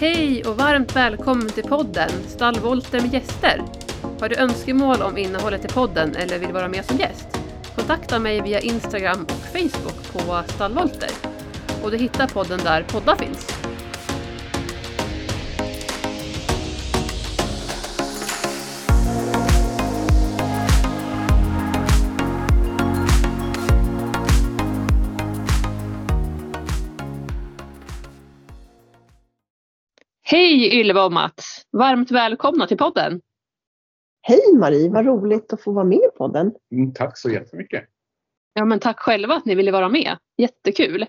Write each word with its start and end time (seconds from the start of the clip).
Hej 0.00 0.44
och 0.44 0.56
varmt 0.56 0.96
välkommen 0.96 1.48
till 1.48 1.62
podden 1.62 2.10
Stallvolter 2.28 3.00
med 3.00 3.12
gäster. 3.12 3.62
Har 4.20 4.28
du 4.28 4.36
önskemål 4.36 5.02
om 5.02 5.18
innehållet 5.18 5.64
i 5.64 5.68
podden 5.68 6.16
eller 6.16 6.38
vill 6.38 6.52
vara 6.52 6.68
med 6.68 6.84
som 6.84 6.96
gäst? 6.96 7.40
Kontakta 7.76 8.18
mig 8.18 8.40
via 8.40 8.60
Instagram 8.60 9.24
och 9.24 9.30
Facebook 9.30 10.12
på 10.12 10.52
Stallvolter. 10.52 11.10
Och 11.82 11.90
du 11.90 11.96
hittar 11.96 12.26
podden 12.26 12.60
där 12.64 12.82
poddar 12.82 13.16
finns. 13.16 13.62
Hej 30.30 30.80
Ylva 30.80 31.04
och 31.04 31.12
Mats! 31.12 31.66
Varmt 31.72 32.10
välkomna 32.10 32.66
till 32.66 32.76
podden. 32.76 33.20
Hej 34.22 34.54
Marie, 34.56 34.90
vad 34.90 35.06
roligt 35.06 35.52
att 35.52 35.62
få 35.62 35.72
vara 35.72 35.84
med 35.84 35.98
i 35.98 36.18
podden. 36.18 36.52
Mm, 36.72 36.92
tack 36.92 37.18
så 37.18 37.30
jättemycket. 37.30 37.84
Ja, 38.54 38.64
men 38.64 38.80
tack 38.80 39.00
själva 39.00 39.34
att 39.34 39.44
ni 39.44 39.54
ville 39.54 39.72
vara 39.72 39.88
med. 39.88 40.16
Jättekul! 40.36 41.06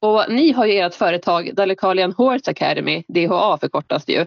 Och 0.00 0.24
ni 0.28 0.52
har 0.52 0.66
ju 0.66 0.72
ert 0.72 0.94
företag 0.94 1.54
Dalecarlian 1.54 2.12
Horse 2.12 2.50
Academy, 2.50 3.04
DHA 3.08 3.58
förkortas 3.58 4.04
det 4.04 4.12
ju. 4.12 4.26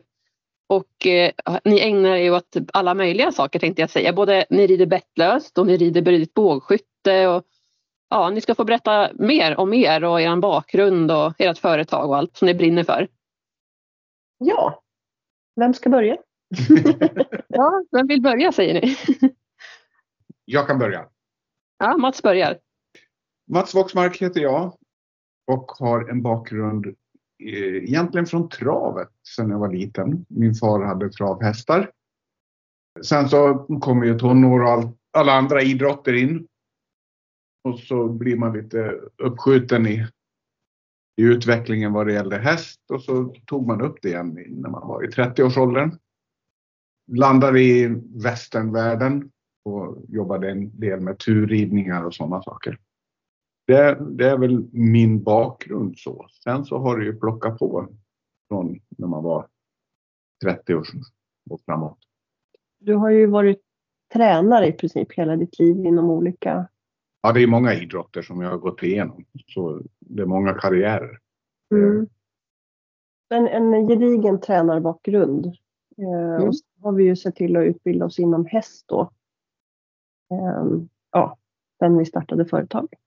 Och 0.68 1.08
eh, 1.08 1.32
ni 1.64 1.80
ägnar 1.80 2.16
er 2.16 2.34
åt 2.34 2.56
alla 2.74 2.94
möjliga 2.94 3.32
saker 3.32 3.60
tänkte 3.60 3.82
jag 3.82 3.90
säga. 3.90 4.14
Både 4.14 4.46
ni 4.50 4.68
rider 4.68 4.86
bettlöst 4.86 5.58
och 5.58 5.68
ni 5.68 5.78
rider 5.78 6.02
beridigt 6.02 6.34
bågskytte. 6.34 7.28
Och, 7.28 7.44
ja, 8.10 8.30
ni 8.30 8.42
ska 8.42 8.56
få 8.56 8.64
berätta 8.64 9.10
mer 9.14 9.60
om 9.60 9.74
er 9.74 10.04
och 10.04 10.22
er 10.22 10.36
bakgrund 10.36 11.12
och 11.12 11.34
ert 11.42 11.58
företag 11.58 12.10
och 12.10 12.18
allt 12.18 12.38
som 12.38 12.46
ni 12.46 12.54
brinner 12.54 12.84
för. 12.84 13.08
Ja, 14.38 14.84
vem 15.56 15.74
ska 15.74 15.90
börja? 15.90 16.18
ja, 17.48 17.84
vem 17.92 18.08
vill 18.08 18.22
börja 18.22 18.52
säger 18.52 18.82
ni? 18.82 18.98
Jag 20.46 20.68
kan 20.68 20.80
börja. 20.80 21.10
Ja, 21.78 21.98
Mats 21.98 22.24
börjar. 22.24 22.60
Mats 23.48 23.76
Voxmark 23.76 24.22
heter 24.22 24.42
jag 24.42 24.78
och 25.48 25.72
har 25.72 26.10
en 26.10 26.22
bakgrund 26.22 26.86
eh, 27.44 27.84
egentligen 27.84 28.26
från 28.26 28.50
travet 28.50 29.10
sedan 29.36 29.50
jag 29.50 29.60
var 29.60 29.74
liten. 29.74 30.26
Min 30.30 30.56
far 30.56 30.84
hade 30.84 31.10
travhästar. 31.10 31.92
Sen 33.04 33.30
så 33.30 33.54
kommer 33.82 34.06
ju 34.06 34.20
tonår 34.20 34.64
och 34.64 34.70
all, 34.70 34.90
alla 35.12 35.34
andra 35.34 35.62
idrotter 35.62 36.14
in. 36.14 36.48
Och 37.64 37.80
så 37.80 38.08
blir 38.08 38.36
man 38.36 38.54
lite 38.54 39.00
uppskjuten 39.18 39.88
i, 39.88 40.08
i 41.18 41.24
utvecklingen 41.24 41.94
vad 41.94 42.08
det 42.08 42.14
gällde 42.14 42.38
häst 42.38 42.92
och 42.92 43.02
så 43.02 43.36
tog 43.46 43.68
man 43.68 43.82
upp 43.82 43.98
det 44.02 44.08
igen 44.08 44.40
när 44.50 44.70
man 44.70 44.88
var 44.88 45.04
i 45.04 45.08
30-årsåldern. 45.08 45.98
Landade 47.12 47.62
i 47.62 48.02
västernvärlden 48.24 49.32
och 49.66 49.98
jobbade 50.08 50.52
en 50.52 50.80
del 50.80 51.00
med 51.00 51.20
turridningar 51.20 52.04
och 52.04 52.14
sådana 52.14 52.42
saker. 52.42 52.80
Det, 53.68 53.98
det, 54.12 54.30
är 54.30 54.38
väl 54.38 54.68
min 54.72 55.24
bakgrund 55.24 55.98
så. 55.98 56.28
Sen 56.44 56.66
så 56.66 56.78
har 56.78 57.00
det 57.00 57.06
ju 57.06 57.20
plockat 57.20 57.60
på 57.60 57.90
från 58.48 58.80
när 58.90 59.08
man 59.08 59.24
var 59.24 59.48
30 60.44 60.76
år 60.76 60.88
och 61.50 61.62
framåt. 61.66 61.98
Du 62.80 62.94
har 62.94 63.10
ju 63.10 63.26
varit 63.26 63.62
tränare 64.14 64.68
i 64.68 64.72
princip 64.72 65.14
hela 65.14 65.36
ditt 65.36 65.60
liv 65.60 65.86
inom 65.86 66.10
olika... 66.10 66.68
Ja, 67.26 67.32
det 67.32 67.44
är 67.44 67.48
många 67.48 67.74
idrotter 67.74 68.22
som 68.22 68.42
jag 68.42 68.50
har 68.50 68.58
gått 68.58 68.84
igenom. 68.84 69.26
Så 69.48 69.82
det 70.00 70.22
är 70.22 70.26
många 70.26 70.54
karriärer. 70.54 71.20
Mm. 71.72 72.08
En, 73.30 73.48
en 73.48 73.88
gedigen 73.88 74.42
tränarbakgrund. 74.42 75.46
Eh, 75.98 76.36
mm. 76.36 76.48
Och 76.48 76.56
så 76.56 76.66
har 76.82 76.92
vi 76.92 77.04
ju 77.04 77.16
sett 77.16 77.36
till 77.36 77.58
att 77.58 77.64
utbilda 77.64 78.06
oss 78.06 78.20
inom 78.20 78.46
häst 78.46 78.86
då. 78.88 79.02
Eh, 80.32 80.66
ja, 81.12 81.38
sen 81.80 81.98
vi 81.98 82.06
startade 82.06 82.46
företaget. 82.46 83.00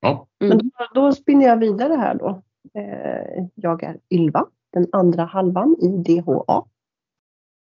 Ja. 0.00 0.26
Mm. 0.40 0.56
Men 0.56 0.58
då, 0.58 1.00
då 1.00 1.12
spinner 1.12 1.46
jag 1.46 1.56
vidare 1.56 1.92
här 1.92 2.14
då. 2.14 2.42
Eh, 2.74 3.46
jag 3.54 3.82
är 3.82 3.98
Ylva, 4.10 4.46
den 4.72 4.86
andra 4.92 5.24
halvan 5.24 5.76
i 5.80 5.88
DHA. 5.88 6.66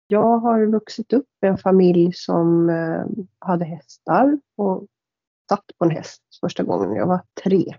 Jag 0.07 0.39
har 0.39 0.67
vuxit 0.67 1.13
upp 1.13 1.29
i 1.43 1.47
en 1.47 1.59
familj 1.59 2.13
som 2.13 2.71
eh, 2.71 3.05
hade 3.39 3.65
hästar 3.65 4.39
och 4.57 4.87
satt 5.49 5.65
på 5.79 5.85
en 5.85 5.91
häst 5.91 6.23
första 6.41 6.63
gången 6.63 6.89
när 6.89 6.97
jag 6.97 7.07
var 7.07 7.21
tre. 7.45 7.75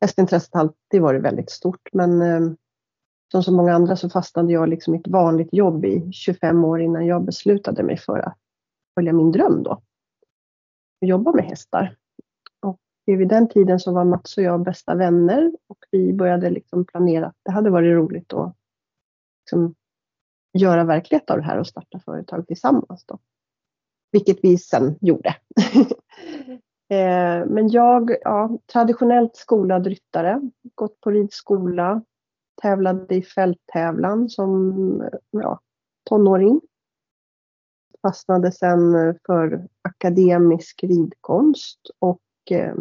Hästintresset 0.00 0.54
har 0.54 0.60
alltid 0.60 1.02
varit 1.02 1.22
väldigt 1.22 1.50
stort 1.50 1.88
men 1.92 2.22
eh, 2.22 2.52
som 3.32 3.42
så 3.42 3.52
många 3.52 3.74
andra 3.74 3.96
så 3.96 4.10
fastnade 4.10 4.52
jag 4.52 4.68
liksom 4.68 4.94
i 4.94 4.98
ett 4.98 5.08
vanligt 5.08 5.52
jobb 5.52 5.84
i 5.84 6.12
25 6.12 6.64
år 6.64 6.80
innan 6.80 7.06
jag 7.06 7.24
beslutade 7.24 7.82
mig 7.82 7.96
för 7.98 8.18
att 8.18 8.38
följa 8.94 9.12
min 9.12 9.32
dröm 9.32 9.62
då. 9.62 9.82
Och 11.00 11.08
jobba 11.08 11.32
med 11.32 11.44
hästar. 11.44 11.96
Och 12.62 12.80
vid 13.06 13.28
den 13.28 13.48
tiden 13.48 13.80
så 13.80 13.92
var 13.92 14.04
Mats 14.04 14.36
och 14.36 14.42
jag 14.42 14.64
bästa 14.64 14.94
vänner 14.94 15.52
och 15.66 15.78
vi 15.90 16.12
började 16.12 16.50
liksom 16.50 16.84
planera 16.84 17.26
att 17.26 17.36
det 17.42 17.50
hade 17.50 17.70
varit 17.70 17.94
roligt 17.94 18.32
att 18.32 18.56
liksom 19.42 19.74
göra 20.52 20.84
verklighet 20.84 21.30
av 21.30 21.36
det 21.36 21.44
här 21.44 21.58
och 21.58 21.66
starta 21.66 21.98
företag 21.98 22.46
tillsammans. 22.46 23.04
Då. 23.06 23.18
Vilket 24.12 24.38
vi 24.42 24.58
sen 24.58 24.98
gjorde. 25.00 25.36
Eh, 26.88 27.46
men 27.46 27.68
jag, 27.68 28.16
ja, 28.22 28.58
traditionellt 28.72 29.36
skolad 29.36 29.86
ryttare, 29.86 30.40
gått 30.74 31.00
på 31.00 31.10
ridskola, 31.10 32.02
tävlade 32.62 33.14
i 33.14 33.22
fälttävlan 33.22 34.28
som 34.28 35.10
ja, 35.30 35.60
tonåring. 36.04 36.60
Fastnade 38.02 38.52
sen 38.52 39.18
för 39.26 39.68
akademisk 39.82 40.84
ridkonst 40.84 41.80
och 41.98 42.22
eh, 42.50 42.74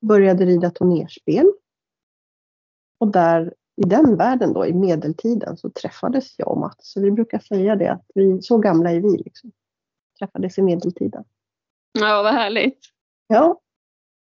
började 0.00 0.44
rida 0.44 0.70
turnerspel. 0.70 1.52
Och 2.98 3.08
där 3.08 3.54
i 3.76 3.82
den 3.82 4.16
världen 4.16 4.52
då, 4.52 4.66
i 4.66 4.72
medeltiden, 4.72 5.56
så 5.56 5.70
träffades 5.70 6.38
jag 6.38 6.48
och 6.48 6.58
Mats. 6.58 6.92
Så 6.92 7.00
vi 7.00 7.10
brukar 7.10 7.38
säga 7.38 7.76
det, 7.76 7.92
att 7.92 8.04
vi, 8.14 8.42
så 8.42 8.58
gamla 8.58 8.90
är 8.90 9.00
vi. 9.00 9.16
Liksom. 9.16 9.52
Träffades 10.18 10.58
i 10.58 10.62
medeltiden. 10.62 11.24
Ja, 12.00 12.22
vad 12.22 12.32
härligt. 12.32 12.78
Ja. 13.26 13.60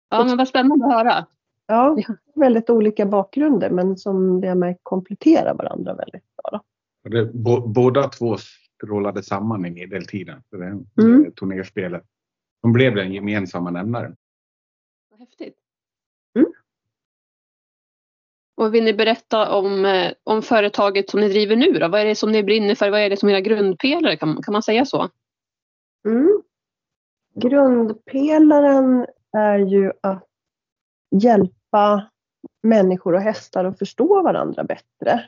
Ja, 0.09 0.23
men 0.23 0.37
vad 0.37 0.47
spännande 0.47 0.85
att 0.85 0.93
höra. 0.93 1.25
Ja, 1.67 1.97
väldigt 2.35 2.69
olika 2.69 3.05
bakgrunder 3.05 3.69
men 3.69 3.97
som 3.97 4.41
det 4.41 4.55
med 4.55 4.77
kompletterar 4.83 5.53
varandra 5.53 5.93
väldigt 5.93 6.23
bra. 6.35 6.63
Det, 7.03 7.33
båda 7.67 8.09
två 8.09 8.37
strålade 8.83 9.23
samman 9.23 9.65
i 9.65 9.71
medeltiden. 9.71 10.43
För 10.49 10.57
det, 10.57 11.01
mm. 11.01 11.31
turnerspelet. 11.31 12.03
De 12.61 12.73
blev 12.73 12.95
den 12.95 13.13
gemensamma 13.13 13.71
nämnaren. 13.71 14.15
Vad 15.09 15.19
häftigt. 15.19 15.55
Mm. 16.35 16.51
Och 18.55 18.73
vill 18.73 18.83
ni 18.83 18.93
berätta 18.93 19.55
om, 19.55 19.85
eh, 19.85 20.11
om 20.23 20.41
företaget 20.41 21.09
som 21.09 21.19
ni 21.19 21.29
driver 21.29 21.55
nu 21.55 21.71
då? 21.71 21.87
Vad 21.87 22.01
är 22.01 22.05
det 22.05 22.15
som 22.15 22.31
ni 22.31 22.43
brinner 22.43 22.75
för? 22.75 22.89
Vad 22.89 22.99
är 22.99 23.09
det 23.09 23.17
som 23.17 23.29
är 23.29 23.33
era 23.33 23.41
grundpelare? 23.41 24.17
Kan, 24.17 24.41
kan 24.41 24.51
man 24.51 24.63
säga 24.63 24.85
så? 24.85 25.09
Mm. 26.05 26.41
Grundpelaren 27.39 29.05
är 29.37 29.59
ju 29.59 29.91
att 30.01 30.27
hjälpa 31.11 32.09
människor 32.63 33.13
och 33.13 33.21
hästar 33.21 33.65
att 33.65 33.79
förstå 33.79 34.21
varandra 34.21 34.63
bättre. 34.63 35.23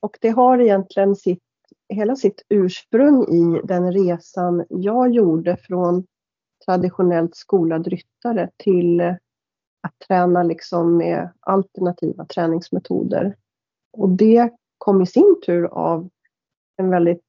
Och 0.00 0.18
det 0.20 0.28
har 0.28 0.58
egentligen 0.58 1.16
sitt, 1.16 1.42
hela 1.88 2.16
sitt 2.16 2.42
ursprung 2.48 3.24
i 3.24 3.60
den 3.64 3.92
resan 3.92 4.64
jag 4.68 5.10
gjorde 5.10 5.56
från 5.56 6.06
traditionellt 6.66 7.36
skolad 7.36 7.86
ryttare 7.86 8.50
till 8.56 9.00
att 9.80 9.98
träna 10.08 10.42
liksom 10.42 10.96
med 10.96 11.30
alternativa 11.40 12.26
träningsmetoder. 12.26 13.36
Och 13.92 14.08
det 14.08 14.50
kom 14.78 15.02
i 15.02 15.06
sin 15.06 15.40
tur 15.46 15.64
av 15.64 16.08
en 16.76 16.90
väldigt 16.90 17.22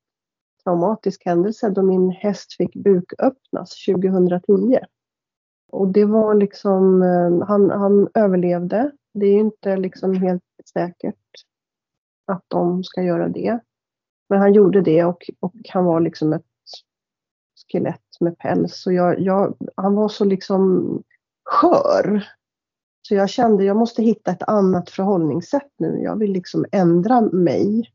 traumatisk 0.65 1.25
händelse 1.25 1.69
då 1.69 1.81
min 1.81 2.09
häst 2.12 2.53
fick 2.57 2.75
buköppnas 2.75 3.85
2010. 3.85 4.79
Och 5.71 5.88
det 5.88 6.06
var 6.06 6.35
liksom, 6.35 7.01
eh, 7.01 7.47
han, 7.47 7.69
han 7.69 8.07
överlevde. 8.13 8.91
Det 9.13 9.25
är 9.25 9.39
inte 9.39 9.77
liksom 9.77 10.13
helt 10.13 10.44
säkert 10.73 11.15
att 12.25 12.44
de 12.47 12.83
ska 12.83 13.03
göra 13.03 13.29
det. 13.29 13.59
Men 14.29 14.39
han 14.39 14.53
gjorde 14.53 14.81
det 14.81 15.03
och, 15.03 15.29
och 15.39 15.56
han 15.69 15.85
var 15.85 16.00
liksom 16.00 16.33
ett 16.33 16.45
skelett 17.71 18.19
med 18.19 18.38
päls. 18.38 18.81
Så 18.81 18.91
jag, 18.91 19.19
jag, 19.19 19.57
han 19.75 19.95
var 19.95 20.07
så 20.07 20.25
liksom 20.25 21.03
skör. 21.50 22.27
Så 23.07 23.15
jag 23.15 23.29
kände 23.29 23.63
jag 23.63 23.77
måste 23.77 24.03
hitta 24.03 24.31
ett 24.31 24.44
annat 24.44 24.89
förhållningssätt 24.89 25.71
nu. 25.77 26.00
Jag 26.03 26.19
vill 26.19 26.31
liksom 26.31 26.65
ändra 26.71 27.21
mig. 27.21 27.91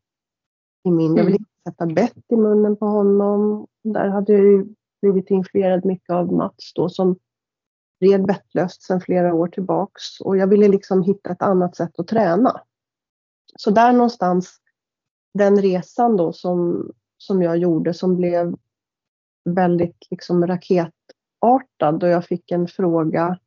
I 0.84 0.90
min, 0.90 1.16
Jag 1.16 1.24
vill 1.24 1.36
mm 1.36 1.44
sätta 1.68 1.86
bett 1.86 2.24
i 2.28 2.36
munnen 2.36 2.76
på 2.76 2.86
honom. 2.86 3.66
Där 3.84 4.08
hade 4.08 4.32
jag 4.32 4.42
ju 4.42 4.66
blivit 5.02 5.30
influerad 5.30 5.84
mycket 5.84 6.10
av 6.10 6.32
Mats 6.32 6.72
då 6.74 6.88
som 6.88 7.18
red 8.00 8.26
bettlöst 8.26 8.82
sedan 8.82 9.00
flera 9.00 9.34
år 9.34 9.48
tillbaks 9.48 10.20
och 10.20 10.36
jag 10.36 10.46
ville 10.46 10.68
liksom 10.68 11.02
hitta 11.02 11.30
ett 11.30 11.42
annat 11.42 11.76
sätt 11.76 11.98
att 11.98 12.08
träna. 12.08 12.60
Så 13.56 13.70
där 13.70 13.92
någonstans, 13.92 14.60
den 15.34 15.62
resan 15.62 16.16
då 16.16 16.32
som, 16.32 16.90
som 17.16 17.42
jag 17.42 17.56
gjorde 17.56 17.94
som 17.94 18.16
blev 18.16 18.56
väldigt 19.44 20.06
liksom 20.10 20.46
raketartad 20.46 22.02
och 22.02 22.08
jag 22.08 22.24
fick 22.24 22.50
en 22.50 22.68
fråga 22.68 23.38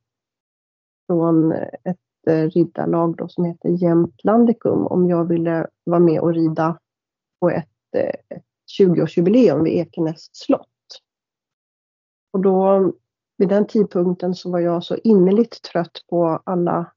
från 1.06 1.52
ett 1.52 1.98
eh, 2.26 2.48
riddarlag 2.48 3.16
då 3.16 3.28
som 3.28 3.44
heter 3.44 3.68
Jämtlandikum 3.68 4.86
om 4.86 5.08
jag 5.08 5.28
ville 5.28 5.66
vara 5.84 6.00
med 6.00 6.20
och 6.20 6.34
rida 6.34 6.78
på 7.40 7.50
ett, 7.50 7.73
ett 7.94 8.44
20-årsjubileum 8.78 9.64
vid 9.64 9.72
Ekenäs 9.72 10.28
slott. 10.32 10.68
Och 12.32 12.40
då 12.40 12.92
vid 13.36 13.48
den 13.48 13.66
tidpunkten 13.66 14.34
så 14.34 14.50
var 14.50 14.60
jag 14.60 14.84
så 14.84 14.96
innerligt 14.96 15.62
trött 15.62 16.04
på 16.08 16.42
alla 16.44 16.92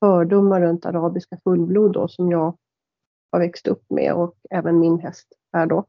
fördomar 0.00 0.60
runt 0.60 0.86
arabiska 0.86 1.38
fullblod 1.44 1.92
då, 1.92 2.08
som 2.08 2.30
jag 2.30 2.56
har 3.32 3.38
växt 3.38 3.66
upp 3.66 3.84
med 3.90 4.14
och 4.14 4.34
även 4.50 4.78
min 4.78 4.98
häst 4.98 5.28
är 5.52 5.66
då. 5.66 5.84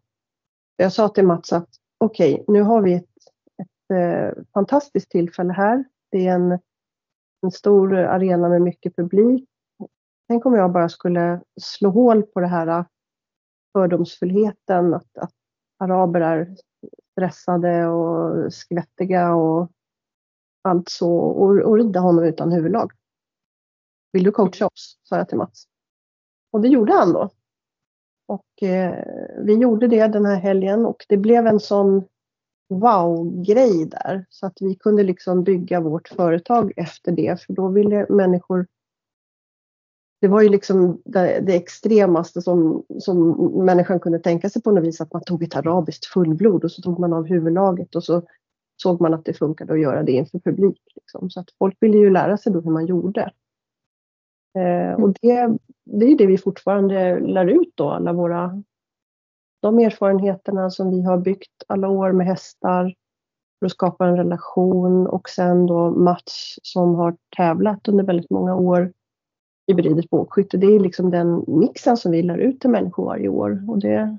Jag 0.76 0.94
sa 0.94 1.10
till 1.10 1.26
Mats 1.26 1.54
att 1.54 1.70
okej, 1.98 2.34
okay, 2.34 2.46
nu 2.48 2.62
har 2.62 2.82
vi 2.82 2.94
ett, 2.94 3.10
ett 3.62 3.96
eh, 3.98 4.44
fantastiskt 4.54 5.12
tillfälle 5.12 5.54
här. 5.54 5.84
Det 6.12 6.28
är 6.28 6.36
en, 6.36 6.60
en 7.42 7.52
stor 7.52 7.98
arena 7.98 8.50
med 8.50 8.62
mycket 8.62 8.96
publik. 8.96 9.50
Tänk 10.28 10.46
om 10.46 10.54
jag 10.54 10.72
bara 10.72 10.90
skulle 10.90 11.42
slå 11.62 11.90
hål 11.90 12.24
på 12.24 12.40
det 12.40 12.48
här 12.48 12.86
fördomsfullheten, 13.74 14.94
att, 14.94 15.18
att 15.18 15.34
araber 15.78 16.22
är 16.22 16.56
stressade 17.12 17.88
och 17.88 18.54
skvättiga 18.54 19.34
och 19.34 19.72
allt 20.62 20.90
så 20.90 21.14
och, 21.14 21.62
och 21.62 21.78
rida 21.78 22.00
honom 22.00 22.24
utan 22.24 22.52
huvudlag. 22.52 22.92
Vill 24.12 24.24
du 24.24 24.32
coacha 24.32 24.66
oss? 24.66 25.00
sa 25.04 25.18
jag 25.18 25.30
till 25.30 25.38
Mats. 25.38 25.64
Och 26.52 26.62
det 26.62 26.68
gjorde 26.68 26.94
han 26.94 27.14
då. 27.14 27.30
Och 28.26 28.64
eh, 28.64 29.04
vi 29.44 29.54
gjorde 29.54 29.88
det 29.88 30.08
den 30.08 30.26
här 30.26 30.36
helgen 30.36 30.86
och 30.86 31.06
det 31.10 31.18
blev 31.18 31.48
en 31.48 31.60
sån 31.60 32.04
wow-grej 32.70 33.86
där 33.86 34.26
så 34.30 34.46
att 34.46 34.58
vi 34.60 34.76
kunde 34.76 35.04
liksom 35.04 35.44
bygga 35.44 35.80
vårt 35.80 36.08
företag 36.08 36.74
efter 36.76 37.12
det 37.12 37.42
för 37.42 37.54
då 37.54 37.68
ville 37.68 38.06
människor 38.10 38.68
det 40.22 40.28
var 40.28 40.42
ju 40.42 40.50
liksom 40.50 41.02
det, 41.06 41.40
det 41.40 41.56
extremaste 41.56 42.42
som, 42.42 42.84
som 43.00 43.32
människan 43.66 44.00
kunde 44.00 44.20
tänka 44.20 44.50
sig 44.50 44.62
på 44.62 44.72
något 44.72 44.84
vis, 44.84 45.02
att 45.02 45.14
man 45.14 45.24
tog 45.24 45.44
ett 45.44 45.56
arabiskt 45.56 46.06
fullblod 46.06 46.64
och 46.64 46.72
så 46.72 46.82
tog 46.82 47.00
man 47.00 47.14
av 47.14 47.26
huvudlaget 47.26 47.96
och 47.96 48.04
så 48.04 48.22
såg 48.82 49.02
man 49.02 49.14
att 49.14 49.26
det 49.26 49.34
funkade 49.34 49.74
att 49.74 49.80
göra 49.80 50.04
det 50.04 50.12
inför 50.12 50.40
publik. 50.40 50.82
Liksom. 50.96 51.30
Så 51.30 51.40
att 51.40 51.50
folk 51.60 51.78
ville 51.80 51.98
ju 51.98 52.10
lära 52.10 52.38
sig 52.38 52.54
då 52.54 52.62
hur 52.62 52.72
man 52.72 52.86
gjorde. 52.86 53.32
Eh, 54.58 55.04
och 55.04 55.14
det, 55.22 55.58
det 55.86 56.06
är 56.06 56.18
det 56.18 56.26
vi 56.26 56.38
fortfarande 56.38 57.20
lär 57.20 57.46
ut 57.46 57.72
då, 57.76 57.90
alla 57.90 58.14
våra 58.14 58.64
de 59.62 59.80
erfarenheterna 59.80 60.70
som 60.70 60.92
vi 60.92 61.02
har 61.02 61.18
byggt 61.18 61.64
alla 61.68 61.90
år 61.90 62.12
med 62.12 62.28
hästar 62.28 62.94
för 63.60 63.66
att 63.66 63.72
skapa 63.72 64.08
en 64.08 64.18
relation 64.18 65.08
och 65.08 65.30
sen 65.30 65.66
då 65.66 65.92
Mats 65.92 66.56
som 66.62 66.96
har 66.96 67.18
tävlat 67.38 67.88
under 67.88 68.04
väldigt 68.04 68.30
många 68.30 68.56
år 68.56 68.94
i 69.70 69.74
beridet 69.74 70.10
bågskytte. 70.10 70.58
Det 70.58 70.68
är 70.68 70.80
liksom 70.80 71.12
den 71.12 71.44
mixen 71.48 71.98
som 71.98 72.12
vi 72.12 72.22
lär 72.22 72.38
ut 72.38 72.60
till 72.60 72.70
människor 72.70 73.06
varje 73.06 73.30
år 73.30 73.64
och 73.68 73.80
det, 73.80 74.18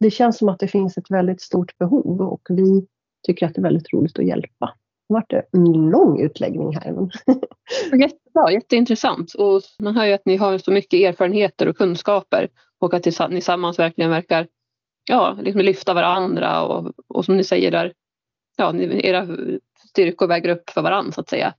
det 0.00 0.10
känns 0.10 0.38
som 0.38 0.48
att 0.48 0.58
det 0.58 0.68
finns 0.68 0.98
ett 0.98 1.10
väldigt 1.10 1.40
stort 1.40 1.78
behov 1.78 2.20
och 2.20 2.46
vi 2.48 2.86
tycker 3.26 3.46
att 3.46 3.54
det 3.54 3.60
är 3.60 3.62
väldigt 3.62 3.92
roligt 3.92 4.18
att 4.18 4.26
hjälpa. 4.26 4.74
Det 5.08 5.14
har 5.14 5.20
varit 5.20 5.44
en 5.52 5.90
lång 5.90 6.20
utläggning 6.20 6.76
här. 6.76 7.08
Jättebra, 8.00 8.52
jätteintressant. 8.52 9.34
Och 9.34 9.62
man 9.82 9.96
hör 9.96 10.06
ju 10.06 10.12
att 10.12 10.26
ni 10.26 10.36
har 10.36 10.58
så 10.58 10.72
mycket 10.72 11.00
erfarenheter 11.00 11.68
och 11.68 11.76
kunskaper 11.76 12.48
och 12.78 12.94
att 12.94 13.04
ni 13.04 13.12
tillsammans 13.12 13.78
verkligen 13.78 14.10
verkar 14.10 14.48
ja, 15.10 15.38
liksom 15.40 15.60
lyfta 15.60 15.94
varandra 15.94 16.62
och, 16.62 16.92
och 17.08 17.24
som 17.24 17.36
ni 17.36 17.44
säger 17.44 17.70
där, 17.70 17.92
ja, 18.56 18.76
era 18.80 19.26
styrkor 19.88 20.26
väger 20.26 20.48
upp 20.48 20.70
för 20.70 20.82
varandra 20.82 21.12
så 21.12 21.20
att 21.20 21.28
säga. 21.28 21.54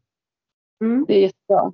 Mm. 0.82 1.06
Det 1.08 1.16
är 1.16 1.22
jättebra. 1.22 1.72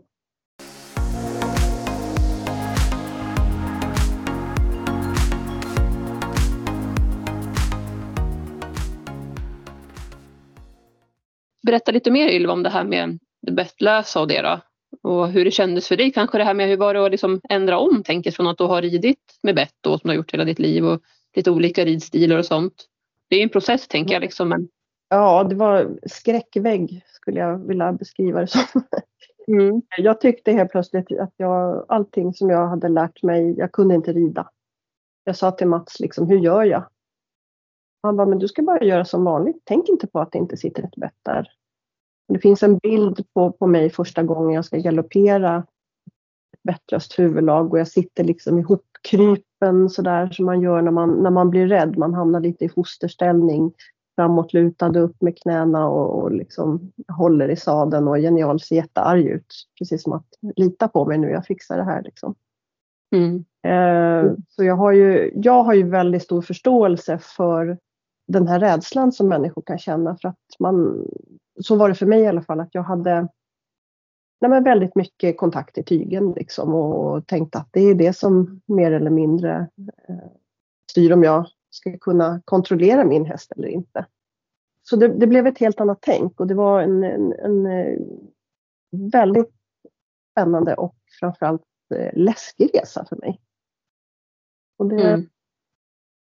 Berätta 11.63 11.92
lite 11.92 12.12
mer 12.12 12.30
Ylva 12.30 12.54
om 12.54 12.63
det 12.63 12.69
här 12.69 12.83
med 12.83 13.19
det 13.42 13.51
bettlösa 13.51 14.21
och 14.21 14.27
det 14.27 14.42
då. 14.42 14.60
Och 15.10 15.27
hur 15.27 15.45
det 15.45 15.51
kändes 15.51 15.88
för 15.88 15.98
dig. 15.98 16.12
Kanske 16.12 16.38
det 16.38 16.44
här 16.44 16.54
med 16.54 16.68
hur 16.68 16.77
var 16.77 16.94
det 16.94 17.06
att 17.06 17.12
liksom 17.12 17.42
ändra 17.50 17.80
om 17.80 18.04
tänket 18.04 18.36
från 18.36 18.48
att 18.48 18.57
du 18.57 18.63
har 18.63 18.81
ridit 18.81 19.39
med 19.44 19.56
bett 19.56 19.75
då, 19.81 19.98
som 19.98 20.07
du 20.07 20.10
har 20.10 20.15
gjort 20.15 20.33
hela 20.33 20.45
ditt 20.45 20.60
liv 20.60 20.86
och 20.86 21.01
lite 21.36 21.51
olika 21.51 21.86
ridstilar 21.86 22.38
och 22.38 22.45
sånt. 22.45 22.74
Det 23.30 23.36
är 23.36 23.44
en 23.44 23.50
process 23.50 23.88
tänker 23.88 24.13
jag. 24.13 24.21
Liksom, 24.21 24.50
men... 24.50 24.68
Ja, 25.10 25.44
det 25.44 25.56
var 25.56 26.00
skräckvägg 26.06 27.01
skulle 27.06 27.39
jag 27.39 27.68
vilja 27.68 27.94
beskriva 27.94 28.42
det 28.42 28.48
som. 28.48 28.62
Mm. 29.48 29.81
Jag 29.98 30.21
tyckte 30.21 30.51
helt 30.51 30.71
plötsligt 30.71 31.19
att 31.19 31.33
jag, 31.38 31.86
allting 31.88 32.33
som 32.33 32.50
jag 32.50 32.68
hade 32.68 32.89
lärt 32.89 33.24
mig, 33.24 33.56
jag 33.57 33.71
kunde 33.71 33.95
inte 33.95 34.13
rida. 34.13 34.50
Jag 35.24 35.36
sa 35.36 35.51
till 35.51 35.68
Mats, 35.68 36.00
liksom, 36.00 36.27
hur 36.27 36.38
gör 36.38 36.63
jag? 36.63 36.83
Han 38.03 38.17
bara, 38.17 38.27
men 38.27 38.39
du 38.39 38.47
ska 38.47 38.61
bara 38.61 38.83
göra 38.83 39.05
som 39.05 39.23
vanligt. 39.23 39.61
Tänk 39.63 39.89
inte 39.89 40.07
på 40.07 40.19
att 40.19 40.31
det 40.31 40.38
inte 40.38 40.57
sitter 40.57 40.83
ett 40.83 40.95
bett 40.95 41.17
där. 41.23 41.50
Det 42.27 42.39
finns 42.39 42.63
en 42.63 42.77
bild 42.77 43.25
på, 43.33 43.51
på 43.51 43.67
mig 43.67 43.89
första 43.89 44.23
gången 44.23 44.55
jag 44.55 44.65
ska 44.65 44.77
galoppera 44.77 45.57
ett 46.53 46.63
bettlöst 46.63 47.19
huvudlag 47.19 47.73
och 47.73 47.79
jag 47.79 47.88
sitter 47.88 48.23
liksom 48.23 48.59
ihopkrypen 48.59 49.89
sådär 49.89 50.29
som 50.29 50.45
man 50.45 50.61
gör 50.61 50.81
när 50.81 50.91
man, 50.91 51.23
när 51.23 51.29
man 51.29 51.50
blir 51.50 51.67
rädd. 51.67 51.97
Man 51.97 52.13
hamnar 52.13 52.39
lite 52.39 52.65
i 52.65 52.69
fosterställning, 52.69 53.73
framåtlutad 54.15 54.99
upp 54.99 55.21
med 55.21 55.38
knäna 55.41 55.88
och, 55.88 56.23
och 56.23 56.31
liksom 56.31 56.91
håller 57.07 57.49
i 57.49 57.56
sadeln 57.56 58.07
och 58.07 58.17
genial 58.17 58.59
ser 58.59 58.75
jättearg 58.75 59.25
ut. 59.25 59.53
Precis 59.79 60.03
som 60.03 60.13
att 60.13 60.27
lita 60.56 60.88
på 60.88 61.06
mig 61.06 61.17
nu, 61.17 61.29
jag 61.29 61.45
fixar 61.45 61.77
det 61.77 61.83
här 61.83 62.03
liksom. 62.03 62.35
Mm. 63.15 63.45
Eh, 63.67 64.31
så 64.49 64.63
jag 64.63 64.75
har, 64.75 64.91
ju, 64.91 65.31
jag 65.35 65.63
har 65.63 65.73
ju 65.73 65.89
väldigt 65.89 66.23
stor 66.23 66.41
förståelse 66.41 67.17
för 67.17 67.77
den 68.27 68.47
här 68.47 68.59
rädslan 68.59 69.11
som 69.11 69.27
människor 69.27 69.61
kan 69.61 69.77
känna 69.77 70.17
för 70.21 70.29
att 70.29 70.59
man, 70.59 71.07
så 71.61 71.75
var 71.75 71.89
det 71.89 71.95
för 71.95 72.05
mig 72.05 72.21
i 72.21 72.27
alla 72.27 72.41
fall, 72.41 72.59
att 72.59 72.75
jag 72.75 72.83
hade 72.83 73.27
nej 74.41 74.49
men 74.49 74.63
väldigt 74.63 74.95
mycket 74.95 75.37
kontakt 75.37 75.77
i 75.77 75.83
tygen 75.83 76.31
liksom 76.31 76.75
och 76.75 77.27
tänkte 77.27 77.57
att 77.57 77.69
det 77.71 77.81
är 77.81 77.95
det 77.95 78.13
som 78.13 78.61
mer 78.65 78.91
eller 78.91 79.09
mindre 79.09 79.69
eh, 80.09 80.31
styr 80.92 81.11
om 81.13 81.23
jag 81.23 81.47
ska 81.69 81.97
kunna 81.97 82.42
kontrollera 82.45 83.06
min 83.06 83.25
häst 83.25 83.51
eller 83.51 83.68
inte. 83.68 84.06
Så 84.81 84.95
det, 84.95 85.07
det 85.07 85.27
blev 85.27 85.47
ett 85.47 85.57
helt 85.57 85.81
annat 85.81 85.97
tänk 86.01 86.39
och 86.39 86.47
det 86.47 86.53
var 86.53 86.81
en, 86.81 87.03
en, 87.03 87.33
en 87.33 87.65
eh, 87.65 87.99
väldigt 89.11 89.51
spännande 90.31 90.75
och 90.75 90.95
framförallt 91.19 91.63
eh, 91.95 92.09
läskig 92.13 92.69
resa 92.73 93.06
för 93.06 93.15
mig. 93.15 93.42
Och 94.77 94.87
det, 94.87 95.13
mm. 95.13 95.30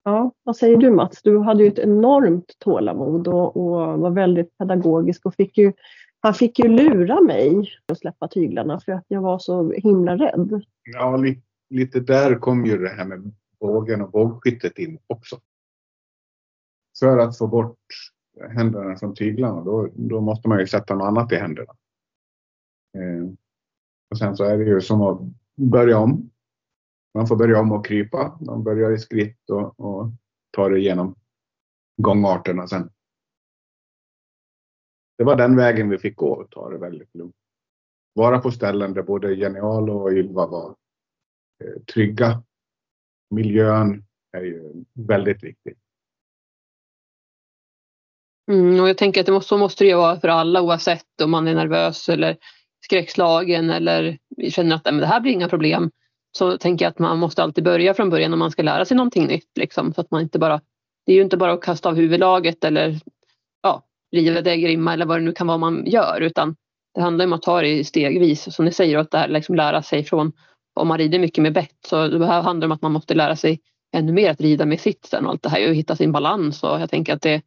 Ja, 0.05 0.33
vad 0.43 0.57
säger 0.57 0.77
du 0.77 0.91
Mats? 0.91 1.23
Du 1.23 1.39
hade 1.39 1.63
ju 1.63 1.69
ett 1.69 1.79
enormt 1.79 2.57
tålamod 2.59 3.29
och, 3.29 3.57
och 3.57 3.99
var 3.99 4.11
väldigt 4.11 4.59
pedagogisk 4.59 5.27
och 5.27 5.35
fick 5.35 5.59
ju, 5.59 5.73
han 6.21 6.35
fick 6.35 6.59
ju 6.59 6.69
lura 6.69 7.21
mig 7.21 7.71
att 7.93 7.99
släppa 7.99 8.29
tyglarna 8.29 8.81
för 8.81 8.93
att 8.93 9.05
jag 9.09 9.21
var 9.21 9.39
så 9.39 9.73
himla 9.73 10.17
rädd. 10.17 10.65
Ja, 10.85 11.17
lite, 11.17 11.43
lite 11.71 12.01
där 12.01 12.35
kom 12.35 12.67
ju 12.67 12.79
det 12.79 12.89
här 12.89 13.05
med 13.05 13.33
bågen 13.61 14.03
och 14.03 14.11
bågskyttet 14.11 14.79
in 14.79 14.99
också. 15.07 15.41
För 17.01 17.19
att 17.19 17.39
få 17.39 17.47
bort 17.47 17.79
händerna 18.51 18.97
från 18.97 19.15
tyglarna 19.15 19.65
då, 19.65 19.89
då 19.95 20.21
måste 20.21 20.49
man 20.49 20.59
ju 20.59 20.67
sätta 20.67 20.95
något 20.95 21.07
annat 21.07 21.33
i 21.33 21.37
händerna. 21.37 21.73
Eh, 22.99 23.31
och 24.11 24.19
sen 24.19 24.37
så 24.37 24.45
är 24.45 24.59
det 24.59 24.65
ju 24.65 24.81
som 24.81 25.03
att 25.03 25.21
börja 25.57 25.99
om 25.99 26.31
man 27.15 27.27
får 27.27 27.37
börja 27.37 27.61
om 27.61 27.73
och 27.73 27.87
krypa. 27.87 28.39
Man 28.41 28.65
börjar 28.65 28.91
i 28.91 28.99
skritt 28.99 29.51
och, 29.51 29.81
och 29.81 30.11
tar 30.51 30.71
det 30.71 30.79
igenom 30.79 31.15
gångarterna 31.97 32.67
sen. 32.67 32.91
Det 35.19 35.25
var 35.25 35.37
den 35.37 35.57
vägen 35.57 35.89
vi 35.89 35.99
fick 35.99 36.17
gå 36.17 36.33
och 36.33 36.51
ta 36.51 36.71
det 36.71 36.79
väldigt 36.79 37.15
lugnt. 37.15 37.37
Vara 38.15 38.39
på 38.39 38.51
ställen 38.51 38.95
där 38.95 39.03
både 39.03 39.35
Genial 39.35 39.91
och 39.91 40.13
Ylva 40.13 40.47
var 40.47 40.77
eh, 41.65 41.83
trygga. 41.95 42.43
Miljön 43.31 44.05
är 44.33 44.43
ju 44.43 44.85
väldigt 44.95 45.43
viktig. 45.43 45.75
Mm, 48.51 48.81
och 48.81 48.89
jag 48.89 48.99
tänker 48.99 49.21
att 49.21 49.27
det 49.27 49.33
måste, 49.33 49.49
så 49.49 49.59
måste 49.59 49.85
det 49.85 49.89
ju 49.89 49.97
vara 49.97 50.21
för 50.21 50.29
alla 50.29 50.63
oavsett 50.63 51.21
om 51.23 51.31
man 51.31 51.49
är 51.49 51.55
nervös 51.55 52.09
eller 52.09 52.37
skräckslagen 52.85 53.71
eller 53.71 54.19
känner 54.51 54.77
att 54.77 54.85
det 54.85 55.07
här 55.07 55.21
blir 55.21 55.33
inga 55.33 55.49
problem 55.49 55.91
så 56.39 56.59
tänker 56.59 56.85
jag 56.85 56.91
att 56.91 56.99
man 56.99 57.19
måste 57.19 57.43
alltid 57.43 57.65
börja 57.65 57.95
från 57.95 58.11
början 58.11 58.33
om 58.33 58.39
man 58.39 58.51
ska 58.51 58.63
lära 58.63 58.85
sig 58.85 58.97
någonting 58.97 59.27
nytt. 59.27 59.59
Liksom, 59.59 59.95
så 59.95 60.01
att 60.01 60.11
man 60.11 60.23
inte 60.23 60.39
bara, 60.39 60.61
det 61.07 61.13
är 61.13 61.17
ju 61.17 61.23
inte 61.23 61.37
bara 61.37 61.53
att 61.53 61.63
kasta 61.63 61.89
av 61.89 61.95
huvudlaget 61.95 62.65
eller 62.65 63.01
ja, 63.63 63.83
riva 64.13 64.41
det 64.41 64.57
grimma 64.57 64.93
eller 64.93 65.07
vad 65.07 65.19
det 65.19 65.25
nu 65.25 65.33
kan 65.33 65.47
vara 65.47 65.59
man 65.59 65.87
gör 65.87 66.21
utan 66.21 66.57
det 66.95 67.01
handlar 67.01 67.25
om 67.25 67.33
att 67.33 67.43
ta 67.43 67.61
det 67.61 67.85
stegvis 67.85 68.55
som 68.55 68.65
ni 68.65 68.73
säger 68.73 68.97
och 68.97 69.03
att 69.03 69.11
det 69.11 69.19
här, 69.19 69.29
liksom 69.29 69.55
lära 69.55 69.83
sig 69.83 70.05
från 70.05 70.33
om 70.75 70.89
man 70.89 70.99
rider 70.99 71.19
mycket 71.19 71.43
med 71.43 71.53
bett 71.53 71.77
så 71.87 72.09
det 72.09 72.27
här 72.27 72.43
handlar 72.43 72.67
om 72.67 72.73
att 72.73 72.83
man 72.83 72.93
måste 72.93 73.15
lära 73.15 73.37
sig 73.37 73.61
ännu 73.93 74.13
mer 74.13 74.31
att 74.31 74.41
rida 74.41 74.67
med 74.67 74.81
sitsen 74.81 75.25
och 75.25 75.31
allt 75.31 75.43
det 75.43 75.49
här 75.49 75.69
och 75.69 75.75
hitta 75.75 75.97
sin 75.97 76.13
balans 76.13 76.63
och 76.63 76.81
jag 76.81 76.91
tänker 76.91 77.15
att 77.15 77.23
det 77.23 77.43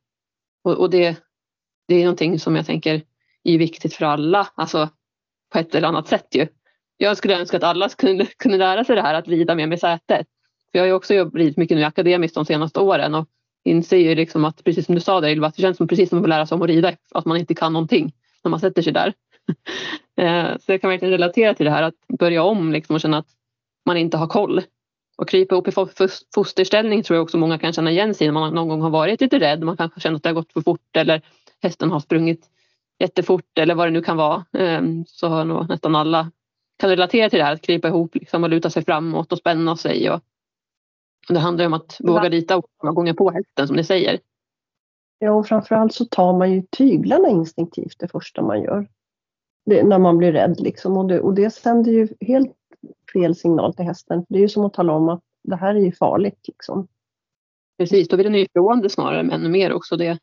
och, 0.64 0.74
och 0.74 0.90
det, 0.90 1.16
det 1.88 1.96
är 1.96 2.04
någonting 2.04 2.40
som 2.40 2.56
jag 2.56 2.66
tänker 2.66 3.02
är 3.44 3.58
viktigt 3.58 3.94
för 3.94 4.06
alla, 4.06 4.48
alltså 4.56 4.90
på 5.54 5.60
ett 5.60 5.76
eller 5.76 5.88
annat 5.88 6.08
sätt 6.08 6.36
ju. 6.36 6.48
Jag 6.98 7.18
skulle 7.18 7.40
önska 7.40 7.58
att 7.58 7.64
alla 7.64 7.90
kunde, 7.90 8.26
kunde 8.26 8.58
lära 8.58 8.84
sig 8.84 8.96
det 8.96 9.02
här 9.02 9.14
att 9.14 9.28
rida 9.28 9.56
mer 9.56 9.68
med 9.68 9.80
sätet. 9.80 10.28
För 10.72 10.80
jag 10.80 10.82
har 10.82 10.88
ju 10.88 10.94
också 10.94 11.26
blivit 11.26 11.58
mycket 11.58 11.78
nu 11.78 11.84
akademiskt 11.84 12.36
de 12.36 12.46
senaste 12.46 12.80
åren 12.80 13.16
och 13.16 13.28
inser 13.64 13.98
ju 13.98 14.16
liksom 14.16 14.46
att 14.46 14.64
precis 14.64 14.86
som 14.86 14.96
du 14.96 15.02
sa 15.02 15.22
där 15.22 15.30
Ylva, 15.30 15.52
det 15.56 15.62
känns 15.62 15.78
som 15.78 15.88
precis 15.88 16.10
som 16.10 16.24
att 16.24 16.30
lära 16.30 16.46
sig 16.46 16.56
om 16.56 16.62
att 16.62 16.68
rida, 16.68 16.94
att 17.12 17.26
man 17.26 17.38
inte 17.38 17.56
kan 17.56 17.74
någonting 17.74 18.14
när 18.44 18.50
man 18.50 18.60
sätter 18.60 18.82
sig 18.82 18.94
där. 18.94 19.14
Eh, 20.20 20.58
så 20.60 20.72
jag 20.72 20.82
kan 20.82 20.90
verkligen 20.90 21.12
relatera 21.12 21.54
till 21.54 21.66
det 21.66 21.72
här 21.72 21.84
att 21.84 21.94
börja 22.20 22.44
om 22.44 22.72
liksom 22.72 22.96
och 22.96 23.02
känna 23.02 23.18
att 23.18 23.28
man 23.86 23.98
inte 23.98 24.18
har 24.18 24.28
koll. 24.28 24.62
Och 25.18 25.30
krypa 25.30 25.56
upp 25.56 25.68
i 25.68 25.72
fosterställning 26.36 27.04
tror 27.04 27.16
jag 27.16 27.24
också 27.24 27.38
många 27.38 27.58
kan 27.58 27.74
känna 27.74 27.92
igen 27.92 28.14
sig 28.14 28.28
när 28.28 28.34
man 28.34 28.54
någon 28.54 28.68
gång 28.68 28.82
har 28.82 28.90
varit 28.90 29.22
lite 29.22 29.40
rädd. 29.40 29.64
Man 29.64 29.78
kanske 29.78 30.00
känner 30.00 30.16
att 30.16 30.24
det 30.24 30.30
har 30.30 30.34
gått 30.34 30.54
för 30.54 30.62
fort 30.62 30.96
eller 30.96 31.22
hästen 31.62 31.92
har 31.92 32.00
sprungit 32.00 32.46
jättefort 33.00 33.58
eller 33.58 33.76
vad 33.76 33.88
det 33.88 33.92
nu 33.92 34.02
kan 34.02 34.18
vara. 34.18 34.46
Ehm, 34.58 35.06
så 35.08 35.28
har 35.28 35.46
nog 35.46 35.70
nästan 35.70 35.96
alla 35.96 36.32
kan 36.78 36.90
relatera 36.90 37.30
till 37.30 37.40
det 37.40 37.46
här 37.46 37.54
att 37.54 37.62
krypa 37.62 37.88
ihop 37.88 38.16
liksom 38.16 38.44
och 38.44 38.50
luta 38.50 38.70
sig 38.70 38.86
framåt 38.86 39.32
och 39.32 39.38
spänna 39.38 39.76
sig. 39.76 40.12
Och 40.12 40.22
det 41.30 41.40
handlar 41.40 41.66
om 41.66 41.74
att 41.74 41.98
våga 42.00 42.30
lita 42.30 42.62
många 42.84 42.94
gånger 42.94 43.14
på 43.14 43.32
hästen 43.32 43.68
som 43.68 43.76
ni 43.76 43.84
säger. 43.84 44.20
Ja, 45.20 45.32
och 45.32 45.48
framförallt 45.48 45.94
så 45.94 46.06
tar 46.06 46.38
man 46.38 46.52
ju 46.52 46.62
tyglarna 46.72 47.30
instinktivt 47.30 48.00
det 48.00 48.08
första 48.08 48.42
man 48.42 48.62
gör. 48.62 48.88
Det, 49.66 49.84
när 49.84 50.00
man 50.00 50.18
blir 50.18 50.32
rädd 50.32 50.60
liksom. 50.60 50.98
Och 50.98 51.08
det, 51.08 51.20
och 51.20 51.34
det 51.34 51.50
sänder 51.50 51.92
ju 51.92 52.08
helt 52.22 52.56
fel 53.14 53.36
signal 53.36 53.74
till 53.74 53.86
hästen. 53.86 54.26
Det 54.30 54.38
är 54.38 54.42
ju 54.42 54.50
som 54.50 54.66
att 54.66 54.74
tala 54.74 54.94
om 54.94 55.10
att 55.10 55.24
det 55.44 55.56
här 55.56 55.76
är 55.76 55.80
ju 55.80 55.92
farligt 55.92 56.48
liksom. 56.48 56.88
Precis, 57.78 58.08
då 58.08 58.18
vill 58.18 58.26
den 58.26 58.36
ju 58.36 58.42
ifrån 58.42 58.82
det 58.82 58.90
snarare 58.90 59.24
men 59.24 59.40
ännu 59.40 59.50
mer 59.50 59.74
också 59.74 59.98
det, 59.98 60.20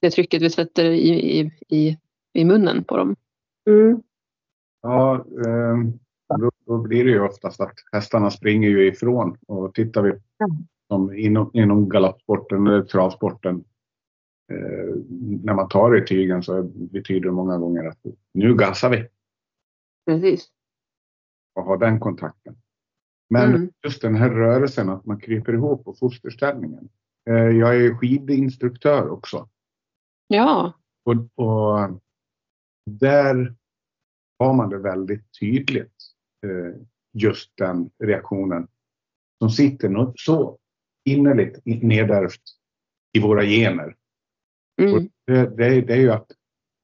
det 0.00 0.10
trycket 0.10 0.42
vi 0.42 0.50
sätter 0.50 0.84
i, 0.84 1.40
i, 1.40 1.50
i, 1.68 1.98
i 2.32 2.44
munnen 2.44 2.84
på 2.84 2.96
dem. 2.96 3.16
Mm. 3.70 4.02
Ja, 4.82 5.14
eh, 5.16 5.76
då, 6.38 6.50
då, 6.66 6.78
blir 6.78 7.04
det 7.04 7.10
ju 7.10 7.20
oftast 7.20 7.60
att 7.60 7.74
hästarna 7.92 8.30
springer 8.30 8.68
ju 8.68 8.86
ifrån 8.86 9.36
och 9.46 9.74
tittar 9.74 10.02
vi 10.02 10.12
som 10.88 11.14
inom, 11.14 11.50
inom 11.52 11.88
galoppsporten 11.88 12.66
eller 12.66 12.82
travsporten 12.82 13.64
eh, 14.52 14.94
när 15.42 15.54
man 15.54 15.68
tar 15.68 15.96
i 15.96 16.06
tygen 16.06 16.42
så 16.42 16.62
betyder 16.62 17.20
det 17.20 17.32
många 17.32 17.58
gånger 17.58 17.88
att 17.88 17.98
nu 18.34 18.54
gasar 18.54 18.90
vi. 18.90 19.08
Precis. 20.06 20.48
Och 21.54 21.64
ha 21.64 21.76
den 21.76 22.00
kontakten. 22.00 22.56
Men 23.30 23.54
mm. 23.54 23.70
just 23.84 24.02
den 24.02 24.14
här 24.14 24.30
rörelsen 24.30 24.88
att 24.88 25.04
man 25.04 25.20
kryper 25.20 25.52
ihop 25.52 25.84
på 25.84 25.94
fosterställningen. 25.94 26.88
Eh, 27.30 27.34
jag 27.34 27.76
är 27.76 27.94
skidinstruktör 27.94 29.08
också. 29.08 29.48
Ja. 30.26 30.72
Och, 31.04 31.14
och 31.14 32.00
där 32.90 33.54
har 34.38 34.54
man 34.54 34.68
det 34.68 34.78
väldigt 34.78 35.24
tydligt. 35.40 35.94
Eh, 36.46 36.82
just 37.12 37.56
den 37.56 37.90
reaktionen 37.98 38.68
som 39.38 39.50
sitter 39.50 39.88
något 39.88 40.20
så 40.20 40.58
innerligt 41.04 41.60
nedärvt 41.64 42.42
i 43.12 43.20
våra 43.20 43.44
gener. 43.44 43.96
Mm. 44.82 45.08
Det, 45.26 45.56
det, 45.56 45.80
det, 45.80 45.92
är 45.92 46.00
ju 46.00 46.10
att 46.10 46.32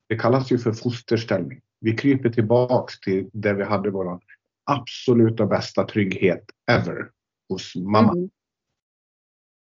det 0.08 0.18
kallas 0.18 0.52
ju 0.52 0.58
för 0.58 0.72
fosterställning. 0.72 1.60
Vi 1.80 1.96
kryper 1.96 2.30
tillbaks 2.30 3.00
till 3.00 3.30
där 3.32 3.54
vi 3.54 3.64
hade 3.64 3.90
vår 3.90 4.20
absoluta 4.64 5.46
bästa 5.46 5.84
trygghet 5.84 6.44
ever 6.70 7.10
hos 7.48 7.76
mamma. 7.76 8.12
Mm. 8.12 8.30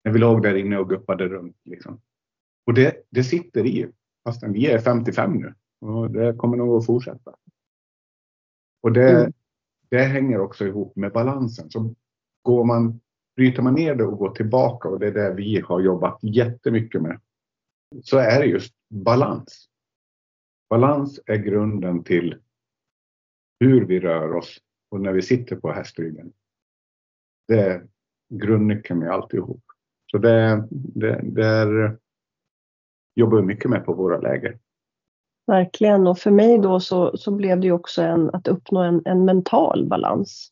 När 0.03 0.11
vi 0.11 0.19
låg 0.19 0.43
där 0.43 0.55
inne 0.55 0.77
och 0.77 0.89
guppade 0.89 1.27
runt. 1.27 1.57
Liksom. 1.63 2.01
Och 2.65 2.73
det, 2.73 3.07
det 3.09 3.23
sitter 3.23 3.65
i, 3.65 3.87
fastän 4.23 4.53
vi 4.53 4.65
är 4.65 4.79
55 4.79 5.33
nu. 5.33 5.53
Och 5.87 6.11
det 6.11 6.33
kommer 6.33 6.57
nog 6.57 6.77
att 6.77 6.85
fortsätta. 6.85 7.35
Och 8.83 8.91
det, 8.91 9.19
mm. 9.19 9.33
det 9.89 10.03
hänger 10.03 10.39
också 10.39 10.65
ihop 10.65 10.95
med 10.95 11.11
balansen. 11.11 11.69
Så 11.69 11.95
går 12.41 12.63
man, 12.63 12.99
bryter 13.35 13.61
man 13.61 13.73
ner 13.73 13.95
det 13.95 14.05
och 14.05 14.17
går 14.17 14.29
tillbaka 14.29 14.89
och 14.89 14.99
det 14.99 15.07
är 15.07 15.11
det 15.11 15.33
vi 15.33 15.61
har 15.61 15.79
jobbat 15.79 16.19
jättemycket 16.21 17.01
med. 17.01 17.19
Så 18.03 18.17
är 18.17 18.39
det 18.39 18.45
just 18.45 18.73
balans. 18.89 19.69
Balans 20.69 21.19
är 21.25 21.35
grunden 21.35 22.03
till 22.03 22.41
hur 23.59 23.85
vi 23.85 23.99
rör 23.99 24.33
oss 24.35 24.57
och 24.89 25.01
när 25.01 25.13
vi 25.13 25.21
sitter 25.21 25.55
på 25.55 25.71
hästryggen. 25.71 26.33
Det 27.47 27.59
är 27.59 27.87
grundnyckeln 28.29 28.99
med 28.99 29.09
alltihop. 29.09 29.63
Så 30.11 30.17
det, 30.17 30.67
det, 30.71 31.21
det 31.23 31.45
är, 31.45 31.97
jobbar 33.15 33.37
vi 33.37 33.43
mycket 33.43 33.69
med 33.69 33.85
på 33.85 33.93
våra 33.93 34.17
läger. 34.17 34.59
Verkligen, 35.47 36.07
och 36.07 36.17
för 36.17 36.31
mig 36.31 36.57
då 36.57 36.79
så, 36.79 37.17
så 37.17 37.31
blev 37.31 37.59
det 37.59 37.67
ju 37.67 37.73
också 37.73 38.01
en, 38.01 38.29
att 38.33 38.47
uppnå 38.47 38.79
en, 38.81 39.01
en 39.05 39.25
mental 39.25 39.85
balans 39.87 40.51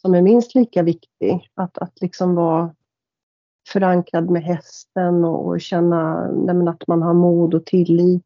som 0.00 0.14
är 0.14 0.22
minst 0.22 0.54
lika 0.54 0.82
viktig. 0.82 1.50
Att, 1.54 1.78
att 1.78 2.00
liksom 2.00 2.34
vara 2.34 2.74
förankrad 3.68 4.30
med 4.30 4.42
hästen 4.42 5.24
och, 5.24 5.46
och 5.46 5.60
känna 5.60 6.30
nej, 6.30 6.68
att 6.68 6.86
man 6.86 7.02
har 7.02 7.14
mod 7.14 7.54
och 7.54 7.66
tillit. 7.66 8.24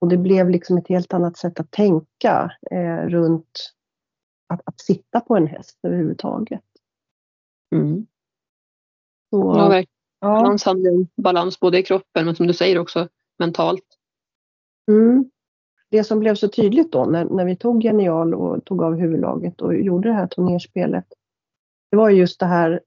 Och 0.00 0.08
det 0.08 0.16
blev 0.16 0.50
liksom 0.50 0.78
ett 0.78 0.88
helt 0.88 1.14
annat 1.14 1.36
sätt 1.36 1.60
att 1.60 1.70
tänka 1.70 2.52
eh, 2.70 3.08
runt 3.08 3.74
att, 4.48 4.60
att 4.64 4.80
sitta 4.80 5.20
på 5.20 5.36
en 5.36 5.46
häst 5.46 5.78
överhuvudtaget. 5.82 6.64
Mm. 7.74 8.06
Så, 9.30 9.54
ja, 9.56 9.68
verkligen. 9.68 9.96
Ja. 10.20 10.28
Balans 10.28 10.64
handlar 10.64 10.90
om 10.90 11.08
balans 11.16 11.60
både 11.60 11.78
i 11.78 11.82
kroppen 11.82 12.24
men 12.26 12.36
som 12.36 12.46
du 12.46 12.54
säger 12.54 12.78
också 12.78 13.08
mentalt. 13.38 13.95
Mm. 14.88 15.30
Det 15.90 16.04
som 16.04 16.20
blev 16.20 16.34
så 16.34 16.48
tydligt 16.48 16.92
då 16.92 17.04
när, 17.04 17.24
när 17.24 17.44
vi 17.44 17.56
tog 17.56 17.82
Genial 17.82 18.34
och 18.34 18.64
tog 18.64 18.82
av 18.82 18.94
huvudlaget 18.94 19.60
och 19.60 19.74
gjorde 19.74 20.08
det 20.08 20.14
här 20.14 20.26
turnerspelet. 20.26 21.04
Det 21.90 21.96
var 21.96 22.10
just 22.10 22.40
det 22.40 22.46
här 22.46 22.80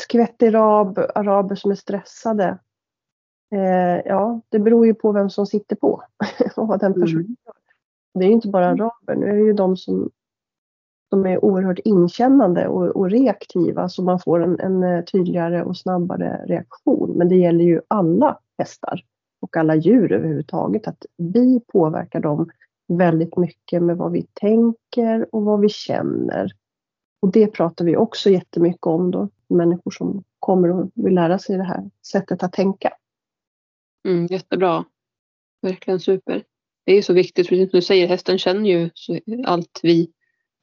skvättirab, 0.00 0.98
araber 1.14 1.54
som 1.54 1.70
är 1.70 1.74
stressade. 1.74 2.58
Eh, 3.52 4.06
ja, 4.06 4.40
det 4.48 4.58
beror 4.58 4.86
ju 4.86 4.94
på 4.94 5.12
vem 5.12 5.30
som 5.30 5.46
sitter 5.46 5.76
på 5.76 6.02
och 6.56 6.68
vad 6.68 6.80
den 6.80 6.94
personen 6.94 7.24
mm. 7.24 7.36
gör. 7.46 7.54
Det 8.14 8.24
är 8.24 8.28
ju 8.28 8.34
inte 8.34 8.48
bara 8.48 8.68
araber, 8.68 9.14
nu 9.14 9.26
är 9.26 9.34
det 9.34 9.44
ju 9.44 9.52
de 9.52 9.76
som, 9.76 10.10
som 11.08 11.26
är 11.26 11.44
oerhört 11.44 11.78
inkännande 11.78 12.68
och, 12.68 12.96
och 12.96 13.10
reaktiva 13.10 13.88
så 13.88 14.02
man 14.02 14.20
får 14.20 14.42
en, 14.42 14.60
en 14.60 14.82
eh, 14.82 15.04
tydligare 15.04 15.62
och 15.62 15.76
snabbare 15.76 16.44
reaktion. 16.46 17.10
Men 17.10 17.28
det 17.28 17.36
gäller 17.36 17.64
ju 17.64 17.80
alla 17.88 18.38
hästar 18.58 19.04
och 19.40 19.56
alla 19.56 19.76
djur 19.76 20.12
överhuvudtaget. 20.12 20.86
Att 20.86 21.06
vi 21.16 21.60
påverkar 21.60 22.20
dem 22.20 22.50
väldigt 22.88 23.36
mycket 23.36 23.82
med 23.82 23.96
vad 23.96 24.12
vi 24.12 24.26
tänker 24.32 25.34
och 25.34 25.42
vad 25.42 25.60
vi 25.60 25.68
känner. 25.68 26.52
Och 27.20 27.32
det 27.32 27.46
pratar 27.46 27.84
vi 27.84 27.96
också 27.96 28.30
jättemycket 28.30 28.86
om 28.86 29.10
då, 29.10 29.28
människor 29.48 29.90
som 29.90 30.24
kommer 30.38 30.70
och 30.70 30.90
vill 30.94 31.14
lära 31.14 31.38
sig 31.38 31.56
det 31.56 31.64
här 31.64 31.90
sättet 32.06 32.42
att 32.42 32.52
tänka. 32.52 32.92
Mm, 34.08 34.26
jättebra. 34.26 34.84
Verkligen 35.62 36.00
super. 36.00 36.44
Det 36.86 36.92
är 36.92 37.02
så 37.02 37.12
viktigt, 37.12 37.48
precis 37.48 37.70
som 37.70 37.78
du 37.78 37.82
säger, 37.82 38.08
hästen 38.08 38.38
känner 38.38 38.70
ju 38.70 38.90
allt 39.46 39.80
vi 39.82 40.12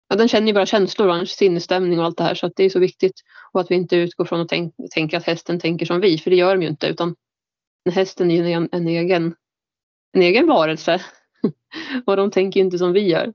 Ja, 0.07 0.15
den 0.15 0.27
känner 0.27 0.47
ju 0.47 0.53
våra 0.53 0.65
känslor 0.65 1.21
och 1.21 1.27
sinnesstämning 1.27 1.99
och 1.99 2.05
allt 2.05 2.17
det 2.17 2.23
här 2.23 2.35
så 2.35 2.45
att 2.45 2.55
det 2.55 2.63
är 2.63 2.69
så 2.69 2.79
viktigt. 2.79 3.21
Och 3.51 3.61
att 3.61 3.71
vi 3.71 3.75
inte 3.75 3.95
utgår 3.95 4.25
från 4.25 4.41
att 4.41 4.51
tänka 4.91 5.17
att 5.17 5.23
hästen 5.23 5.59
tänker 5.59 5.85
som 5.85 5.99
vi, 5.99 6.17
för 6.17 6.29
det 6.29 6.35
gör 6.35 6.55
de 6.55 6.61
ju 6.61 6.67
inte. 6.67 6.87
Utan 6.87 7.15
hästen 7.91 8.31
är 8.31 8.35
ju 8.35 8.51
en, 8.51 8.69
en, 8.71 8.87
egen, 8.87 9.35
en 10.11 10.21
egen 10.21 10.47
varelse. 10.47 11.01
och 12.05 12.17
de 12.17 12.31
tänker 12.31 12.59
inte 12.59 12.77
som 12.77 12.93
vi 12.93 13.09
gör. 13.09 13.33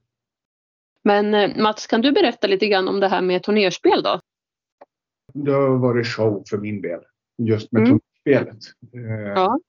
Men 1.04 1.34
eh, 1.34 1.56
Mats, 1.56 1.86
kan 1.86 2.00
du 2.00 2.12
berätta 2.12 2.46
lite 2.46 2.66
grann 2.66 2.88
om 2.88 3.00
det 3.00 3.08
här 3.08 3.22
med 3.22 3.42
turnerspel 3.42 4.02
då? 4.02 4.20
Det 5.34 5.52
har 5.52 5.78
varit 5.78 6.06
show 6.06 6.44
för 6.50 6.58
min 6.58 6.82
del, 6.82 7.00
just 7.38 7.72
med 7.72 7.82
mm. 7.82 8.00
turnerspelet. 8.24 8.64
Eh, 8.94 9.28
ja. 9.28 9.60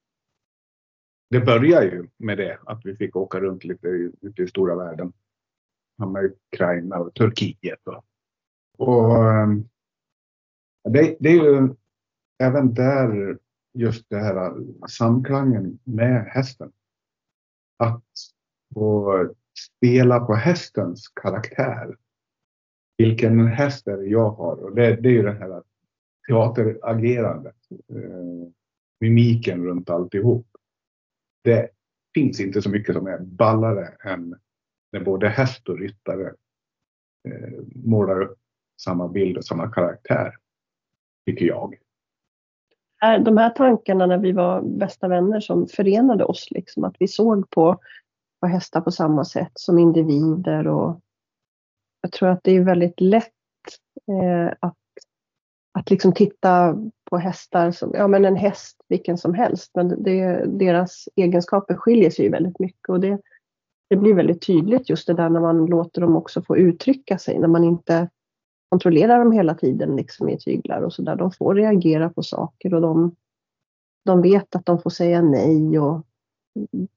Det 1.30 1.40
började 1.40 1.86
ju 1.86 2.08
med 2.16 2.38
det, 2.38 2.58
att 2.66 2.80
vi 2.84 2.96
fick 2.96 3.16
åka 3.16 3.40
runt 3.40 3.64
lite 3.64 3.88
ute 4.20 4.42
i 4.42 4.46
stora 4.46 4.76
världen. 4.76 5.12
Hamna 5.98 6.22
i 6.22 6.30
Ukraina 6.52 6.98
och 6.98 7.14
Turkiet. 7.14 7.80
Och, 7.86 8.04
och 8.78 9.24
eh, 9.24 9.48
det, 10.88 11.16
det 11.20 11.28
är 11.28 11.44
ju 11.44 11.74
även 12.38 12.74
där 12.74 13.38
just 13.74 14.08
det 14.08 14.18
här 14.18 14.54
samklangen 14.88 15.78
med 15.84 16.24
hästen. 16.24 16.72
Att 17.78 18.04
få 18.74 19.28
spela 19.58 20.20
på 20.20 20.34
hästens 20.34 21.08
karaktär. 21.08 21.96
Vilken 22.96 23.46
häst 23.46 23.86
är 23.86 23.96
det 23.96 24.06
jag 24.06 24.30
har? 24.30 24.56
Och 24.56 24.74
det, 24.74 24.96
det 24.96 25.08
är 25.08 25.12
ju 25.12 25.22
det 25.22 25.32
här 25.32 25.62
teateragerandet. 26.28 27.56
Eh, 27.70 28.48
mimiken 29.00 29.64
runt 29.64 29.90
alltihop. 29.90 30.46
Det 31.44 31.70
finns 32.14 32.40
inte 32.40 32.62
så 32.62 32.70
mycket 32.70 32.94
som 32.94 33.06
är 33.06 33.18
ballare 33.18 33.86
än 34.04 34.34
när 34.92 35.00
både 35.00 35.28
häst 35.28 35.68
och 35.68 35.78
ryttare 35.78 36.34
eh, 37.28 37.60
målar 37.74 38.22
upp 38.22 38.38
samma 38.80 39.08
bild 39.08 39.36
och 39.36 39.44
samma 39.44 39.72
karaktär, 39.72 40.36
tycker 41.26 41.46
jag. 41.46 41.81
De 43.24 43.36
här 43.36 43.50
tankarna 43.50 44.06
när 44.06 44.18
vi 44.18 44.32
var 44.32 44.62
bästa 44.62 45.08
vänner 45.08 45.40
som 45.40 45.66
förenade 45.66 46.24
oss, 46.24 46.50
liksom, 46.50 46.84
att 46.84 46.96
vi 46.98 47.08
såg 47.08 47.50
på, 47.50 47.80
på 48.40 48.46
hästar 48.46 48.80
på 48.80 48.90
samma 48.90 49.24
sätt 49.24 49.52
som 49.54 49.78
individer 49.78 50.66
och 50.66 51.00
jag 52.00 52.12
tror 52.12 52.28
att 52.28 52.40
det 52.44 52.56
är 52.56 52.60
väldigt 52.60 53.00
lätt 53.00 53.32
eh, 54.08 54.54
att, 54.60 54.76
att 55.78 55.90
liksom 55.90 56.12
titta 56.12 56.76
på 57.10 57.18
hästar 57.18 57.70
som, 57.70 57.90
ja 57.94 58.08
men 58.08 58.24
en 58.24 58.36
häst 58.36 58.76
vilken 58.88 59.18
som 59.18 59.34
helst, 59.34 59.70
men 59.74 60.02
det, 60.02 60.44
deras 60.46 61.08
egenskaper 61.16 61.74
skiljer 61.74 62.10
sig 62.10 62.28
väldigt 62.28 62.58
mycket 62.58 62.88
och 62.88 63.00
det, 63.00 63.20
det 63.90 63.96
blir 63.96 64.14
väldigt 64.14 64.46
tydligt 64.46 64.90
just 64.90 65.06
det 65.06 65.14
där 65.14 65.28
när 65.28 65.40
man 65.40 65.66
låter 65.66 66.00
dem 66.00 66.16
också 66.16 66.42
få 66.42 66.56
uttrycka 66.56 67.18
sig, 67.18 67.38
när 67.38 67.48
man 67.48 67.64
inte 67.64 68.08
kontrollerar 68.72 69.18
dem 69.18 69.32
hela 69.32 69.54
tiden 69.54 69.96
liksom 69.96 70.28
i 70.28 70.38
tyglar 70.38 70.82
och 70.82 70.92
sådär. 70.92 71.16
De 71.16 71.32
får 71.32 71.54
reagera 71.54 72.10
på 72.10 72.22
saker 72.22 72.74
och 72.74 72.80
de, 72.80 73.16
de 74.04 74.22
vet 74.22 74.56
att 74.56 74.66
de 74.66 74.78
får 74.78 74.90
säga 74.90 75.22
nej 75.22 75.78
och 75.78 76.06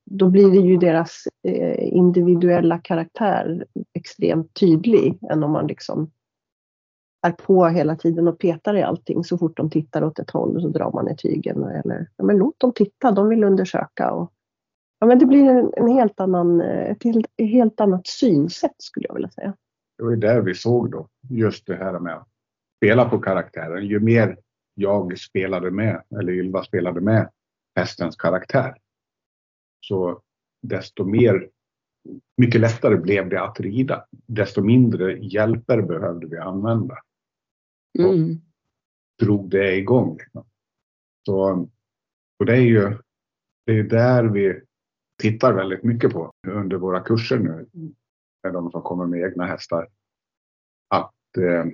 då 0.06 0.30
blir 0.30 0.52
det 0.52 0.68
ju 0.68 0.78
deras 0.78 1.24
eh, 1.44 1.94
individuella 1.94 2.78
karaktär 2.78 3.66
extremt 3.94 4.54
tydlig 4.54 5.20
än 5.30 5.44
om 5.44 5.52
man 5.52 5.68
liksom 5.68 6.12
är 7.28 7.32
på 7.32 7.66
hela 7.68 7.96
tiden 7.96 8.28
och 8.28 8.40
petar 8.40 8.76
i 8.76 8.84
allting. 8.84 9.24
Så 9.24 9.38
fort 9.38 9.58
de 9.58 9.70
tittar 9.70 10.04
åt 10.04 10.20
ett 10.20 10.32
håll 10.32 10.62
så 10.62 10.68
drar 10.68 10.92
man 10.92 11.10
i 11.10 11.16
tygen. 11.16 11.64
Eller, 11.64 12.10
ja, 12.18 12.24
men 12.24 12.38
låt 12.38 12.60
dem 12.60 12.74
titta, 12.76 13.12
de 13.12 13.30
vill 13.30 13.44
undersöka. 13.44 14.12
Och, 14.12 14.32
ja, 15.00 15.08
men 15.08 15.20
det 15.20 15.26
blir 15.26 15.50
en, 15.50 15.72
en 15.78 15.88
helt 15.88 16.20
annan, 16.20 16.62
eh, 16.62 16.92
ett 16.92 17.04
helt, 17.04 17.26
ett 17.38 17.50
helt 17.50 17.82
annat 17.82 18.08
synsätt 18.08 18.76
skulle 18.78 19.08
jag 19.08 19.14
vilja 19.14 19.30
säga. 19.30 19.54
Det 19.98 20.04
var 20.04 20.12
ju 20.12 20.18
där 20.18 20.42
vi 20.42 20.56
såg 20.56 20.92
då, 20.92 21.10
just 21.30 21.66
det 21.66 21.76
här 21.76 22.00
med 22.00 22.16
att 22.16 22.28
spela 22.78 23.10
på 23.10 23.20
karaktären. 23.20 23.86
Ju 23.86 24.00
mer 24.00 24.38
jag 24.74 25.18
spelade 25.18 25.72
med, 25.72 26.04
eller 26.20 26.34
Ylva 26.34 26.64
spelade 26.64 27.02
med 27.02 27.30
hästens 27.76 28.16
karaktär, 28.16 28.78
så 29.80 30.22
desto 30.62 31.04
mer, 31.04 31.50
mycket 32.38 32.62
lättare 32.62 32.96
blev 32.96 33.30
det 33.30 33.42
att 33.42 33.60
rida. 33.60 34.06
Desto 34.12 34.62
mindre 34.62 35.18
hjälper 35.20 35.82
behövde 35.82 36.28
vi 36.28 36.38
använda. 36.38 36.98
Mm. 38.00 38.32
Och 38.32 38.38
drog 39.26 39.50
det 39.50 39.76
igång. 39.76 40.20
Så, 41.26 41.70
och 42.40 42.46
det 42.46 42.54
är 42.54 42.62
ju 42.62 42.98
det 43.66 43.80
är 43.80 43.84
där 43.84 44.24
vi 44.24 44.62
tittar 45.22 45.54
väldigt 45.54 45.84
mycket 45.84 46.12
på 46.12 46.32
under 46.48 46.78
våra 46.78 47.00
kurser 47.00 47.40
nu. 47.40 47.66
De 48.52 48.72
som 48.72 48.82
kommer 48.82 49.06
med 49.06 49.20
egna 49.20 49.46
hästar. 49.46 49.88
Att 50.88 51.38
eh, 51.38 51.66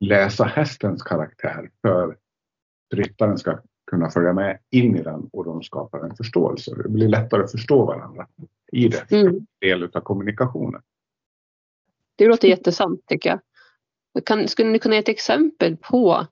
läsa 0.00 0.44
hästens 0.44 1.02
karaktär 1.02 1.70
för 1.82 2.16
ryttaren 2.94 3.38
ska 3.38 3.58
kunna 3.90 4.10
följa 4.10 4.32
med 4.32 4.58
in 4.70 4.96
i 4.96 5.02
den 5.02 5.28
och 5.32 5.44
de 5.44 5.62
skapar 5.62 6.00
en 6.04 6.16
förståelse. 6.16 6.74
Det 6.82 6.88
blir 6.88 7.08
lättare 7.08 7.42
att 7.42 7.50
förstå 7.50 7.84
varandra 7.84 8.26
i 8.72 8.88
det. 8.88 9.12
Mm. 9.12 9.46
del 9.60 9.84
av 9.84 10.00
kommunikationen. 10.00 10.82
Det 12.16 12.26
låter 12.26 12.48
jättesant 12.48 13.06
tycker 13.06 13.30
jag. 13.30 13.40
Kan, 14.24 14.48
skulle 14.48 14.70
ni 14.70 14.78
kunna 14.78 14.94
ge 14.94 15.00
ett 15.00 15.08
exempel 15.08 15.76
på, 15.76 16.26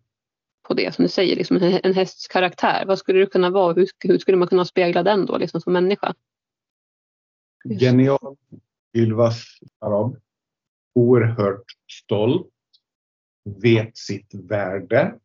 på 0.62 0.74
det 0.74 0.94
som 0.94 1.02
du 1.02 1.08
säger, 1.08 1.36
liksom 1.36 1.56
en, 1.56 1.80
en 1.82 1.94
hästs 1.94 2.28
karaktär? 2.28 2.84
Vad 2.86 2.98
skulle 2.98 3.18
det 3.18 3.26
kunna 3.26 3.50
vara? 3.50 3.72
Hur, 3.72 3.88
hur 4.04 4.18
skulle 4.18 4.36
man 4.36 4.48
kunna 4.48 4.64
spegla 4.64 5.02
den 5.02 5.26
då 5.26 5.38
liksom 5.38 5.60
som 5.60 5.72
människa? 5.72 6.14
Genial, 7.80 8.36
Ylvas 8.96 9.44
arab. 9.78 10.16
Oerhört 10.94 11.64
stolt. 11.92 12.50
Vet 13.62 13.96
sitt 13.96 14.34
värde. 14.34 15.18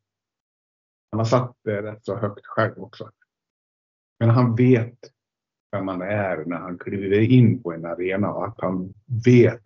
Han 1.12 1.20
har 1.20 1.26
satt 1.26 1.56
det 1.64 1.82
rätt 1.82 2.06
så 2.06 2.16
högt 2.16 2.46
själv 2.46 2.84
också. 2.84 3.12
Men 4.20 4.30
han 4.30 4.56
vet 4.56 4.98
vem 5.72 5.86
man 5.86 6.02
är 6.02 6.46
när 6.46 6.58
han 6.58 6.78
kliver 6.78 7.20
in 7.20 7.64
på 7.64 7.74
en 7.74 7.86
arena 7.86 8.34
och 8.34 8.48
att 8.48 8.62
han 8.62 8.94
vet 9.26 9.62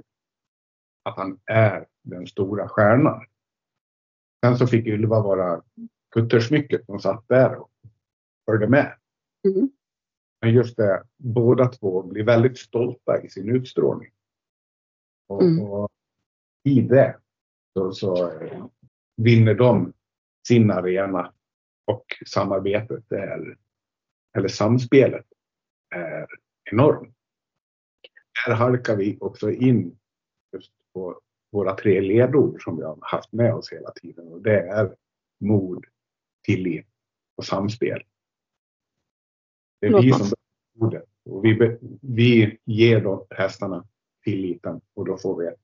att 1.03 1.17
han 1.17 1.39
är 1.45 1.88
den 2.03 2.27
stora 2.27 2.69
stjärnan. 2.69 3.25
Sen 4.45 4.57
så 4.57 4.67
fick 4.67 4.88
Ylva 4.88 5.21
vara 5.21 5.63
kuttersmycket 6.12 6.86
som 6.86 6.99
satt 6.99 7.27
där 7.27 7.55
och 7.55 7.71
följde 8.45 8.67
med. 8.67 8.97
Mm. 9.47 9.69
Men 10.41 10.54
just 10.54 10.78
det, 10.78 11.04
båda 11.17 11.67
två 11.67 12.04
blir 12.04 12.23
väldigt 12.23 12.58
stolta 12.58 13.21
i 13.21 13.30
sin 13.30 13.56
utstrålning. 13.56 14.12
Och, 15.28 15.43
mm. 15.43 15.63
och 15.63 15.89
i 16.63 16.82
det 16.82 17.17
så, 17.73 17.91
så 17.91 18.32
vinner 19.15 19.54
de 19.54 19.93
sin 20.47 20.71
arena 20.71 21.34
och 21.86 22.06
samarbetet 22.26 23.12
är, 23.12 23.58
eller 24.38 24.47
samspelet 24.47 25.26
är 25.95 26.28
enormt. 26.71 27.15
Där 28.47 28.54
halkar 28.54 28.95
vi 28.95 29.17
också 29.19 29.52
in 29.52 30.00
just 30.54 30.71
på 30.93 31.21
våra 31.52 31.76
tre 31.76 32.02
ledord 32.02 32.63
som 32.63 32.78
vi 32.78 32.84
har 32.84 32.97
haft 33.02 33.32
med 33.32 33.54
oss 33.54 33.71
hela 33.71 33.91
tiden 33.91 34.28
och 34.28 34.41
det 34.41 34.60
är 34.60 34.95
mod, 35.39 35.86
tillit 36.43 36.88
och 37.36 37.45
samspel. 37.45 38.04
Det 39.79 39.87
är 39.87 40.01
vi 40.01 40.13
som 40.13 40.37
ordet 40.79 41.03
och 41.25 41.45
vi, 41.45 41.77
vi 42.01 42.57
ger 42.65 43.01
då 43.01 43.27
hästarna 43.29 43.85
tilliten 44.23 44.81
och 44.95 45.05
då 45.05 45.17
får 45.17 45.37
vi 45.41 45.47
ett 45.47 45.59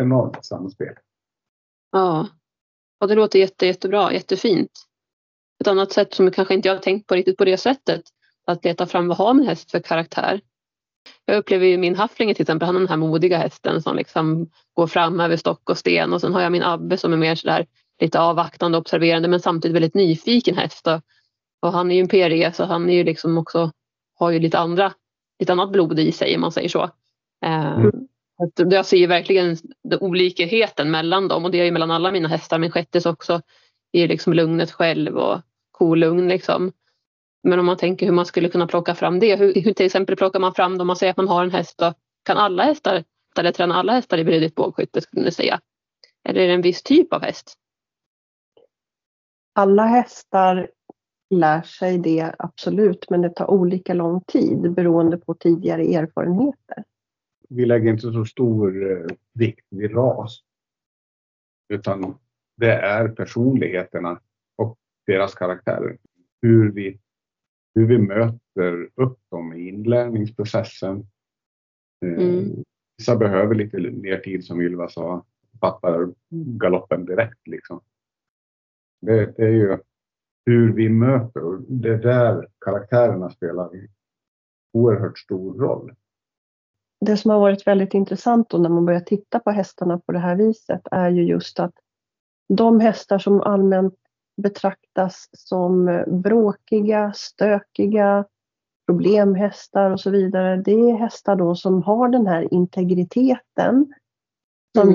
enormt 0.00 0.44
samspel. 0.44 0.94
Ja, 1.92 2.28
och 3.00 3.08
det 3.08 3.14
låter 3.14 3.38
jätte, 3.38 3.66
jättebra, 3.66 4.12
jättefint. 4.12 4.70
Ett 5.60 5.68
annat 5.68 5.92
sätt 5.92 6.14
som 6.14 6.30
kanske 6.30 6.54
inte 6.54 6.68
jag 6.68 6.74
har 6.74 6.82
tänkt 6.82 7.06
på 7.06 7.14
riktigt 7.14 7.36
på 7.36 7.44
det 7.44 7.56
sättet, 7.56 8.02
att 8.46 8.64
leta 8.64 8.86
fram 8.86 9.08
vad 9.08 9.16
har 9.16 9.34
min 9.34 9.46
häst 9.46 9.70
för 9.70 9.80
karaktär. 9.80 10.40
Jag 11.24 11.36
upplever 11.36 11.66
ju 11.66 11.78
min 11.78 11.96
Hafflinge 11.96 12.34
till 12.34 12.42
exempel, 12.42 12.66
han 12.66 12.76
är 12.76 12.80
den 12.80 12.88
här 12.88 12.96
modiga 12.96 13.38
hästen 13.38 13.82
som 13.82 13.96
liksom 13.96 14.50
går 14.72 14.86
fram 14.86 15.20
över 15.20 15.36
stock 15.36 15.70
och 15.70 15.78
sten 15.78 16.12
och 16.12 16.20
sen 16.20 16.34
har 16.34 16.40
jag 16.40 16.52
min 16.52 16.62
Abbe 16.62 16.96
som 16.96 17.12
är 17.12 17.16
mer 17.16 17.34
sådär 17.34 17.66
lite 18.00 18.20
avvaktande 18.20 18.78
och 18.78 18.82
observerande 18.82 19.28
men 19.28 19.40
samtidigt 19.40 19.74
väldigt 19.74 19.94
nyfiken 19.94 20.56
häst. 20.56 20.86
Och, 20.86 21.00
och 21.62 21.72
han 21.72 21.90
är 21.90 21.94
ju 21.94 22.00
en 22.00 22.08
PRE 22.08 22.52
så 22.52 22.64
han 22.64 22.90
är 22.90 22.94
ju 22.94 23.04
liksom 23.04 23.38
också, 23.38 23.72
har 24.18 24.30
ju 24.30 24.38
lite 24.38 24.58
andra, 24.58 24.92
lite 25.38 25.52
annat 25.52 25.70
blod 25.70 25.98
i 25.98 26.12
sig 26.12 26.34
om 26.34 26.40
man 26.40 26.52
säger 26.52 26.68
så. 26.68 26.82
Eh, 27.44 27.74
mm. 27.74 27.90
Jag 28.56 28.86
ser 28.86 28.96
ju 28.96 29.06
verkligen 29.06 29.56
olikheten 30.00 30.90
mellan 30.90 31.28
dem 31.28 31.44
och 31.44 31.50
det 31.50 31.60
är 31.60 31.64
ju 31.64 31.72
mellan 31.72 31.90
alla 31.90 32.12
mina 32.12 32.28
hästar. 32.28 32.58
Min 32.58 32.70
shettis 32.70 33.06
också 33.06 33.42
är 33.92 34.08
liksom 34.08 34.32
lugnet 34.32 34.70
själv 34.70 35.16
och 35.16 35.40
kolugn 35.70 36.28
liksom. 36.28 36.72
Men 37.42 37.58
om 37.58 37.66
man 37.66 37.76
tänker 37.76 38.06
hur 38.06 38.12
man 38.12 38.26
skulle 38.26 38.48
kunna 38.48 38.66
plocka 38.66 38.94
fram 38.94 39.18
det. 39.18 39.36
Hur, 39.36 39.54
hur 39.54 39.72
till 39.72 39.86
exempel 39.86 40.16
plockar 40.16 40.40
man 40.40 40.54
fram 40.54 40.78
det 40.78 40.80
om 40.80 40.86
man 40.86 40.96
säger 40.96 41.10
att 41.10 41.16
man 41.16 41.28
har 41.28 41.44
en 41.44 41.50
häst. 41.50 41.78
Då, 41.78 41.94
kan 42.22 42.36
alla 42.36 42.62
hästar, 42.62 43.04
eller 43.38 43.52
träna 43.52 43.74
alla 43.74 43.92
hästar 43.92 44.18
i 44.18 44.24
breddigt 44.24 44.54
bågskytte 44.54 45.00
skulle 45.00 45.22
ni 45.22 45.32
säga? 45.32 45.60
Eller 46.24 46.40
är 46.40 46.48
det 46.48 46.54
en 46.54 46.62
viss 46.62 46.82
typ 46.82 47.12
av 47.12 47.22
häst? 47.22 47.54
Alla 49.54 49.86
hästar 49.86 50.70
lär 51.32 51.62
sig 51.62 51.98
det 51.98 52.34
absolut, 52.38 53.10
men 53.10 53.22
det 53.22 53.34
tar 53.34 53.50
olika 53.50 53.94
lång 53.94 54.20
tid 54.20 54.72
beroende 54.72 55.18
på 55.18 55.34
tidigare 55.34 55.82
erfarenheter. 55.82 56.84
Vi 57.48 57.66
lägger 57.66 57.90
inte 57.90 58.12
så 58.12 58.24
stor 58.24 58.90
eh, 58.90 59.06
vikt 59.32 59.66
vid 59.70 59.94
ras. 59.94 60.42
Utan 61.68 62.14
det 62.56 62.72
är 62.72 63.08
personligheterna 63.08 64.20
och 64.56 64.78
deras 65.06 65.34
karaktärer. 65.34 65.98
Hur 66.42 66.72
vi 66.72 66.98
hur 67.74 67.86
vi 67.86 67.98
möter 67.98 68.88
upp 68.94 69.18
dem 69.30 69.52
i 69.52 69.68
inlärningsprocessen. 69.68 71.06
Eh, 72.04 72.12
mm. 72.12 72.64
Vissa 72.96 73.16
behöver 73.16 73.54
lite 73.54 73.78
mer 73.78 74.18
tid 74.18 74.44
som 74.44 74.60
Ylva 74.60 74.88
sa, 74.88 75.24
fattar 75.60 76.12
galoppen 76.30 77.04
direkt 77.04 77.46
liksom. 77.46 77.80
Det, 79.00 79.36
det 79.36 79.44
är 79.44 79.50
ju 79.50 79.78
hur 80.46 80.72
vi 80.72 80.88
möter 80.88 81.44
och 81.44 81.62
det 81.68 81.88
är 81.88 81.98
där 81.98 82.48
karaktärerna 82.64 83.30
spelar 83.30 83.64
en 83.64 83.88
oerhört 84.72 85.18
stor 85.18 85.54
roll. 85.54 85.94
Det 87.00 87.16
som 87.16 87.30
har 87.30 87.40
varit 87.40 87.66
väldigt 87.66 87.94
intressant 87.94 88.50
då 88.50 88.58
när 88.58 88.68
man 88.68 88.86
börjar 88.86 89.00
titta 89.00 89.38
på 89.38 89.50
hästarna 89.50 89.98
på 89.98 90.12
det 90.12 90.18
här 90.18 90.36
viset 90.36 90.80
är 90.90 91.10
ju 91.10 91.22
just 91.22 91.60
att 91.60 91.74
de 92.48 92.80
hästar 92.80 93.18
som 93.18 93.40
allmänt 93.40 93.94
betraktas 94.42 95.28
som 95.32 96.04
bråkiga, 96.06 97.12
stökiga, 97.14 98.24
problemhästar 98.86 99.90
och 99.90 100.00
så 100.00 100.10
vidare. 100.10 100.56
Det 100.56 100.72
är 100.72 100.96
hästar 100.96 101.36
då 101.36 101.54
som 101.54 101.82
har 101.82 102.08
den 102.08 102.26
här 102.26 102.54
integriteten 102.54 103.94
som 104.76 104.88
mm. 104.88 104.94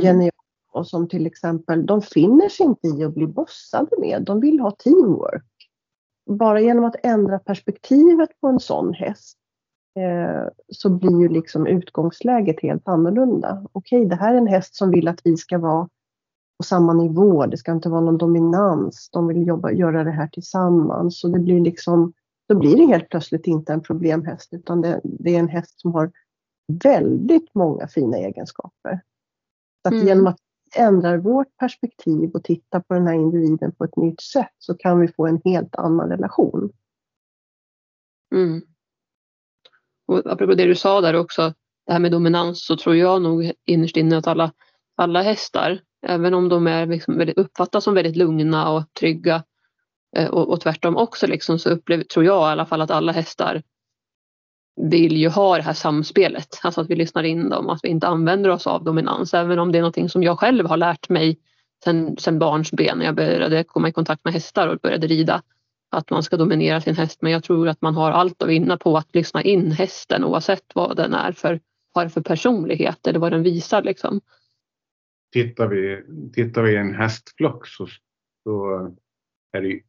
Och 0.78 0.88
som 0.88 1.08
till 1.08 1.26
exempel, 1.26 1.86
de 1.86 2.02
finner 2.02 2.50
sig 2.50 2.66
inte 2.66 2.88
i 2.88 3.04
att 3.04 3.14
bli 3.14 3.28
bossade 3.28 3.90
med. 4.00 4.24
De 4.24 4.40
vill 4.40 4.60
ha 4.60 4.72
teamwork. 4.72 5.46
Bara 6.30 6.62
genom 6.62 6.86
att 6.86 6.96
ändra 7.04 7.40
perspektivet 7.40 8.30
på 8.42 8.48
en 8.48 8.60
sån 8.60 8.94
häst 8.94 9.38
eh, 10.00 10.50
så 10.68 10.90
blir 10.90 11.22
ju 11.22 11.30
liksom 11.30 11.68
utgångsläget 11.68 12.62
helt 12.62 12.88
annorlunda. 12.88 13.66
Okej, 13.72 14.06
det 14.06 14.16
här 14.16 14.34
är 14.34 14.38
en 14.38 14.48
häst 14.48 14.76
som 14.76 14.92
vill 14.92 15.08
att 15.08 15.22
vi 15.24 15.38
ska 15.38 15.58
vara 15.58 15.90
på 16.58 16.64
samma 16.64 16.94
nivå. 16.94 17.46
Det 17.46 17.58
ska 17.58 17.72
inte 17.72 17.90
vara 17.90 18.02
någon 18.02 18.18
dominans. 18.18 19.10
De 19.12 19.28
vill 19.28 19.48
jobba, 19.48 19.72
göra 19.72 20.04
det 20.04 20.12
här 20.12 20.28
tillsammans. 20.28 21.20
Så 21.20 21.28
det 21.28 21.40
blir 21.40 21.62
liksom, 21.62 22.14
då 22.48 22.56
blir 22.56 22.78
det 22.78 22.86
helt 22.86 23.10
plötsligt 23.10 23.48
inte 23.48 23.74
en 23.74 23.82
problemhäst 23.82 24.54
utan 24.54 24.82
det, 24.82 25.02
det 25.04 25.36
är 25.36 25.40
en 25.40 25.48
häst 25.48 25.80
som 25.80 25.94
har 25.94 26.12
väldigt 26.84 27.56
många 27.56 27.88
fina 27.88 28.18
egenskaper. 28.18 29.02
Så 29.82 29.88
att 29.88 29.94
mm. 29.94 30.08
genom 30.08 30.28
att 30.28 30.40
ändrar 30.76 31.18
vårt 31.18 31.58
perspektiv 31.58 32.32
och 32.34 32.44
tittar 32.44 32.80
på 32.80 32.94
den 32.94 33.08
här 33.08 33.14
individen 33.14 33.72
på 33.72 33.84
ett 33.84 33.96
nytt 33.96 34.22
sätt 34.22 34.54
så 34.58 34.74
kan 34.74 35.00
vi 35.00 35.08
få 35.08 35.28
en 35.28 35.42
helt 35.46 35.76
annan 35.76 36.10
relation. 36.10 36.72
Mm. 38.36 38.62
Och 40.08 40.32
apropå 40.32 40.54
det 40.54 40.66
du 40.66 40.76
sa 40.76 41.02
där 41.02 41.14
också, 41.14 41.54
det 41.86 41.94
här 41.94 42.00
med 42.00 42.12
dominans, 42.12 42.66
så 42.66 42.78
tror 42.78 42.96
jag 42.96 43.22
nog 43.22 43.52
innerst 43.66 43.98
inne 43.98 44.18
att 44.18 44.28
alla, 44.28 44.52
alla 44.96 45.22
hästar, 45.22 45.82
även 46.08 46.34
om 46.34 46.50
de 46.50 46.68
är 46.68 46.86
liksom 46.86 47.18
väldigt, 47.18 47.38
uppfattas 47.38 47.84
som 47.84 47.94
väldigt 47.94 48.16
lugna 48.16 48.72
och 48.72 48.94
trygga 49.00 49.44
eh, 50.16 50.30
och, 50.30 50.50
och 50.50 50.62
tvärtom 50.62 50.98
också, 50.98 51.28
liksom, 51.28 51.60
så 51.60 51.70
upplever, 51.70 52.04
tror 52.04 52.26
jag 52.26 52.50
i 52.50 52.52
alla 52.52 52.66
fall 52.66 52.82
att 52.82 52.92
alla 52.92 53.12
hästar 53.12 53.64
vill 54.78 55.18
ju 55.18 55.30
ha 55.30 55.58
det 55.58 55.64
här 55.64 55.74
samspelet, 55.74 56.60
alltså 56.64 56.82
att 56.82 56.90
vi 56.90 56.96
lyssnar 56.96 57.24
in 57.24 57.50
dem, 57.50 57.70
att 57.70 57.80
vi 57.84 57.88
inte 57.90 58.08
använder 58.08 58.50
oss 58.50 58.68
av 58.68 58.84
dominans, 58.84 59.34
även 59.34 59.60
om 59.60 59.72
det 59.72 59.78
är 59.78 59.82
någonting 59.82 60.10
som 60.10 60.24
jag 60.24 60.40
själv 60.40 60.66
har 60.66 60.78
lärt 60.78 61.10
mig 61.10 61.40
sen, 61.84 62.18
sen 62.18 62.40
barnsben 62.40 62.98
när 62.98 63.06
jag 63.06 63.16
började 63.16 63.64
komma 63.64 63.90
i 63.90 63.92
kontakt 63.92 64.26
med 64.26 64.34
hästar 64.34 64.68
och 64.68 64.80
började 64.80 65.08
rida 65.08 65.42
att 65.90 66.10
man 66.10 66.24
ska 66.24 66.38
dominera 66.38 66.82
sin 66.82 66.96
häst. 66.96 67.22
Men 67.22 67.32
jag 67.32 67.44
tror 67.44 67.68
att 67.68 67.82
man 67.82 67.96
har 67.96 68.12
allt 68.12 68.42
att 68.42 68.50
vinna 68.50 68.78
på 68.78 68.98
att 68.98 69.16
lyssna 69.16 69.44
in 69.44 69.72
hästen 69.72 70.24
oavsett 70.24 70.66
vad 70.74 70.98
den 70.98 71.14
är 71.14 71.32
för, 71.32 71.60
har 71.94 72.08
för 72.08 72.22
personlighet 72.22 73.08
eller 73.08 73.20
vad 73.20 73.32
den 73.32 73.44
visar. 73.44 73.84
Liksom. 73.84 74.22
Tittar 75.34 75.68
vi, 75.68 76.04
tittar 76.34 76.64
vi 76.64 76.72
i 76.72 76.76
en 76.76 76.96
hästflock 76.96 77.68
så, 77.68 77.88
så 78.44 78.88
är 79.52 79.62
det 79.62 79.82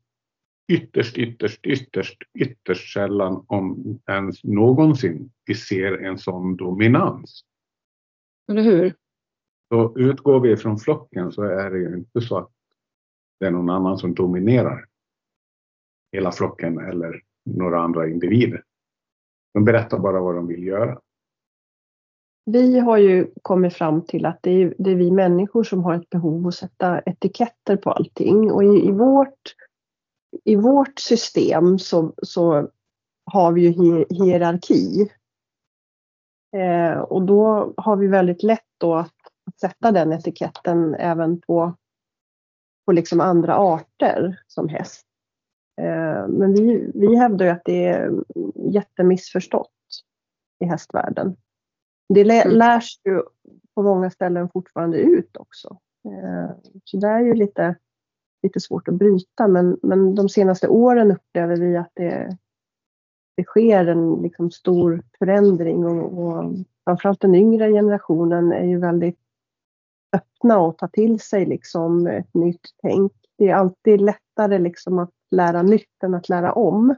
ytterst, 0.68 1.18
ytterst, 1.18 1.66
ytterst, 1.66 2.22
ytterst 2.34 2.92
sällan 2.92 3.44
om 3.48 3.98
ens 4.06 4.44
någonsin 4.44 5.30
vi 5.44 5.54
ser 5.54 6.04
en 6.04 6.18
sån 6.18 6.56
dominans. 6.56 7.44
Eller 8.50 8.62
hur? 8.62 8.94
Så 9.68 9.98
utgår 9.98 10.40
vi 10.40 10.56
från 10.56 10.78
flocken 10.78 11.32
så 11.32 11.42
är 11.42 11.70
det 11.70 11.78
ju 11.78 11.96
inte 11.96 12.20
så 12.20 12.38
att 12.38 12.50
det 13.40 13.46
är 13.46 13.50
någon 13.50 13.70
annan 13.70 13.98
som 13.98 14.14
dominerar 14.14 14.86
hela 16.12 16.32
flocken 16.32 16.78
eller 16.78 17.22
några 17.44 17.80
andra 17.80 18.08
individer. 18.08 18.64
De 19.54 19.64
berättar 19.64 19.98
bara 19.98 20.20
vad 20.20 20.34
de 20.34 20.46
vill 20.46 20.64
göra. 20.64 21.00
Vi 22.44 22.78
har 22.78 22.96
ju 22.96 23.26
kommit 23.42 23.74
fram 23.74 24.04
till 24.04 24.26
att 24.26 24.38
det 24.42 24.50
är, 24.50 24.74
det 24.78 24.90
är 24.90 24.94
vi 24.94 25.10
människor 25.10 25.62
som 25.62 25.84
har 25.84 25.94
ett 25.94 26.10
behov 26.10 26.46
att 26.46 26.54
sätta 26.54 27.00
etiketter 27.00 27.76
på 27.76 27.90
allting 27.90 28.52
och 28.52 28.64
i, 28.64 28.88
i 28.88 28.90
vårt, 28.90 29.54
i 30.44 30.56
vårt 30.56 30.98
system 30.98 31.78
så, 31.78 32.12
så 32.22 32.68
har 33.24 33.52
vi 33.52 33.68
ju 33.68 34.04
hierarki. 34.10 35.10
Eh, 36.56 36.98
och 36.98 37.22
då 37.22 37.74
har 37.76 37.96
vi 37.96 38.06
väldigt 38.06 38.42
lätt 38.42 38.68
då 38.78 38.94
att 38.94 39.14
sätta 39.60 39.92
den 39.92 40.12
etiketten 40.12 40.94
även 40.94 41.40
på, 41.40 41.76
på 42.86 42.92
liksom 42.92 43.20
andra 43.20 43.56
arter 43.56 44.40
som 44.46 44.68
häst. 44.68 45.06
Eh, 45.80 46.28
men 46.28 46.52
vi, 46.54 46.90
vi 46.94 47.16
hävdar 47.16 47.46
ju 47.46 47.52
att 47.52 47.64
det 47.64 47.86
är 47.86 48.12
jättemissförstått 48.54 49.70
i 50.60 50.64
hästvärlden. 50.64 51.36
Det 52.08 52.20
mm. 52.20 52.58
lärs 52.58 53.00
ju 53.04 53.22
på 53.74 53.82
många 53.82 54.10
ställen 54.10 54.48
fortfarande 54.48 54.98
ut 54.98 55.36
också. 55.36 55.78
Eh, 56.04 56.50
så 56.84 56.96
det 56.96 57.08
är 57.08 57.20
ju 57.20 57.34
lite, 57.34 57.74
lite 58.42 58.60
svårt 58.60 58.88
att 58.88 58.94
bryta 58.94 59.48
men, 59.48 59.78
men 59.82 60.14
de 60.14 60.28
senaste 60.28 60.68
åren 60.68 61.10
upplever 61.10 61.56
vi 61.56 61.76
att 61.76 61.92
det, 61.94 62.36
det 63.36 63.44
sker 63.44 63.86
en 63.86 64.22
liksom 64.22 64.50
stor 64.50 65.02
förändring 65.18 65.86
och, 65.86 66.24
och 66.24 66.54
framförallt 66.84 67.20
den 67.20 67.34
yngre 67.34 67.72
generationen 67.72 68.52
är 68.52 68.64
ju 68.64 68.78
väldigt 68.78 69.18
öppna 70.16 70.58
och 70.58 70.78
tar 70.78 70.88
till 70.88 71.20
sig 71.20 71.46
liksom 71.46 72.06
ett 72.06 72.34
nytt 72.34 72.68
tänk. 72.82 73.12
Det 73.38 73.48
är 73.48 73.54
alltid 73.54 74.00
lättare 74.00 74.58
liksom 74.58 74.98
att 74.98 75.10
lära 75.30 75.62
nytt 75.62 76.02
än 76.04 76.14
att 76.14 76.28
lära 76.28 76.52
om. 76.52 76.94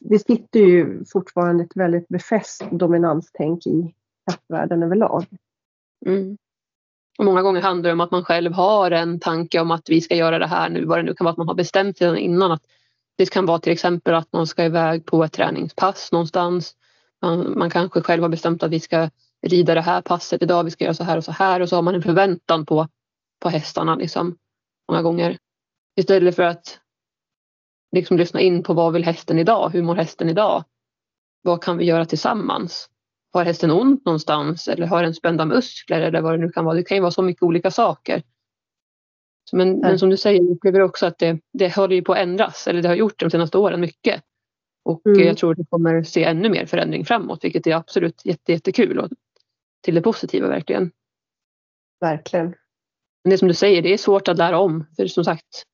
Det 0.00 0.18
sitter 0.18 0.60
ju 0.60 1.04
fortfarande 1.04 1.64
ett 1.64 1.76
väldigt 1.76 2.08
befäst 2.08 2.64
dominanstänk 2.70 3.66
i 3.66 3.94
kraftvärlden 4.26 4.82
överlag. 4.82 5.24
Mm. 6.06 6.38
Och 7.18 7.24
många 7.24 7.42
gånger 7.42 7.62
handlar 7.62 7.88
det 7.88 7.92
om 7.92 8.00
att 8.00 8.10
man 8.10 8.24
själv 8.24 8.52
har 8.52 8.90
en 8.90 9.20
tanke 9.20 9.60
om 9.60 9.70
att 9.70 9.88
vi 9.88 10.00
ska 10.00 10.16
göra 10.16 10.38
det 10.38 10.46
här 10.46 10.68
nu, 10.68 10.84
vad 10.84 10.98
det 10.98 11.02
nu 11.02 11.14
kan 11.14 11.24
vara 11.24 11.32
att 11.32 11.38
man 11.38 11.48
har 11.48 11.54
bestämt 11.54 11.98
sig 11.98 12.20
innan. 12.20 12.52
Att 12.52 12.62
det 13.16 13.30
kan 13.30 13.46
vara 13.46 13.58
till 13.58 13.72
exempel 13.72 14.14
att 14.14 14.32
någon 14.32 14.46
ska 14.46 14.64
iväg 14.64 15.06
på 15.06 15.24
ett 15.24 15.32
träningspass 15.32 16.12
någonstans. 16.12 16.74
Man, 17.22 17.58
man 17.58 17.70
kanske 17.70 18.00
själv 18.00 18.22
har 18.22 18.28
bestämt 18.28 18.62
att 18.62 18.70
vi 18.70 18.80
ska 18.80 19.10
rida 19.46 19.74
det 19.74 19.80
här 19.80 20.02
passet 20.02 20.42
idag, 20.42 20.64
vi 20.64 20.70
ska 20.70 20.84
göra 20.84 20.94
så 20.94 21.04
här 21.04 21.16
och 21.16 21.24
så 21.24 21.32
här 21.32 21.60
och 21.60 21.68
så 21.68 21.76
har 21.76 21.82
man 21.82 21.94
en 21.94 22.02
förväntan 22.02 22.66
på, 22.66 22.88
på 23.40 23.48
hästarna 23.48 23.96
liksom, 23.96 24.36
många 24.88 25.02
gånger. 25.02 25.38
Istället 25.96 26.36
för 26.36 26.42
att 26.42 26.80
liksom 27.92 28.16
lyssna 28.16 28.40
in 28.40 28.62
på 28.62 28.74
vad 28.74 28.92
vill 28.92 29.04
hästen 29.04 29.38
idag? 29.38 29.70
Hur 29.70 29.82
mår 29.82 29.94
hästen 29.94 30.28
idag? 30.28 30.64
Vad 31.42 31.62
kan 31.62 31.76
vi 31.76 31.84
göra 31.84 32.04
tillsammans? 32.04 32.90
Har 33.32 33.44
hästen 33.44 33.70
ont 33.70 34.04
någonstans 34.04 34.68
eller 34.68 34.86
har 34.86 35.02
den 35.02 35.14
spända 35.14 35.44
muskler 35.44 36.00
eller 36.00 36.20
vad 36.20 36.32
det 36.32 36.38
nu 36.38 36.48
kan 36.48 36.64
vara? 36.64 36.74
Det 36.74 36.82
kan 36.82 36.96
ju 36.96 37.00
vara 37.00 37.10
så 37.10 37.22
mycket 37.22 37.42
olika 37.42 37.70
saker. 37.70 38.22
Men, 39.52 39.78
men 39.78 39.98
som 39.98 40.10
du 40.10 40.16
säger, 40.16 40.42
jag 40.42 40.50
upplever 40.50 40.80
också 40.80 41.06
att 41.06 41.18
det, 41.18 41.40
det 41.52 41.76
håller 41.76 42.02
på 42.02 42.12
att 42.12 42.18
ändras 42.18 42.66
eller 42.66 42.82
det 42.82 42.88
har 42.88 42.94
gjort 42.94 43.20
de 43.20 43.30
senaste 43.30 43.58
åren 43.58 43.80
mycket. 43.80 44.22
Och 44.82 45.06
mm. 45.06 45.26
jag 45.26 45.36
tror 45.36 45.52
att 45.52 45.58
vi 45.58 45.64
kommer 45.70 46.02
se 46.02 46.24
ännu 46.24 46.48
mer 46.48 46.66
förändring 46.66 47.04
framåt 47.04 47.44
vilket 47.44 47.66
är 47.66 47.74
absolut 47.74 48.24
jätte, 48.24 48.52
jättekul 48.52 48.98
och 48.98 49.08
till 49.80 49.94
det 49.94 50.02
positiva 50.02 50.48
verkligen. 50.48 50.90
Verkligen. 52.00 52.46
Men 53.24 53.30
det 53.30 53.38
som 53.38 53.48
du 53.48 53.54
säger, 53.54 53.82
det 53.82 53.92
är 53.92 53.98
svårt 53.98 54.28
att 54.28 54.38
lära 54.38 54.58
om. 54.58 54.86
För 54.96 55.06
som 55.06 55.24
sagt, 55.24 55.64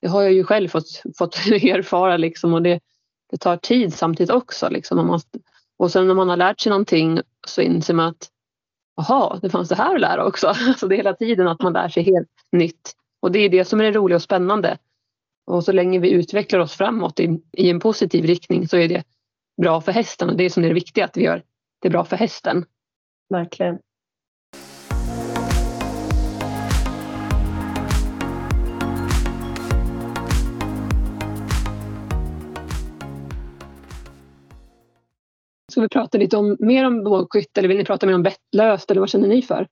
det 0.00 0.08
har 0.08 0.22
jag 0.22 0.32
ju 0.32 0.44
själv 0.44 0.68
fått, 0.68 1.02
fått 1.18 1.36
erfara 1.46 2.16
liksom 2.16 2.54
och 2.54 2.62
det, 2.62 2.80
det 3.30 3.36
tar 3.36 3.56
tid 3.56 3.94
samtidigt 3.94 4.30
också. 4.30 4.68
Liksom. 4.68 5.06
Man 5.06 5.20
och 5.78 5.90
sen 5.90 6.06
när 6.06 6.14
man 6.14 6.28
har 6.28 6.36
lärt 6.36 6.60
sig 6.60 6.70
någonting 6.70 7.20
så 7.46 7.60
inser 7.60 7.94
man 7.94 8.06
att 8.06 8.30
jaha, 8.96 9.38
det 9.42 9.50
fanns 9.50 9.68
det 9.68 9.74
här 9.74 9.94
att 9.94 10.00
lära 10.00 10.26
också. 10.26 10.54
Så 10.76 10.86
det 10.86 10.94
är 10.94 10.96
hela 10.96 11.14
tiden 11.14 11.48
att 11.48 11.62
man 11.62 11.72
lär 11.72 11.88
sig 11.88 12.02
helt 12.02 12.28
nytt. 12.52 12.92
Och 13.20 13.32
det 13.32 13.38
är 13.38 13.48
det 13.48 13.64
som 13.64 13.80
är 13.80 13.84
det 13.84 13.92
roliga 13.92 14.16
och 14.16 14.22
spännande. 14.22 14.78
Och 15.46 15.64
så 15.64 15.72
länge 15.72 15.98
vi 15.98 16.10
utvecklar 16.10 16.60
oss 16.60 16.74
framåt 16.74 17.20
i, 17.20 17.40
i 17.52 17.70
en 17.70 17.80
positiv 17.80 18.24
riktning 18.24 18.68
så 18.68 18.76
är 18.76 18.88
det 18.88 19.04
bra 19.62 19.80
för 19.80 19.92
hästen 19.92 20.30
och 20.30 20.36
det 20.36 20.44
är 20.44 20.50
som 20.50 20.64
är 20.64 20.68
det 20.68 20.74
viktiga, 20.74 21.04
att 21.04 21.16
vi 21.16 21.22
gör 21.22 21.42
det 21.82 21.90
bra 21.90 22.04
för 22.04 22.16
hästen. 22.16 22.64
Verkligen. 23.30 23.78
Ska 35.72 35.80
vi 35.80 35.88
prata 35.88 36.18
lite 36.18 36.36
om, 36.36 36.56
mer 36.60 36.86
om 36.86 37.04
bågskytte 37.04 37.60
eller 37.60 37.68
vill 37.68 37.78
ni 37.78 37.84
prata 37.84 38.06
mer 38.06 38.14
om 38.14 38.22
bettlöst 38.22 38.90
eller 38.90 39.00
vad 39.00 39.10
känner 39.10 39.28
ni 39.28 39.42
för? 39.42 39.68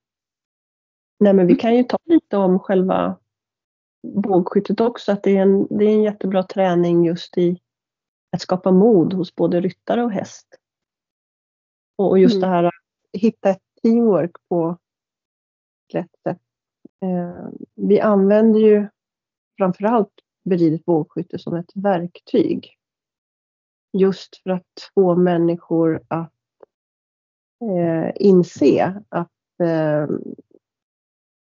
Nej 1.19 1.33
men 1.33 1.47
vi 1.47 1.55
kan 1.55 1.75
ju 1.75 1.83
ta 1.83 1.97
lite 2.05 2.37
om 2.37 2.59
själva 2.59 3.19
bågskyttet 4.03 4.81
också. 4.81 5.11
Att 5.11 5.23
det 5.23 5.37
är, 5.37 5.41
en, 5.41 5.67
det 5.77 5.85
är 5.85 5.89
en 5.89 6.03
jättebra 6.03 6.43
träning 6.43 7.05
just 7.05 7.37
i 7.37 7.59
att 8.31 8.41
skapa 8.41 8.71
mod 8.71 9.13
hos 9.13 9.35
både 9.35 9.61
ryttare 9.61 10.03
och 10.03 10.11
häst. 10.11 10.47
Och 11.95 12.19
just 12.19 12.35
mm. 12.35 12.41
det 12.41 12.55
här 12.55 12.63
att 12.63 12.73
hitta 13.13 13.49
ett 13.49 13.63
teamwork 13.81 14.31
på 14.49 14.77
lätt 15.93 16.15
sätt. 16.23 16.41
Eh, 17.01 17.47
vi 17.75 17.99
använder 17.99 18.59
ju 18.59 18.87
framförallt 19.57 20.13
beridet 20.43 20.85
bågskytte 20.85 21.39
som 21.39 21.55
ett 21.55 21.71
verktyg 21.75 22.76
just 23.99 24.37
för 24.43 24.49
att 24.49 24.91
få 24.95 25.15
människor 25.15 26.01
att 26.07 26.33
eh, 27.61 28.11
inse 28.15 29.03
att 29.09 29.31
eh, 29.63 30.07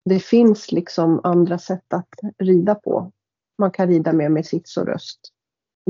det 0.05 0.19
finns 0.21 0.73
liksom 0.73 1.21
andra 1.23 1.59
sätt 1.59 1.93
att 1.93 2.15
rida 2.39 2.75
på. 2.75 3.13
Man 3.59 3.71
kan 3.71 3.89
rida 3.89 4.13
mer 4.13 4.29
med 4.29 4.47
sits 4.47 4.77
och 4.77 4.87
röst. 4.87 5.21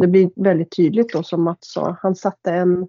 Det 0.01 0.07
blir 0.07 0.31
väldigt 0.37 0.77
tydligt 0.77 1.13
då 1.13 1.23
som 1.23 1.43
Mats 1.43 1.73
sa. 1.73 1.97
Han 2.03 2.17
satte 2.17 2.53
en 2.53 2.89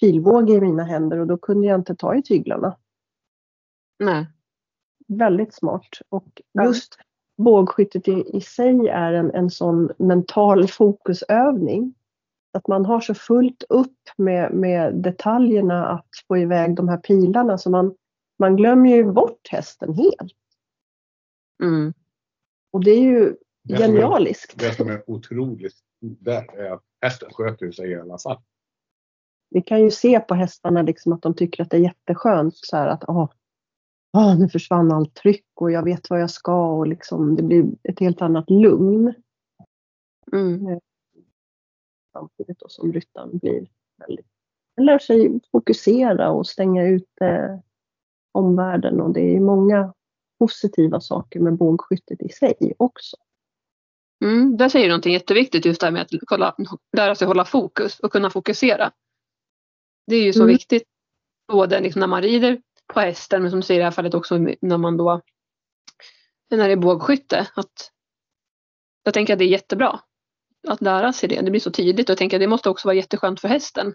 pilbåge 0.00 0.52
i 0.52 0.60
mina 0.60 0.84
händer 0.84 1.18
och 1.18 1.26
då 1.26 1.38
kunde 1.38 1.66
jag 1.66 1.80
inte 1.80 1.96
ta 1.96 2.14
i 2.14 2.22
tyglarna. 2.22 2.76
Nej. 3.98 4.26
Väldigt 5.08 5.54
smart. 5.54 5.88
Och 6.08 6.42
just 6.64 6.98
bågskyttet 7.36 8.08
i, 8.08 8.24
i 8.36 8.40
sig 8.40 8.88
är 8.88 9.12
en, 9.12 9.30
en 9.30 9.50
sån 9.50 9.90
mental 9.98 10.68
fokusövning 10.68 11.94
att 12.56 12.68
man 12.68 12.84
har 12.84 13.00
så 13.00 13.14
fullt 13.14 13.64
upp 13.68 13.98
med, 14.16 14.52
med 14.52 14.94
detaljerna 14.94 15.86
att 15.86 16.08
få 16.28 16.36
iväg 16.38 16.76
de 16.76 16.88
här 16.88 16.96
pilarna 16.96 17.58
så 17.58 17.70
man, 17.70 17.94
man 18.38 18.56
glömmer 18.56 18.90
ju 18.96 19.12
bort 19.12 19.48
hästen 19.50 19.94
helt. 19.94 20.32
Mm. 21.62 21.94
Och 22.72 22.84
det 22.84 22.90
är 22.90 23.00
ju 23.02 23.36
Det 23.62 23.76
som 23.76 23.84
är- 23.84 23.88
genialiskt. 23.88 24.58
Det 24.58 24.74
som 24.76 24.88
är 24.90 25.10
otroligt 25.10 25.76
där 26.00 26.58
är 26.58 26.70
att 26.70 26.82
hästen 27.02 27.28
sköter 27.32 27.70
sig 27.70 27.90
i 27.90 28.00
alla 28.00 28.18
fall. 28.18 28.40
Vi 29.50 29.62
kan 29.62 29.80
ju 29.82 29.90
se 29.90 30.20
på 30.20 30.34
hästarna 30.34 30.82
liksom 30.82 31.12
att 31.12 31.22
de 31.22 31.34
tycker 31.34 31.62
att 31.62 31.70
det 31.70 31.76
är 31.76 31.80
jätteskönt 31.80 32.56
så 32.56 32.76
här 32.76 32.86
att 32.88 33.04
åh, 33.08 33.30
åh, 34.16 34.38
nu 34.38 34.48
försvann 34.48 34.92
allt 34.92 35.14
tryck 35.14 35.46
och 35.54 35.70
jag 35.70 35.82
vet 35.82 36.10
vad 36.10 36.20
jag 36.20 36.30
ska 36.30 36.70
och 36.70 36.86
liksom 36.86 37.36
det 37.36 37.42
blir 37.42 37.64
ett 37.82 38.00
helt 38.00 38.22
annat 38.22 38.50
lugn. 38.50 39.14
Mm. 40.32 40.80
Samtidigt 42.16 42.58
då 42.58 42.68
som 42.68 42.92
ryttaren 42.92 43.38
blir 43.38 43.66
väldigt, 43.98 44.26
han 44.76 44.84
lär 44.84 44.98
sig 44.98 45.40
fokusera 45.52 46.30
och 46.30 46.46
stänga 46.46 46.86
ut 46.86 47.20
eh, 47.20 47.58
omvärlden 48.32 49.00
och 49.00 49.12
det 49.12 49.36
är 49.36 49.40
många 49.40 49.94
positiva 50.38 51.00
saker 51.00 51.40
med 51.40 51.56
bågskyttet 51.56 52.22
i 52.22 52.28
sig 52.28 52.74
också. 52.78 53.16
Mm. 54.24 54.56
Där 54.56 54.68
säger 54.68 54.86
du 54.86 54.90
någonting 54.90 55.12
jätteviktigt 55.12 55.64
just 55.64 55.80
det 55.80 55.86
här 55.86 55.92
med 55.92 56.02
att 56.02 56.10
kolla, 56.26 56.56
lära 56.96 57.14
sig 57.14 57.26
hålla 57.26 57.44
fokus 57.44 58.00
och 58.00 58.12
kunna 58.12 58.30
fokusera. 58.30 58.92
Det 60.06 60.16
är 60.16 60.22
ju 60.22 60.32
så 60.32 60.42
Mm. 60.42 60.52
viktigt 60.52 60.88
både 61.52 61.80
liksom 61.80 62.00
när 62.00 62.06
man 62.06 62.22
rider 62.22 62.62
på 62.94 63.00
hästen 63.00 63.42
men 63.42 63.50
som 63.50 63.60
du 63.60 63.66
säger 63.66 63.80
i 63.80 63.82
det 63.82 63.84
här 63.84 63.90
fallet 63.90 64.14
också 64.14 64.38
när 64.60 64.78
man 64.78 64.96
då 64.96 65.20
när 66.50 66.66
det 66.66 66.72
är 66.72 66.76
bågskytte. 66.76 67.48
Att 67.56 67.92
jag 69.02 69.14
tänker 69.14 69.32
att 69.32 69.38
det 69.38 69.44
är 69.44 69.48
jättebra 69.48 70.00
att 70.66 70.82
lära 70.82 71.12
sig 71.12 71.28
det. 71.28 71.40
Det 71.40 71.50
blir 71.50 71.60
så 71.60 71.70
tidigt 71.70 72.08
och 72.08 72.10
jag 72.10 72.18
tänker 72.18 72.36
att 72.36 72.40
det 72.40 72.46
måste 72.46 72.70
också 72.70 72.88
vara 72.88 72.96
jätteskönt 72.96 73.40
för 73.40 73.48
hästen. 73.48 73.94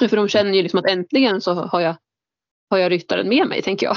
För 0.00 0.16
de 0.16 0.28
känner 0.28 0.52
ju 0.52 0.62
liksom 0.62 0.78
att 0.78 0.86
äntligen 0.86 1.40
så 1.40 1.54
har 1.54 1.80
jag, 1.80 1.96
har 2.70 2.78
jag 2.78 2.92
ryttaren 2.92 3.28
med 3.28 3.48
mig, 3.48 3.62
tänker 3.62 3.86
jag. 3.86 3.96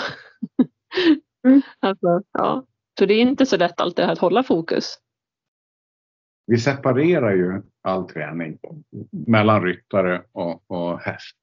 Mm. 1.47 1.61
Alltså, 1.79 2.21
ja. 2.31 2.65
Så 2.99 3.05
det 3.05 3.13
är 3.13 3.21
inte 3.21 3.45
så 3.45 3.57
lätt 3.57 3.81
alltid 3.81 4.05
att 4.05 4.19
hålla 4.19 4.43
fokus. 4.43 4.99
Vi 6.45 6.57
separerar 6.57 7.35
ju 7.35 7.61
all 7.81 8.09
träning 8.09 8.59
mellan 9.11 9.63
ryttare 9.63 10.23
och, 10.31 10.71
och 10.71 10.99
häst. 10.99 11.37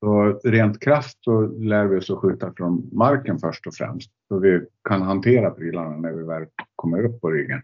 Så 0.00 0.40
rent 0.44 0.80
krasst 0.80 1.24
så 1.24 1.40
lär 1.40 1.86
vi 1.86 1.98
oss 1.98 2.10
att 2.10 2.18
skjuta 2.18 2.52
från 2.56 2.90
marken 2.92 3.38
först 3.38 3.66
och 3.66 3.74
främst. 3.74 4.10
Så 4.28 4.38
vi 4.38 4.66
kan 4.88 5.02
hantera 5.02 5.50
prylarna 5.50 5.96
när 5.96 6.12
vi 6.12 6.22
väl 6.22 6.46
kommer 6.76 7.04
upp 7.04 7.20
på 7.20 7.30
ryggen. 7.30 7.62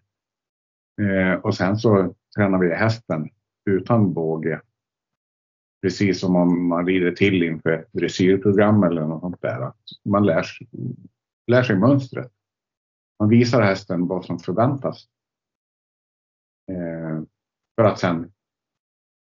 Eh, 1.01 1.41
och 1.41 1.55
sen 1.55 1.77
så 1.77 2.15
tränar 2.37 2.59
vi 2.59 2.75
hästen 2.75 3.29
utan 3.71 4.13
båge. 4.13 4.61
Precis 5.83 6.21
som 6.21 6.37
om 6.37 6.69
man 6.69 6.87
rider 6.87 7.13
till 7.13 7.43
inför 7.43 7.71
ett 7.71 7.93
dressyrprogram 7.93 8.83
eller 8.83 9.01
något 9.01 9.21
sånt 9.21 9.43
där. 9.43 9.73
Man 10.05 10.27
lär, 10.27 10.43
sig- 10.43 10.69
lär 11.47 11.63
sig 11.63 11.77
mönstret. 11.77 12.33
Man 13.19 13.29
visar 13.29 13.63
hästen 13.63 14.07
vad 14.07 14.25
som 14.25 14.39
förväntas. 14.39 15.09
Eh, 16.71 17.23
för 17.77 17.85
att 17.85 17.99
sen 17.99 18.33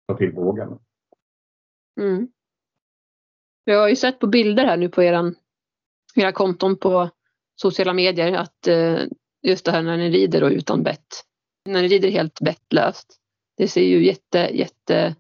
ta 0.08 0.18
till 0.18 0.34
bågen. 0.34 0.80
Mm. 2.02 2.28
Jag 3.64 3.80
har 3.80 3.90
ju 3.90 3.96
sett 3.96 4.20
på 4.20 4.28
bilder 4.28 4.66
här 4.66 4.78
nu 4.78 4.90
på 4.90 5.04
eran, 5.04 5.36
era 6.16 6.32
konton 6.32 6.78
på 6.78 7.10
sociala 7.56 7.94
medier 7.94 8.34
att 8.34 8.68
eh, 8.68 9.00
just 9.42 9.66
det 9.66 9.72
här 9.72 9.82
när 9.82 9.98
ni 9.98 10.10
rider 10.10 10.44
och 10.44 10.50
utan 10.52 10.84
bett. 10.84 11.08
När 11.66 11.82
ni 11.82 11.88
rider 11.88 12.10
helt 12.10 12.42
vettlöst, 12.42 13.20
Det 13.58 13.68
ser 13.68 13.82
ju 13.82 14.06
jätte, 14.06 14.38
jätte 14.38 15.16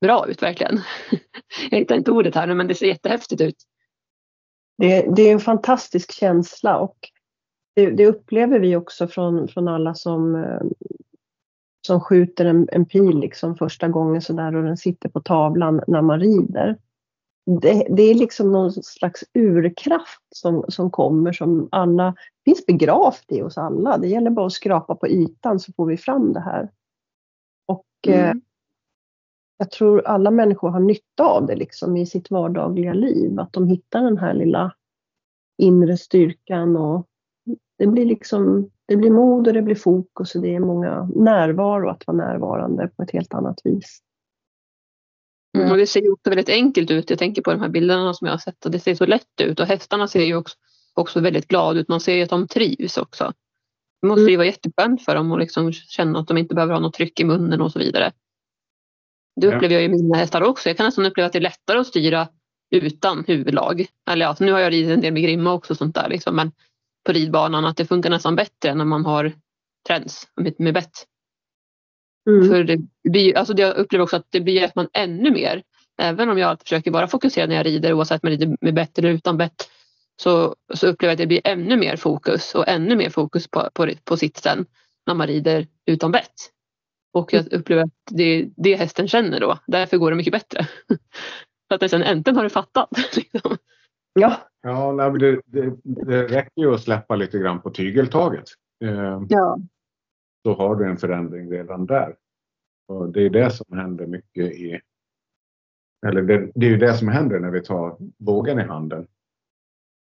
bra 0.00 0.28
ut 0.28 0.42
verkligen. 0.42 0.80
Jag 1.70 1.78
hittar 1.78 1.96
inte 1.96 2.10
ordet 2.10 2.34
här 2.34 2.46
nu 2.46 2.54
men 2.54 2.68
det 2.68 2.74
ser 2.74 2.86
jättehäftigt 2.86 3.40
ut. 3.40 3.56
Det, 4.78 5.16
det 5.16 5.22
är 5.22 5.32
en 5.32 5.40
fantastisk 5.40 6.12
känsla 6.12 6.78
och 6.78 6.96
det, 7.74 7.90
det 7.90 8.06
upplever 8.06 8.58
vi 8.58 8.76
också 8.76 9.08
från, 9.08 9.48
från 9.48 9.68
alla 9.68 9.94
som, 9.94 10.34
eh, 10.34 10.60
som 11.86 12.00
skjuter 12.00 12.44
en, 12.44 12.68
en 12.72 12.86
pil 12.86 13.18
liksom 13.18 13.56
första 13.56 13.88
gången 13.88 14.22
så 14.22 14.32
där 14.32 14.56
och 14.56 14.64
den 14.64 14.76
sitter 14.76 15.08
på 15.08 15.20
tavlan 15.20 15.82
när 15.86 16.02
man 16.02 16.20
rider. 16.20 16.78
Det, 17.60 17.86
det 17.90 18.02
är 18.02 18.14
liksom 18.14 18.52
någon 18.52 18.72
slags 18.72 19.24
urkraft 19.34 20.22
som, 20.34 20.64
som 20.68 20.90
kommer 20.90 21.32
som 21.32 21.68
alla 21.72 22.14
finns 22.48 22.66
begravt 22.66 23.24
i 23.28 23.42
oss 23.42 23.58
alla. 23.58 23.98
Det 23.98 24.08
gäller 24.08 24.30
bara 24.30 24.46
att 24.46 24.52
skrapa 24.52 24.94
på 24.94 25.08
ytan 25.08 25.60
så 25.60 25.72
får 25.72 25.86
vi 25.86 25.96
fram 25.96 26.32
det 26.32 26.40
här. 26.40 26.70
Och 27.66 27.86
eh, 28.08 28.30
Mm. 28.30 28.40
jag 29.58 29.70
tror 29.70 30.06
alla 30.06 30.30
människor 30.30 30.70
har 30.70 30.80
nytta 30.80 31.24
av 31.24 31.46
det 31.46 31.56
liksom 31.56 31.96
i 31.96 32.06
sitt 32.06 32.30
vardagliga 32.30 32.92
liv. 32.92 33.40
Att 33.40 33.52
de 33.52 33.68
hittar 33.68 34.02
den 34.02 34.18
här 34.18 34.34
lilla 34.34 34.74
inre 35.62 35.96
styrkan 35.96 36.76
och 36.76 37.06
det 37.78 37.86
blir 37.86 38.04
liksom 38.04 38.70
det 38.86 38.96
blir 38.96 39.10
mod 39.10 39.48
och 39.48 39.54
det 39.54 39.62
blir 39.62 39.74
fokus 39.74 40.34
och 40.34 40.42
det 40.42 40.54
är 40.54 40.60
många 40.60 41.10
närvaro 41.14 41.88
att 41.88 42.06
vara 42.06 42.16
närvarande 42.16 42.90
på 42.96 43.02
ett 43.02 43.10
helt 43.10 43.34
annat 43.34 43.60
vis. 43.64 44.00
Mm, 45.58 45.70
och 45.70 45.76
det 45.76 45.86
ser 45.86 46.00
ju 46.00 46.12
också 46.12 46.30
väldigt 46.30 46.48
enkelt 46.48 46.90
ut. 46.90 47.10
Jag 47.10 47.18
tänker 47.18 47.42
på 47.42 47.50
de 47.50 47.60
här 47.60 47.68
bilderna 47.68 48.14
som 48.14 48.26
jag 48.26 48.32
har 48.32 48.38
sett 48.38 48.64
och 48.64 48.70
det 48.70 48.80
ser 48.80 48.94
så 48.94 49.06
lätt 49.06 49.40
ut 49.40 49.60
och 49.60 49.66
hästarna 49.66 50.08
ser 50.08 50.24
ju 50.24 50.36
också, 50.36 50.56
också 50.98 51.20
väldigt 51.20 51.48
glada 51.48 51.80
ut. 51.80 51.88
Man 51.88 52.00
ser 52.00 52.14
ju 52.14 52.22
att 52.22 52.30
de 52.30 52.48
trivs 52.48 52.98
också. 52.98 53.32
Det 54.02 54.08
måste 54.08 54.30
ju 54.30 54.36
vara 54.36 54.46
jätteskönt 54.46 55.04
för 55.04 55.14
dem 55.14 55.32
att 55.32 55.38
liksom 55.38 55.72
känna 55.72 56.18
att 56.18 56.28
de 56.28 56.38
inte 56.38 56.54
behöver 56.54 56.72
ha 56.72 56.80
något 56.80 56.94
tryck 56.94 57.20
i 57.20 57.24
munnen 57.24 57.60
och 57.60 57.72
så 57.72 57.78
vidare. 57.78 58.12
Det 59.40 59.46
upplever 59.46 59.74
jag 59.74 59.84
i 59.84 59.88
mina 59.88 60.16
hästar 60.16 60.42
också. 60.42 60.68
Jag 60.68 60.76
kan 60.76 60.86
nästan 60.86 61.06
uppleva 61.06 61.26
att 61.26 61.32
det 61.32 61.38
är 61.38 61.40
lättare 61.40 61.78
att 61.78 61.86
styra 61.86 62.28
utan 62.70 63.24
huvudlag. 63.26 63.86
Eller 64.10 64.26
ja, 64.26 64.36
nu 64.40 64.52
har 64.52 64.60
jag 64.60 64.72
ridit 64.72 64.90
en 64.90 65.00
del 65.00 65.12
med 65.12 65.22
grimma 65.22 65.52
också 65.52 65.72
och 65.72 65.76
sånt 65.76 65.94
där 65.94 66.08
liksom, 66.08 66.36
men 66.36 66.52
på 67.06 67.12
ridbanan 67.12 67.64
att 67.64 67.76
det 67.76 67.86
funkar 67.86 68.10
nästan 68.10 68.36
bättre 68.36 68.74
när 68.74 68.84
man 68.84 69.04
har 69.04 69.32
träns 69.88 70.28
med, 70.36 70.54
med 70.58 70.74
bett. 70.74 71.06
Mm. 72.30 72.48
För 72.48 72.64
det 72.64 72.78
blir, 73.10 73.36
alltså 73.36 73.54
jag 73.56 73.76
upplever 73.76 74.02
också 74.02 74.16
att 74.16 74.26
det 74.30 74.40
blir 74.40 74.64
att 74.64 74.74
man 74.74 74.88
ännu 74.92 75.30
mer, 75.30 75.62
även 75.98 76.28
om 76.28 76.38
jag 76.38 76.50
alltid 76.50 76.62
försöker 76.62 76.90
vara 76.90 77.08
fokuserad 77.08 77.48
när 77.48 77.56
jag 77.56 77.66
rider 77.66 77.92
oavsett 77.92 78.24
om 78.24 78.30
jag 78.30 78.40
rider 78.40 78.56
med 78.60 78.74
bett 78.74 78.98
eller 78.98 79.08
utan 79.08 79.36
bett, 79.36 79.70
så, 80.20 80.56
så 80.74 80.86
upplever 80.86 81.10
jag 81.10 81.12
att 81.12 81.18
det 81.18 81.26
blir 81.26 81.40
ännu 81.44 81.76
mer 81.76 81.96
fokus 81.96 82.54
och 82.54 82.68
ännu 82.68 82.96
mer 82.96 83.10
fokus 83.10 83.48
på, 83.48 83.68
på, 83.74 83.90
på 84.04 84.16
sitsen 84.16 84.66
när 85.06 85.14
man 85.14 85.26
rider 85.26 85.66
utan 85.86 86.12
bett. 86.12 86.34
Och 87.12 87.32
jag 87.32 87.52
upplever 87.52 87.82
att 87.82 87.92
det 88.10 88.22
är 88.22 88.50
det 88.56 88.74
hästen 88.74 89.08
känner 89.08 89.40
då, 89.40 89.58
därför 89.66 89.96
går 89.96 90.10
det 90.10 90.16
mycket 90.16 90.32
bättre. 90.32 90.66
För 91.68 91.74
att 91.74 91.80
den 91.80 91.88
sen 91.88 92.02
äntligen 92.02 92.36
har 92.36 92.44
du 92.44 92.50
fattat. 92.50 92.88
Liksom. 93.16 93.56
Ja, 94.12 94.36
Ja, 94.62 94.92
nej, 94.92 95.12
det, 95.18 95.40
det, 95.46 95.76
det 95.82 96.26
räcker 96.26 96.62
ju 96.62 96.74
att 96.74 96.80
släppa 96.82 97.16
lite 97.16 97.38
grann 97.38 97.60
på 97.60 97.70
tygeltaget. 97.70 98.44
Eh, 98.84 99.22
Ja. 99.28 99.58
så 100.42 100.54
har 100.54 100.76
du 100.76 100.84
en 100.84 100.96
förändring 100.96 101.50
redan 101.50 101.86
där. 101.86 102.16
Och 102.88 103.08
det 103.08 103.22
är 103.22 103.30
det 103.30 103.50
som 103.50 103.78
händer 103.78 104.06
mycket 104.06 104.44
i... 104.44 104.80
Eller 106.06 106.22
det, 106.22 106.52
det 106.54 106.66
är 106.66 106.70
ju 106.70 106.76
det 106.76 106.94
som 106.94 107.08
händer 107.08 107.40
när 107.40 107.50
vi 107.50 107.60
tar 107.60 107.96
bågen 108.18 108.58
i 108.58 108.62
handen 108.62 109.06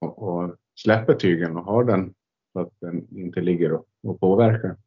och, 0.01 0.23
och 0.23 0.55
släpper 0.75 1.13
tygeln 1.13 1.57
och 1.57 1.63
har 1.63 1.83
den 1.83 2.13
så 2.53 2.59
att 2.59 2.73
den 2.79 3.17
inte 3.17 3.41
ligger 3.41 3.73
och, 3.73 3.85
och 4.03 4.19
påverkar. 4.19 4.77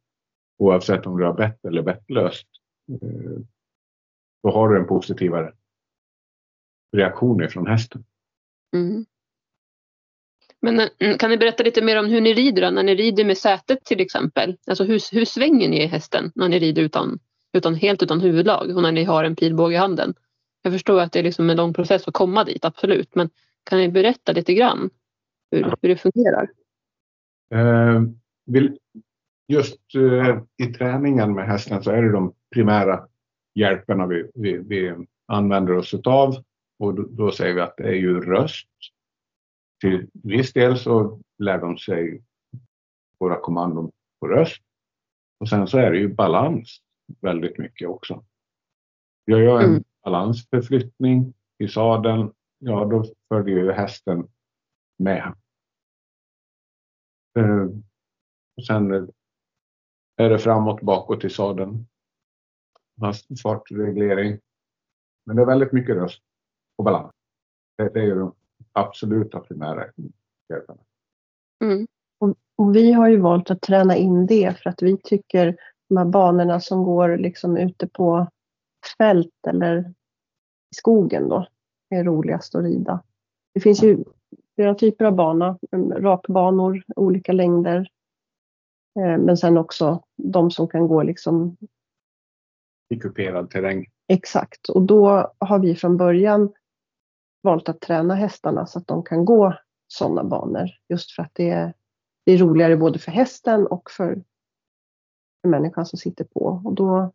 Oavsett 0.57 1.05
om 1.05 1.17
du 1.17 1.25
har 1.25 1.33
bett 1.33 1.65
eller 1.65 1.81
bettlöst. 1.81 2.47
Eh, 2.91 3.39
då 4.43 4.51
har 4.51 4.69
du 4.69 4.79
en 4.79 4.87
positivare 4.87 5.53
reaktion 6.97 7.43
ifrån 7.43 7.67
hästen. 7.67 8.05
Mm. 8.73 9.05
Men 10.61 10.79
eh, 10.79 11.17
kan 11.17 11.29
ni 11.29 11.37
berätta 11.37 11.63
lite 11.63 11.81
mer 11.81 11.99
om 11.99 12.05
hur 12.05 12.21
ni 12.21 12.33
rider 12.33 12.61
då? 12.61 12.69
när 12.69 12.83
ni 12.83 12.95
rider 12.95 13.25
med 13.25 13.37
sätet 13.37 13.85
till 13.85 14.01
exempel? 14.01 14.57
Alltså 14.67 14.83
hur, 14.83 15.15
hur 15.15 15.25
svänger 15.25 15.69
ni 15.69 15.85
hästen 15.85 16.31
när 16.35 16.49
ni 16.49 16.59
rider 16.59 16.81
utan, 16.81 17.19
utan, 17.53 17.75
helt 17.75 18.03
utan 18.03 18.21
huvudlag 18.21 18.75
och 18.75 18.81
när 18.81 18.91
ni 18.91 19.03
har 19.03 19.23
en 19.23 19.35
pilbåge 19.35 19.75
i 19.75 19.77
handen? 19.77 20.13
Jag 20.61 20.73
förstår 20.73 20.99
att 20.99 21.11
det 21.11 21.19
är 21.19 21.23
liksom 21.23 21.49
en 21.49 21.57
lång 21.57 21.73
process 21.73 22.07
att 22.07 22.13
komma 22.13 22.43
dit, 22.43 22.65
absolut. 22.65 23.15
Men 23.15 23.29
kan 23.63 23.79
ni 23.79 23.89
berätta 23.89 24.31
lite 24.31 24.53
grann 24.53 24.89
hur, 25.55 25.73
hur 25.81 25.89
det 25.89 25.97
fungerar? 25.97 26.49
Eh, 27.53 28.01
just 29.47 29.95
eh, 29.95 30.41
i 30.57 30.73
träningen 30.73 31.33
med 31.33 31.47
hästen 31.47 31.83
så 31.83 31.91
är 31.91 32.01
det 32.01 32.11
de 32.11 32.33
primära 32.53 33.07
hjälperna 33.55 34.07
vi, 34.07 34.31
vi, 34.33 34.57
vi 34.57 34.95
använder 35.25 35.73
oss 35.77 35.93
av. 35.93 36.35
Och 36.79 36.93
då, 36.95 37.03
då 37.09 37.31
säger 37.31 37.53
vi 37.53 37.61
att 37.61 37.77
det 37.77 37.83
är 37.83 37.93
ju 37.95 38.21
röst. 38.21 38.67
Till 39.81 40.07
viss 40.13 40.53
del 40.53 40.77
så 40.77 41.21
lär 41.37 41.57
de 41.57 41.77
sig 41.77 42.23
våra 43.19 43.39
kommandon 43.39 43.91
på 44.19 44.27
röst. 44.27 44.61
Och 45.39 45.49
sen 45.49 45.67
så 45.67 45.77
är 45.77 45.91
det 45.91 45.97
ju 45.97 46.07
balans 46.13 46.81
väldigt 47.21 47.57
mycket 47.57 47.89
också. 47.89 48.25
Gör 49.25 49.39
jag 49.39 49.63
en 49.63 49.69
Mm. 49.69 49.83
balansförflyttning 50.03 51.33
i 51.57 51.67
sadeln, 51.67 52.33
ja 52.59 52.85
då 52.85 53.05
följer 53.29 53.57
ju 53.57 53.71
hästen 53.71 54.27
med. 54.97 55.33
Eh, 57.39 57.67
och 58.57 58.65
sen 58.65 59.09
är 60.17 60.29
det 60.29 60.39
framåt, 60.39 60.81
bakåt 60.81 61.23
i 61.23 61.29
sadeln. 61.29 61.87
fartreglering. 63.43 64.39
Men 65.25 65.35
det 65.35 65.41
är 65.41 65.45
väldigt 65.45 65.71
mycket 65.71 65.95
röst 65.95 66.21
och 66.77 66.83
balans. 66.83 67.11
Det, 67.77 67.89
det 67.89 67.99
är 67.99 68.03
ju 68.03 68.15
de 68.15 68.35
absoluta 68.73 69.39
primära 69.39 69.91
mm. 71.63 71.87
och, 72.19 72.35
och 72.55 72.75
vi 72.75 72.91
har 72.91 73.09
ju 73.09 73.17
valt 73.17 73.51
att 73.51 73.61
träna 73.61 73.95
in 73.95 74.25
det 74.25 74.57
för 74.57 74.69
att 74.69 74.81
vi 74.81 74.97
tycker 74.97 75.57
de 75.89 75.97
här 75.97 76.05
banorna 76.05 76.59
som 76.59 76.83
går 76.83 77.17
liksom 77.17 77.57
ute 77.57 77.87
på 77.87 78.27
fält 78.97 79.47
eller 79.47 79.79
i 80.71 80.75
skogen 80.75 81.29
då 81.29 81.47
är 81.89 82.03
roligast 82.03 82.55
att 82.55 82.63
rida. 82.63 83.03
Det 83.53 83.59
finns 83.59 83.83
ju 83.83 84.03
flera 84.55 84.75
typer 84.75 85.05
av 85.05 85.13
bana, 85.15 85.57
rakbanor, 85.95 86.83
olika 86.95 87.31
längder. 87.31 87.89
Eh, 88.99 89.17
men 89.17 89.37
sen 89.37 89.57
också 89.57 90.03
de 90.15 90.51
som 90.51 90.67
kan 90.67 90.87
gå 90.87 91.03
liksom 91.03 91.57
i 92.89 92.99
kuperad 92.99 93.49
terräng. 93.49 93.85
Exakt, 94.07 94.69
och 94.69 94.81
då 94.81 95.33
har 95.37 95.59
vi 95.59 95.75
från 95.75 95.97
början 95.97 96.53
valt 97.43 97.69
att 97.69 97.81
träna 97.81 98.15
hästarna 98.15 98.65
så 98.65 98.79
att 98.79 98.87
de 98.87 99.03
kan 99.03 99.25
gå 99.25 99.53
sådana 99.87 100.23
banor. 100.23 100.69
Just 100.89 101.11
för 101.11 101.23
att 101.23 101.31
det 101.33 101.49
är, 101.49 101.73
det 102.25 102.31
är 102.31 102.37
roligare 102.37 102.77
både 102.77 102.99
för 102.99 103.11
hästen 103.11 103.67
och 103.67 103.91
för 103.91 104.23
människan 105.47 105.85
som 105.85 105.97
sitter 105.97 106.23
på. 106.23 106.61
Och 106.65 106.73
då, 106.73 107.11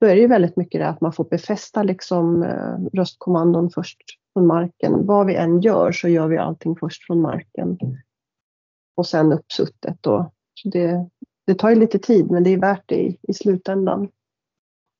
då 0.00 0.06
är 0.06 0.14
det 0.14 0.20
ju 0.20 0.26
väldigt 0.26 0.56
mycket 0.56 0.80
det 0.80 0.88
att 0.88 1.00
man 1.00 1.12
får 1.12 1.24
befästa 1.24 1.82
liksom, 1.82 2.42
eh, 2.42 2.78
röstkommandon 2.92 3.70
först 3.70 4.02
från 4.34 4.46
marken. 4.46 5.06
Vad 5.06 5.26
vi 5.26 5.34
än 5.34 5.60
gör 5.60 5.92
så 5.92 6.08
gör 6.08 6.28
vi 6.28 6.38
allting 6.38 6.76
först 6.76 7.06
från 7.06 7.20
marken. 7.20 7.78
Och 8.96 9.06
sen 9.06 9.32
uppsuttet. 9.32 9.96
Då. 10.00 10.32
Så 10.54 10.68
det, 10.68 11.10
det 11.46 11.54
tar 11.54 11.70
ju 11.70 11.76
lite 11.76 11.98
tid 11.98 12.30
men 12.30 12.44
det 12.44 12.50
är 12.50 12.58
värt 12.58 12.84
det 12.86 13.00
i, 13.00 13.18
i 13.22 13.34
slutändan. 13.34 14.00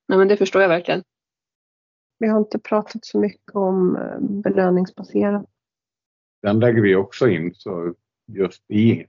Nej, 0.07 0.17
men 0.17 0.27
det 0.27 0.37
förstår 0.37 0.61
jag 0.61 0.69
verkligen. 0.69 1.03
Vi 2.19 2.27
har 2.27 2.39
inte 2.39 2.59
pratat 2.59 3.05
så 3.05 3.19
mycket 3.19 3.55
om 3.55 3.95
eh, 3.95 4.19
belöningsbaserat. 4.19 5.45
Den 6.41 6.59
lägger 6.59 6.81
vi 6.81 6.95
också 6.95 7.27
in 7.27 7.53
så 7.53 7.93
just 8.27 8.71
i 8.71 8.99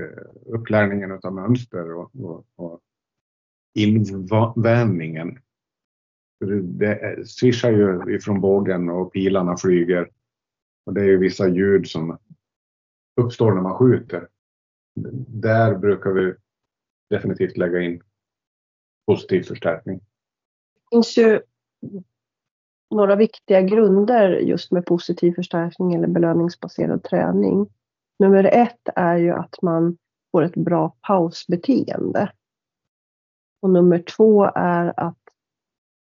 eh, 0.00 0.54
upplärningen 0.54 1.20
av 1.22 1.32
mönster 1.32 1.94
och, 1.94 2.10
och, 2.14 2.44
och 2.56 2.80
invänjningen. 3.74 5.38
Det 6.62 7.28
svischar 7.28 7.70
ju 7.70 8.14
ifrån 8.16 8.40
bågen 8.40 8.88
och 8.88 9.12
pilarna 9.12 9.56
flyger. 9.56 10.10
Och 10.86 10.94
det 10.94 11.00
är 11.00 11.04
ju 11.04 11.18
vissa 11.18 11.48
ljud 11.48 11.88
som 11.88 12.18
uppstår 13.20 13.52
när 13.52 13.62
man 13.62 13.74
skjuter. 13.74 14.28
Där 15.26 15.74
brukar 15.74 16.10
vi 16.10 16.34
definitivt 17.10 17.56
lägga 17.56 17.80
in 17.80 18.02
positiv 19.06 19.42
förstärkning. 19.42 20.00
Det 20.74 20.96
finns 20.96 21.18
ju 21.18 21.40
några 22.90 23.16
viktiga 23.16 23.62
grunder 23.62 24.28
just 24.30 24.72
med 24.72 24.86
positiv 24.86 25.32
förstärkning 25.32 25.94
eller 25.94 26.08
belöningsbaserad 26.08 27.02
träning. 27.02 27.68
Nummer 28.18 28.44
ett 28.44 28.88
är 28.96 29.16
ju 29.16 29.30
att 29.30 29.62
man 29.62 29.96
får 30.32 30.42
ett 30.42 30.56
bra 30.56 30.96
pausbeteende. 31.00 32.32
Och 33.62 33.70
nummer 33.70 33.98
två 33.98 34.44
är 34.54 35.00
att 35.00 35.23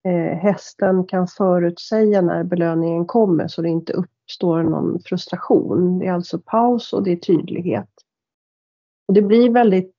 Eh, 0.04 0.38
hästen 0.38 1.06
kan 1.06 1.26
förutsäga 1.26 2.20
när 2.20 2.44
belöningen 2.44 3.06
kommer 3.06 3.48
så 3.48 3.62
det 3.62 3.68
inte 3.68 3.92
uppstår 3.92 4.62
någon 4.62 5.00
frustration. 5.04 5.98
Det 5.98 6.06
är 6.06 6.12
alltså 6.12 6.38
paus 6.38 6.92
och 6.92 7.02
det 7.02 7.12
är 7.12 7.16
tydlighet. 7.16 7.90
Och 9.08 9.14
det 9.14 9.22
blir 9.22 9.50
väldigt 9.50 9.94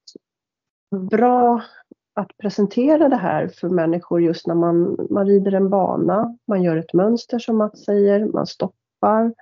bra 1.10 1.62
att 2.14 2.38
presentera 2.38 3.10
det 3.10 3.16
här 3.16 3.48
för 3.48 3.70
människor 3.70 4.22
just 4.22 4.48
när 4.48 4.56
man, 4.56 5.08
man 5.10 5.26
rider 5.26 5.52
en 5.52 5.70
bana, 5.70 6.38
man 6.48 6.64
gör 6.64 6.78
ett 6.78 6.94
mönster 6.94 7.40
som 7.40 7.58
Mats 7.58 7.86
säger, 7.86 8.26
man 8.26 8.48
stoppar 8.48 9.34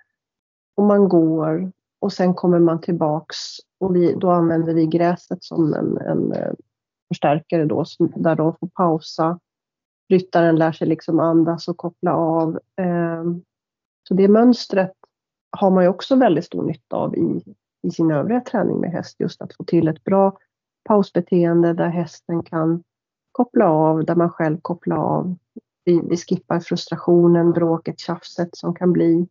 och 0.75 0.83
man 0.83 1.09
går 1.09 1.71
och 1.99 2.13
sen 2.13 2.33
kommer 2.33 2.59
man 2.59 2.81
tillbaks 2.81 3.37
och 3.79 3.95
vi, 3.95 4.13
då 4.13 4.31
använder 4.31 4.73
vi 4.73 4.85
gräset 4.85 5.43
som 5.43 5.73
en, 5.73 5.97
en 5.97 6.33
eh, 6.33 6.53
förstärkare 7.07 7.65
då, 7.65 7.85
som, 7.85 8.13
där 8.15 8.35
de 8.35 8.55
får 8.59 8.67
pausa. 8.67 9.39
Ryttaren 10.09 10.55
lär 10.55 10.71
sig 10.71 10.87
liksom 10.87 11.19
andas 11.19 11.67
och 11.67 11.77
koppla 11.77 12.13
av. 12.13 12.59
Ehm, 12.75 13.41
så 14.07 14.13
det 14.13 14.27
mönstret 14.27 14.93
har 15.51 15.71
man 15.71 15.83
ju 15.83 15.89
också 15.89 16.15
väldigt 16.15 16.45
stor 16.45 16.63
nytta 16.63 16.95
av 16.95 17.17
i, 17.17 17.55
i 17.87 17.91
sin 17.91 18.11
övriga 18.11 18.41
träning 18.41 18.79
med 18.79 18.91
häst, 18.91 19.15
just 19.19 19.41
att 19.41 19.55
få 19.55 19.63
till 19.63 19.87
ett 19.87 20.03
bra 20.03 20.37
pausbeteende 20.83 21.73
där 21.73 21.87
hästen 21.87 22.43
kan 22.43 22.83
koppla 23.31 23.69
av, 23.69 24.05
där 24.05 24.15
man 24.15 24.29
själv 24.29 24.57
kopplar 24.61 24.97
av. 24.97 25.35
Vi, 25.85 26.01
vi 26.09 26.17
skippar 26.17 26.59
frustrationen, 26.59 27.51
bråket, 27.51 27.99
tjafset 27.99 28.49
som 28.57 28.75
kan 28.75 28.93
bli. 28.93 29.27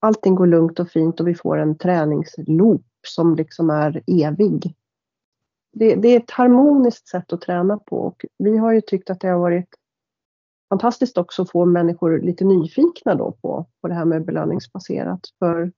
Allting 0.00 0.34
går 0.34 0.46
lugnt 0.46 0.80
och 0.80 0.88
fint 0.88 1.20
och 1.20 1.28
vi 1.28 1.34
får 1.34 1.58
en 1.58 1.78
träningsloop 1.78 2.86
som 3.06 3.34
liksom 3.34 3.70
är 3.70 4.02
evig. 4.06 4.74
Det, 5.72 5.94
det, 5.94 6.08
är 6.08 6.16
ett 6.16 6.30
harmoniskt 6.30 7.08
sätt 7.08 7.32
att 7.32 7.40
träna 7.40 7.78
på 7.78 7.96
och 7.96 8.24
vi 8.38 8.56
har 8.56 8.72
ju 8.72 8.80
tyckt 8.80 9.10
att 9.10 9.20
det 9.20 9.28
har 9.28 9.38
varit 9.38 9.68
fantastiskt 10.68 11.18
också 11.18 11.42
att 11.42 11.50
få 11.50 11.64
människor 11.64 12.20
lite 12.20 12.44
nyfikna 12.44 13.14
då 13.14 13.32
på, 13.32 13.66
på 13.80 13.88
det 13.88 13.94
här 13.94 14.04
med 14.04 14.24
belöningsbaserat. 14.24 15.20
För 15.38 15.72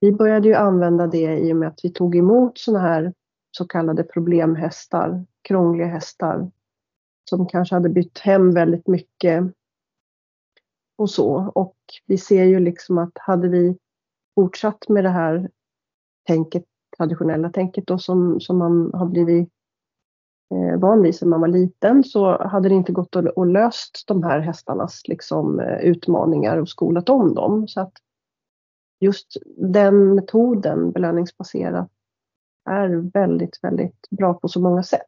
vi 0.00 0.12
började 0.12 0.48
ju 0.48 0.54
använda 0.54 1.06
det 1.06 1.38
i 1.38 1.52
och 1.52 1.56
med 1.56 1.68
att 1.68 1.80
vi 1.82 1.92
tog 1.92 2.16
emot 2.16 2.58
sådana 2.58 2.88
här 2.88 3.14
så 3.50 3.64
kallade 3.64 4.02
problemhästar, 4.02 5.26
krångliga 5.42 5.86
hästar 5.86 6.50
som 7.30 7.46
kanske 7.46 7.74
hade 7.74 7.88
bytt 7.88 8.18
hem 8.18 8.54
väldigt 8.54 8.86
mycket 8.86 9.44
och 10.98 11.10
så. 11.10 11.52
Och 11.54 11.76
vi 12.06 12.18
ser 12.18 12.44
ju 12.44 12.60
liksom 12.60 12.98
att 12.98 13.12
hade 13.14 13.48
vi 13.48 13.78
fortsatt 14.34 14.88
med 14.88 15.04
det 15.04 15.10
här 15.10 15.50
tänket, 16.26 16.64
traditionella 16.96 17.50
tänket 17.50 17.86
då 17.86 17.98
som, 17.98 18.40
som 18.40 18.58
man 18.58 18.90
har 18.94 19.06
blivit 19.06 19.48
Eh, 20.54 20.80
van 20.80 21.02
vid 21.02 21.14
sedan 21.14 21.28
man 21.28 21.40
var 21.40 21.48
liten 21.48 22.04
så 22.04 22.42
hade 22.46 22.68
det 22.68 22.74
inte 22.74 22.92
gått 22.92 23.16
att, 23.16 23.38
att 23.38 23.48
löst 23.48 24.04
de 24.06 24.22
här 24.22 24.40
hästarnas 24.40 25.02
liksom, 25.08 25.60
eh, 25.60 25.78
utmaningar 25.78 26.58
och 26.58 26.68
skolat 26.68 27.08
om 27.08 27.34
dem. 27.34 27.68
Så 27.68 27.80
att 27.80 27.92
just 29.00 29.36
den 29.56 30.14
metoden, 30.14 30.90
belöningsbaserat, 30.90 31.90
är 32.70 32.88
väldigt, 33.12 33.58
väldigt 33.62 34.10
bra 34.10 34.34
på 34.34 34.48
så 34.48 34.60
många 34.60 34.82
sätt. 34.82 35.06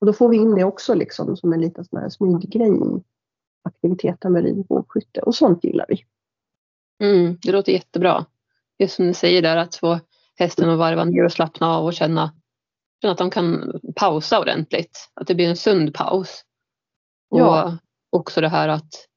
Och 0.00 0.06
då 0.06 0.12
får 0.12 0.28
vi 0.28 0.36
in 0.36 0.54
det 0.54 0.64
också 0.64 0.94
liksom 0.94 1.36
som 1.36 1.52
en 1.52 1.60
liten 1.60 1.84
sån 1.84 2.00
här 2.00 2.08
smyggrej 2.08 2.68
i 2.68 3.02
aktiviteten 3.62 4.32
med 4.32 4.42
rid 4.42 4.66
och 4.68 4.92
skytte 4.92 5.20
och 5.20 5.34
sånt 5.34 5.64
gillar 5.64 5.86
vi. 5.88 6.04
Mm, 7.06 7.38
det 7.42 7.52
låter 7.52 7.72
jättebra. 7.72 8.26
Just 8.78 8.94
som 8.96 9.06
du 9.06 9.14
säger 9.14 9.42
där 9.42 9.56
att 9.56 9.74
få 9.74 10.00
hästen 10.36 10.70
att 10.70 10.78
varva 10.78 11.04
ner 11.04 11.24
och 11.24 11.32
slappna 11.32 11.68
av 11.68 11.84
och 11.84 11.94
känna, 11.94 12.32
känna 13.04 13.12
att 13.12 13.18
de 13.18 13.30
kan 13.30 13.80
pausa 13.96 14.40
ordentligt. 14.40 15.10
Att 15.14 15.26
det 15.26 15.34
blir 15.34 15.48
en 15.48 15.56
sund 15.56 15.94
paus. 15.94 16.44
Ja. 17.28 17.78
Och 18.12 18.20
också 18.20 18.40
det 18.40 18.48
här 18.48 18.68
att 18.68 19.08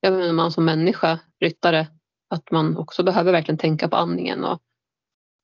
ja, 0.00 0.32
man 0.32 0.52
som 0.52 0.64
människa, 0.64 1.18
ryttare, 1.40 1.86
att 2.30 2.50
man 2.50 2.76
också 2.76 3.02
behöver 3.02 3.32
verkligen 3.32 3.58
tänka 3.58 3.88
på 3.88 3.96
andningen 3.96 4.44
och 4.44 4.62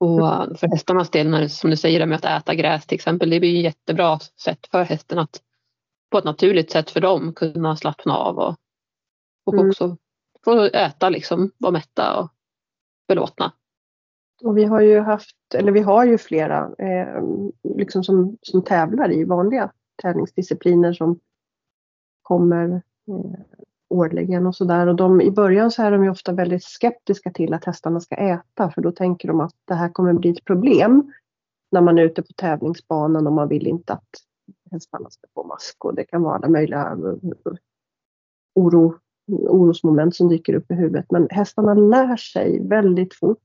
och 0.00 0.20
för 0.58 0.68
hästarnas 0.68 1.10
del, 1.10 1.28
när, 1.28 1.48
som 1.48 1.70
du 1.70 1.76
säger, 1.76 2.06
med 2.06 2.16
att 2.16 2.42
äta 2.42 2.54
gräs 2.54 2.86
till 2.86 2.94
exempel, 2.94 3.30
det 3.30 3.40
blir 3.40 3.58
ett 3.58 3.64
jättebra 3.64 4.18
sätt 4.18 4.66
för 4.70 4.82
hästen 4.82 5.18
att 5.18 5.40
på 6.10 6.18
ett 6.18 6.24
naturligt 6.24 6.70
sätt 6.70 6.90
för 6.90 7.00
dem 7.00 7.34
kunna 7.34 7.76
slappna 7.76 8.16
av 8.16 8.38
och, 8.38 8.56
och 9.46 9.54
mm. 9.54 9.68
också 9.68 9.96
få 10.44 10.62
äta, 10.62 11.08
liksom, 11.08 11.50
vara 11.58 11.72
mätta 11.72 12.20
och 12.20 12.28
belåtna. 13.08 13.52
Och 14.42 14.56
vi 14.56 14.64
har 14.64 14.80
ju 14.80 15.00
haft, 15.00 15.36
eller 15.54 15.72
vi 15.72 15.80
har 15.80 16.04
ju 16.04 16.18
flera 16.18 16.74
eh, 16.78 17.22
liksom 17.62 18.04
som, 18.04 18.36
som 18.42 18.62
tävlar 18.62 19.12
i 19.12 19.24
vanliga 19.24 19.72
tävlingsdiscipliner 20.02 20.92
som 20.92 21.20
kommer 22.22 22.82
eh, 23.08 23.40
årligen 23.88 24.46
och 24.46 24.56
sådär. 24.56 24.86
Och 24.86 24.96
de, 24.96 25.20
i 25.20 25.30
början 25.30 25.70
så 25.70 25.82
är 25.82 25.90
de 25.90 26.04
ju 26.04 26.10
ofta 26.10 26.32
väldigt 26.32 26.64
skeptiska 26.64 27.30
till 27.30 27.54
att 27.54 27.64
hästarna 27.64 28.00
ska 28.00 28.14
äta 28.14 28.70
för 28.70 28.82
då 28.82 28.92
tänker 28.92 29.28
de 29.28 29.40
att 29.40 29.54
det 29.64 29.74
här 29.74 29.88
kommer 29.88 30.12
bli 30.12 30.30
ett 30.30 30.44
problem 30.44 31.12
när 31.70 31.80
man 31.80 31.98
är 31.98 32.02
ute 32.02 32.22
på 32.22 32.32
tävlingsbanan 32.32 33.26
och 33.26 33.32
man 33.32 33.48
vill 33.48 33.66
inte 33.66 33.92
att 33.92 34.08
hästarna 34.70 35.10
ska 35.10 35.26
få 35.34 35.44
mask 35.44 35.84
och 35.84 35.94
det 35.94 36.04
kan 36.04 36.22
vara 36.22 36.34
alla 36.34 36.48
möjliga 36.48 36.80
eh, 36.80 37.52
oro, 38.54 38.94
orosmoment 39.26 40.16
som 40.16 40.28
dyker 40.28 40.54
upp 40.54 40.70
i 40.70 40.74
huvudet. 40.74 41.06
Men 41.10 41.28
hästarna 41.30 41.74
lär 41.74 42.16
sig 42.16 42.68
väldigt 42.68 43.14
fort 43.14 43.38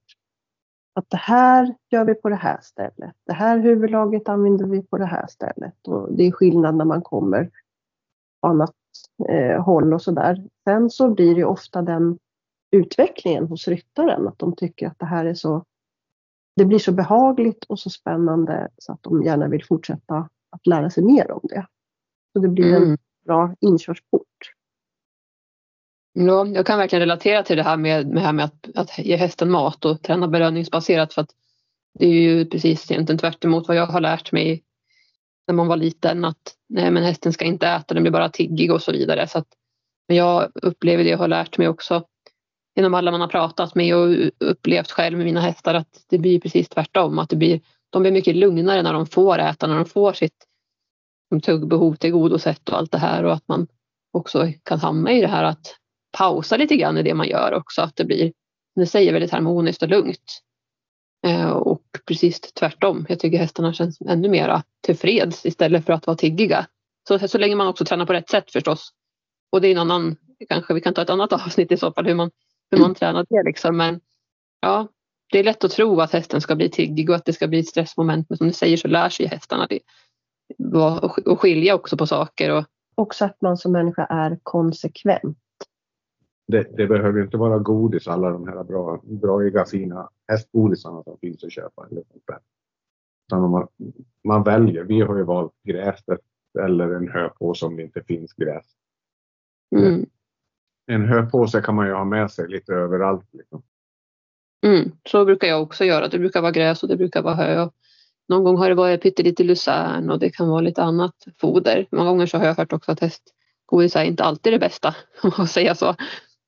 att 0.94 1.10
det 1.10 1.18
här 1.18 1.76
gör 1.90 2.06
vi 2.06 2.16
på 2.16 2.30
det 2.30 2.36
här 2.36 2.60
stället. 2.62 3.16
Det 3.26 3.34
här 3.34 3.60
huvudlaget 3.60 4.30
använder 4.30 4.66
vi 4.66 4.82
på 4.82 4.98
det 4.98 5.06
här 5.06 5.28
stället 5.28 5.88
och 5.88 6.14
det 6.14 6.24
är 6.24 6.32
skillnad 6.32 6.76
när 6.76 6.86
man 6.86 7.02
kommer 7.02 7.50
på 8.42 8.48
annat 8.48 8.76
eh, 9.30 9.64
håll 9.64 9.94
och 9.94 10.02
sådär. 10.02 10.48
Sen 10.64 10.90
så 10.90 11.10
blir 11.10 11.36
det 11.36 11.44
ofta 11.44 11.82
den 11.82 12.20
utvecklingen 12.72 13.48
hos 13.48 13.68
ryttaren, 13.68 14.28
att 14.28 14.40
de 14.40 14.56
tycker 14.56 14.88
att 14.88 15.00
det 15.00 15.06
här 15.06 15.26
är 15.26 15.34
så 15.34 15.66
det 16.56 16.66
blir 16.66 16.80
så 16.80 16.92
behagligt 16.92 17.64
och 17.64 17.80
så 17.80 17.90
spännande 17.90 18.70
så 18.78 18.94
att 18.94 19.04
de 19.04 19.24
gärna 19.24 19.48
vill 19.48 19.66
fortsätta 19.66 20.30
att 20.50 20.68
lära 20.68 20.90
sig 20.90 21.04
mer 21.04 21.32
om 21.32 21.40
det. 21.44 21.68
Så 22.34 22.40
det 22.40 22.48
blir 22.48 22.76
mm. 22.76 22.92
en 22.92 22.98
bra 23.26 23.56
inkörsport. 23.60 24.54
Ja, 26.14 26.48
jag 26.48 26.66
kan 26.66 26.80
verkligen 26.80 27.00
relatera 27.00 27.44
till 27.44 27.58
det 27.58 27.64
här 27.64 27.78
med, 27.78 28.08
med, 28.08 28.24
här 28.24 28.34
med 28.34 28.46
att, 28.46 28.70
att 28.76 29.00
ge 29.00 29.16
hästen 29.16 29.52
mat 29.52 29.86
och 29.86 30.02
träna 30.02 30.28
belöningsbaserat 30.28 31.14
för 31.14 31.22
att 31.22 31.30
det 32.00 32.06
är 32.06 32.12
ju 32.12 32.46
precis 32.46 32.92
egentligen 32.92 33.20
tvärt 33.20 33.46
emot 33.46 33.68
vad 33.68 33.78
jag 33.78 33.86
har 33.86 34.02
lärt 34.02 34.32
mig 34.32 34.64
när 35.48 35.56
man 35.56 35.68
var 35.68 35.78
liten 35.78 36.26
att 36.26 36.56
nej 36.70 36.92
men 36.92 37.04
hästen 37.04 37.34
ska 37.34 37.46
inte 37.46 37.68
äta, 37.68 37.94
den 37.94 38.04
blir 38.04 38.12
bara 38.12 38.30
tiggig 38.30 38.72
och 38.72 38.82
så 38.82 38.92
vidare. 38.92 39.28
Så 39.28 39.38
att, 39.38 39.48
men 40.08 40.18
jag 40.18 40.52
upplever 40.56 41.04
det 41.04 41.10
jag 41.10 41.18
har 41.18 41.28
lärt 41.28 41.58
mig 41.58 41.68
också 41.68 42.04
genom 42.76 42.94
alla 42.94 43.12
man 43.12 43.22
har 43.22 43.28
pratat 43.28 43.76
med 43.76 43.96
och 43.96 44.32
upplevt 44.40 44.92
själv 44.92 45.18
med 45.18 45.26
mina 45.26 45.42
hästar 45.42 45.74
att 45.74 46.06
det 46.10 46.18
blir 46.18 46.40
precis 46.40 46.70
tvärtom. 46.70 47.20
Att 47.20 47.30
det 47.30 47.36
blir, 47.36 47.62
de 47.90 48.02
blir 48.02 48.12
mycket 48.12 48.36
lugnare 48.36 48.82
när 48.82 48.94
de 48.94 49.06
får 49.06 49.40
äta, 49.40 49.68
när 49.68 49.76
de 49.76 49.86
får 49.86 50.14
sitt 50.14 50.48
tuggbehov 51.44 51.96
tillgodosett 51.96 52.70
och 52.70 52.78
allt 52.78 52.92
det 52.92 52.98
här 52.98 53.24
och 53.26 53.34
att 53.34 53.48
man 53.48 53.68
också 54.12 54.52
kan 54.64 54.80
hamna 54.80 55.12
i 55.12 55.22
det 55.22 55.28
här 55.28 55.44
att 55.44 55.76
pausa 56.18 56.58
lite 56.58 56.76
grann 56.76 56.98
i 56.98 57.04
det 57.04 57.14
man 57.14 57.28
gör 57.28 57.54
också. 57.54 57.82
Att 57.82 57.96
det 57.96 58.06
blir, 58.06 58.34
det 58.76 58.86
säger 58.86 59.14
väldigt 59.14 59.32
harmoniskt 59.32 59.84
och 59.84 59.90
lugnt. 59.90 60.42
Eh, 61.26 61.50
och 61.50 61.84
precis 62.08 62.42
tvärtom. 62.42 63.06
Jag 63.10 63.20
tycker 63.20 63.38
hästarna 63.38 63.74
känns 63.74 64.02
ännu 64.02 64.30
mera 64.30 64.64
tillfreds 64.82 65.46
istället 65.46 65.86
för 65.86 65.94
att 65.94 66.08
vara 66.08 66.18
tiggiga. 66.18 66.68
Så, 67.08 67.28
så 67.28 67.38
länge 67.38 67.56
man 67.56 67.68
också 67.68 67.86
tränar 67.86 68.06
på 68.06 68.14
rätt 68.14 68.30
sätt 68.30 68.52
förstås. 68.52 68.94
Och 69.52 69.62
det 69.62 69.68
är 69.68 69.72
en 69.72 69.78
annan, 69.78 70.16
kanske 70.50 70.74
vi 70.74 70.82
kan 70.82 70.94
ta 70.94 71.02
ett 71.02 71.10
annat 71.10 71.34
avsnitt 71.46 71.72
i 71.72 71.78
så 71.78 71.92
fall 71.92 72.06
hur 72.06 72.16
man, 72.16 72.32
hur 72.72 72.78
man 72.78 72.96
tränar 72.96 73.26
det 73.30 73.44
liksom. 73.44 73.78
Men 73.78 74.02
ja, 74.62 74.88
det 75.32 75.40
är 75.40 75.44
lätt 75.44 75.64
att 75.64 75.72
tro 75.72 76.02
att 76.02 76.14
hästen 76.14 76.42
ska 76.42 76.56
bli 76.56 76.70
tiggig 76.70 77.10
och 77.10 77.16
att 77.16 77.26
det 77.26 77.34
ska 77.34 77.48
bli 77.48 77.60
ett 77.60 77.68
stressmoment. 77.68 78.30
Men 78.30 78.38
som 78.38 78.48
du 78.48 78.54
säger 78.54 78.78
så 78.78 78.88
lär 78.88 79.10
sig 79.10 79.26
hästarna 79.26 79.68
det. 79.70 79.80
Och 81.28 81.40
skilja 81.40 81.76
också 81.76 81.98
på 81.98 82.08
saker. 82.08 82.52
Och... 82.52 82.66
Också 82.96 83.26
att 83.26 83.42
man 83.42 83.58
som 83.58 83.72
människa 83.72 84.06
är 84.06 84.40
konsekvent 84.44 85.38
det, 86.48 86.78
det, 86.78 86.88
behöver 86.88 87.22
inte 87.22 87.38
vara 87.38 87.60
godis, 87.60 88.08
alla 88.08 88.30
de 88.30 88.48
här 88.48 88.64
bra, 88.64 89.02
braiga 89.04 89.66
fina 89.66 90.10
hästgodisarna 90.28 91.04
som 91.04 91.18
finns 91.18 91.44
att 91.44 91.52
köpa. 91.52 91.88
Eller 91.92 92.04
Utan 93.28 93.50
man, 93.52 93.68
man 94.24 94.44
väljer. 94.44 94.84
Vi 94.84 95.02
har 95.02 95.18
ju 95.18 95.24
valt 95.24 95.54
gräset 95.64 96.20
eller 96.60 96.90
en 96.90 97.08
höpåse 97.08 97.66
om 97.66 97.76
det 97.76 97.84
inte 97.84 98.04
finns 98.04 98.34
gräs. 98.34 98.66
Mm. 99.76 100.06
En 100.86 101.06
höpåse 101.06 101.62
kan 101.62 101.76
man 101.76 101.88
ju 101.88 101.94
ha 101.94 102.06
med 102.06 102.32
sig 102.32 102.48
lite 102.48 102.74
överallt. 102.74 103.26
Liksom. 103.32 103.64
Mm, 104.66 104.92
så 105.10 105.26
brukar 105.26 105.48
jag 105.48 105.62
också 105.62 105.86
göra. 105.86 106.08
Det 106.08 106.20
brukar 106.20 106.42
vara 106.42 106.52
gräs 106.52 106.84
och 106.84 106.90
det 106.90 106.98
brukar 106.98 107.22
vara 107.22 107.36
hö. 107.36 107.70
Någon 108.30 108.44
gång 108.44 108.58
har 108.58 108.70
det 108.70 108.76
varit 108.76 109.02
pyttelite 109.02 109.44
lucern 109.44 110.10
och 110.10 110.20
det 110.20 110.30
kan 110.30 110.50
vara 110.50 110.62
lite 110.62 110.84
annat 110.84 111.16
foder. 111.38 111.88
Många 111.92 112.10
gånger 112.10 112.26
så 112.26 112.38
har 112.38 112.46
jag 112.46 112.56
hört 112.56 112.74
också 112.74 112.92
att 112.92 113.00
hästgodis 113.00 113.96
är 113.96 114.04
inte 114.04 114.24
alltid 114.24 114.54
det 114.54 114.60
bästa, 114.60 114.96
om 115.24 115.32
man 115.38 115.48
säga 115.48 115.76
så 115.76 115.96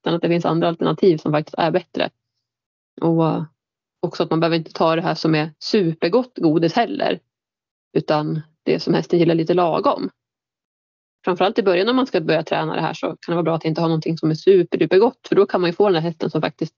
utan 0.05 0.15
att 0.15 0.21
det 0.21 0.27
finns 0.27 0.45
andra 0.45 0.67
alternativ 0.67 1.17
som 1.17 1.31
faktiskt 1.31 1.55
är 1.57 1.71
bättre. 1.71 2.09
Och 3.01 3.43
också 3.99 4.23
att 4.23 4.29
man 4.29 4.39
behöver 4.39 4.57
inte 4.57 4.71
ta 4.71 4.95
det 4.95 5.01
här 5.01 5.15
som 5.15 5.35
är 5.35 5.51
supergott 5.59 6.37
godis 6.37 6.73
heller. 6.73 7.19
Utan 7.93 8.41
det 8.63 8.79
som 8.79 8.93
hästen 8.93 9.19
gillar 9.19 9.35
lite 9.35 9.53
lagom. 9.53 10.09
Framförallt 11.25 11.59
i 11.59 11.63
början 11.63 11.85
när 11.85 11.93
man 11.93 12.07
ska 12.07 12.21
börja 12.21 12.43
träna 12.43 12.75
det 12.75 12.81
här 12.81 12.93
så 12.93 13.07
kan 13.07 13.17
det 13.27 13.33
vara 13.33 13.43
bra 13.43 13.55
att 13.55 13.65
inte 13.65 13.81
ha 13.81 13.87
någonting 13.87 14.17
som 14.17 14.29
är 14.29 14.35
superdupergott 14.35 15.27
för 15.27 15.35
då 15.35 15.45
kan 15.45 15.61
man 15.61 15.69
ju 15.69 15.73
få 15.73 15.85
den 15.85 15.95
här 15.95 16.01
hästen 16.01 16.29
som 16.29 16.41
faktiskt 16.41 16.75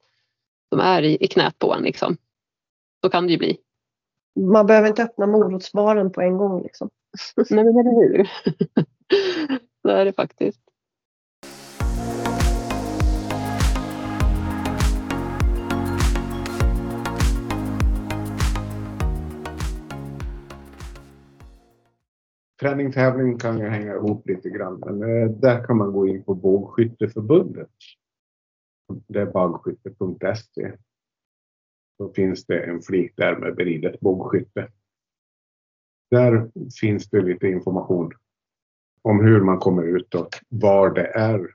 som 0.70 0.80
är 0.80 1.02
i, 1.02 1.18
i 1.24 1.28
knät 1.28 1.60
på 1.60 1.74
en. 1.74 1.84
Liksom. 1.84 2.18
Så 3.04 3.10
kan 3.10 3.28
det 3.28 3.32
ju 3.32 3.38
bli. 3.38 3.58
Man 4.40 4.66
behöver 4.66 4.88
inte 4.88 5.04
öppna 5.04 5.28
morotsbaren 5.28 6.12
på 6.12 6.22
en 6.22 6.38
gång. 6.38 6.64
Liksom. 6.64 6.90
Nej 7.50 7.64
men 7.64 7.78
eller 7.78 7.92
hur. 7.92 8.30
så 9.82 9.90
är 9.90 10.06
det 10.06 10.14
faktiskt. 10.14 10.67
Träning, 22.60 22.92
tävling 22.92 23.38
kan 23.38 23.60
ju 23.60 23.68
hänga 23.68 23.96
ihop 23.96 24.28
lite 24.28 24.50
grann. 24.50 24.80
Men 24.80 25.04
eh, 25.04 25.30
där 25.30 25.64
kan 25.64 25.78
man 25.78 25.92
gå 25.92 26.08
in 26.08 26.24
på 26.24 26.36
Bågskytteförbundet. 26.36 27.70
Det 29.08 29.22
är 29.22 29.26
bågskytte.se. 29.26 30.78
Då 32.00 32.14
finns 32.14 32.46
det 32.46 32.64
en 32.64 32.82
flik 32.82 33.14
där 33.18 33.36
med 33.36 33.56
beridet 33.56 34.00
bågskytte. 34.00 34.72
Där 36.12 36.52
finns 36.80 37.10
det 37.10 37.22
lite 37.22 37.48
information 37.48 38.12
om 39.02 39.26
hur 39.26 39.42
man 39.42 39.60
kommer 39.60 39.84
ut 39.84 40.16
och 40.16 40.30
var 40.50 40.90
det 40.90 41.08
är. 41.08 41.54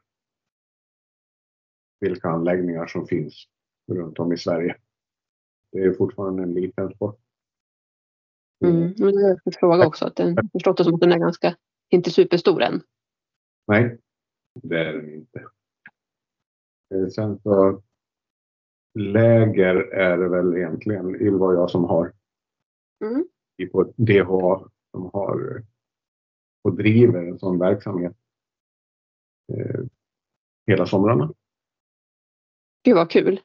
Vilka 2.00 2.28
anläggningar 2.28 2.86
som 2.86 3.06
finns 3.06 3.46
runt 3.92 4.18
om 4.18 4.32
i 4.32 4.38
Sverige. 4.38 4.76
Det 5.72 5.78
är 5.78 5.92
fortfarande 5.92 6.42
en 6.42 6.54
liten 6.54 6.94
sport. 6.94 7.20
Mm. 8.62 8.94
Men 8.98 9.14
det 9.14 9.22
är 9.22 9.40
en 9.44 9.52
fråga 9.52 9.86
också. 9.86 10.04
Att 10.04 10.16
den, 10.16 10.36
förstått 10.52 10.76
det 10.76 10.84
som 10.84 10.94
att 10.94 11.00
den 11.00 11.12
är 11.12 11.18
ganska, 11.18 11.56
inte 11.90 12.10
superstor 12.10 12.62
än. 12.62 12.82
Nej, 13.66 13.98
det 14.62 14.78
är 14.78 14.92
den 14.92 15.14
inte. 15.14 15.40
Eh, 16.94 17.06
sen 17.08 17.38
så 17.42 17.82
läger 18.98 19.74
är 19.94 20.18
det 20.18 20.28
väl 20.28 20.56
egentligen 20.56 21.16
Ylva 21.16 21.46
och 21.46 21.54
jag 21.54 21.70
som 21.70 21.84
har. 21.84 22.12
Mm. 23.04 23.28
På 23.72 23.92
DHA 23.96 24.70
som 24.90 25.10
har 25.12 25.64
och 26.62 26.76
driver 26.76 27.26
en 27.28 27.38
sån 27.38 27.58
verksamhet 27.58 28.16
eh, 29.52 29.80
hela 30.66 30.86
somrarna. 30.86 31.32
Gud 32.84 32.94
vad 32.94 33.10
kul. 33.10 33.40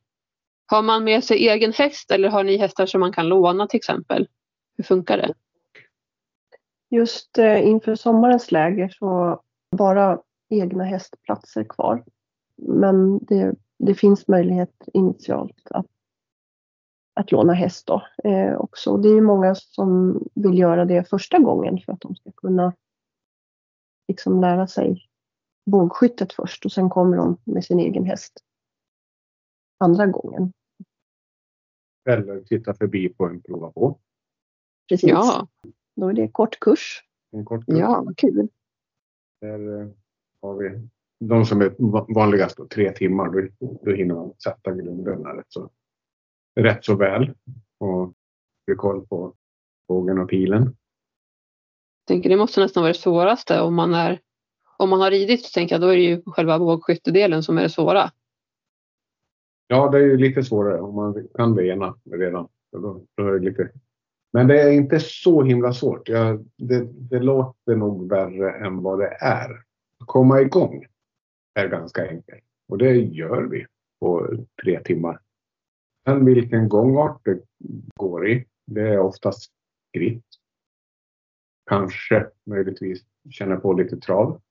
Har 0.66 0.84
man 0.84 1.04
med 1.04 1.24
sig 1.24 1.48
egen 1.48 1.74
häst 1.74 2.12
eller 2.12 2.30
har 2.30 2.44
ni 2.44 2.58
hästar 2.58 2.86
som 2.86 3.00
man 3.00 3.14
kan 3.14 3.28
låna 3.28 3.68
till 3.68 3.78
exempel? 3.78 4.28
Hur 4.78 4.84
funkar 4.84 5.18
det? 5.18 5.34
Just 6.90 7.38
eh, 7.38 7.68
inför 7.68 7.96
sommarens 7.96 8.52
läger 8.52 8.90
så 8.90 9.42
bara 9.78 10.22
egna 10.50 10.84
hästplatser 10.84 11.64
kvar. 11.64 12.06
Men 12.56 13.18
det, 13.18 13.56
det 13.80 13.96
finns 13.96 14.28
möjlighet 14.28 14.88
initialt 14.94 15.68
att, 15.70 15.86
att 17.14 17.32
låna 17.32 17.54
häst 17.54 17.88
då, 17.88 18.08
eh, 18.24 18.56
också. 18.56 18.98
Det 18.98 19.10
är 19.10 19.22
många 19.22 19.56
som 19.56 20.22
vill 20.36 20.60
göra 20.60 20.86
det 20.86 21.10
första 21.10 21.40
gången 21.40 21.80
för 21.86 21.94
att 21.94 22.02
de 22.02 22.16
ska 22.16 22.32
kunna 22.32 22.74
liksom 24.08 24.42
lära 24.42 24.68
sig 24.68 25.08
bågskyttet 25.66 26.34
först 26.34 26.66
och 26.66 26.72
sen 26.72 26.90
kommer 26.90 27.18
de 27.18 27.38
med 27.44 27.66
sin 27.66 27.80
egen 27.80 28.06
häst 28.06 28.34
andra 29.78 30.06
gången. 30.06 30.54
Eller 32.10 32.42
titta 32.42 32.74
förbi 32.74 33.10
på 33.10 33.26
en 33.26 33.42
prova 33.42 33.72
på. 33.72 34.00
Precis. 34.90 35.10
Ja. 35.10 35.48
Då 35.96 36.10
är 36.10 36.14
det 36.14 36.28
kort 36.28 36.60
kurs. 36.60 37.04
En 37.32 37.46
kort 37.46 37.66
kurs. 37.66 37.78
Ja, 37.78 38.04
vad 38.06 38.18
kul. 38.18 38.48
Där 39.42 39.82
eh, 39.82 39.88
har 40.42 40.56
vi 40.56 40.88
de 41.20 41.46
som 41.46 41.62
är 41.62 41.76
vanligast, 42.14 42.58
då, 42.58 42.68
tre 42.68 42.92
timmar. 42.92 43.30
Då, 43.30 43.48
då 43.82 43.92
hinner 43.92 44.16
man 44.16 44.34
sätta 44.44 44.72
grunderna 44.72 45.38
rätt 45.38 45.46
så, 45.50 45.70
rätt 46.56 46.86
så 46.86 46.96
väl. 46.96 47.34
Och 47.78 48.14
få 48.70 48.76
koll 48.78 49.08
på 49.08 49.34
bågen 49.88 50.20
och 50.20 50.30
pilen. 50.30 50.64
Jag 50.64 52.08
tänker 52.08 52.30
det 52.30 52.38
måste 52.38 52.62
nästan 52.62 52.84
vara 52.84 52.94
det 52.94 53.00
svåraste 53.00 53.62
om 53.62 53.76
man 53.76 53.94
är 53.94 54.22
om 54.78 54.90
man 54.90 55.02
har 55.02 55.12
ridit 55.12 55.46
så 55.46 55.54
tänker 55.54 55.76
jag 55.76 55.82
då 55.82 55.88
är 55.88 55.96
det 55.96 56.04
ju 56.04 56.22
själva 56.26 56.60
bågskyttedelen 56.60 57.44
som 57.44 57.58
är 57.58 57.62
det 57.62 57.70
svåra. 57.70 58.12
Ja, 59.68 59.90
det 59.90 59.98
är 59.98 60.02
ju 60.02 60.18
lite 60.18 60.44
svårare 60.44 60.82
om 60.82 60.96
man 60.96 61.28
kan 61.36 61.56
det 61.56 61.68
ena 61.68 61.96
redan. 62.12 62.48
Då, 62.72 63.02
då 63.16 63.28
är 63.28 63.32
det 63.32 63.40
lite 63.40 63.72
men 64.38 64.48
det 64.48 64.62
är 64.62 64.72
inte 64.72 65.00
så 65.00 65.44
himla 65.44 65.74
svårt. 65.74 66.10
Jag, 66.10 66.50
det, 66.58 66.88
det 67.10 67.20
låter 67.20 67.76
nog 67.76 68.10
värre 68.10 68.66
än 68.66 68.82
vad 68.82 69.00
det 69.00 69.18
är. 69.20 69.52
Att 70.00 70.08
komma 70.08 70.42
igång 70.42 70.86
är 71.60 71.68
ganska 71.68 72.10
enkelt 72.10 72.44
och 72.68 72.78
det 72.78 72.96
gör 72.96 73.44
vi 73.44 73.66
på 74.00 74.38
tre 74.64 74.80
timmar. 74.84 75.20
Sen 76.08 76.26
vilken 76.26 76.70
gångart 76.70 77.22
det 77.26 77.42
går 77.96 78.28
i, 78.28 78.46
det 78.66 78.82
är 78.82 79.00
oftast 79.00 79.52
skritt. 79.90 80.26
Kanske 81.70 82.28
möjligtvis 82.46 83.06
känna 83.30 83.56
på 83.56 83.74
lite 83.74 83.98
trav. 83.98 84.42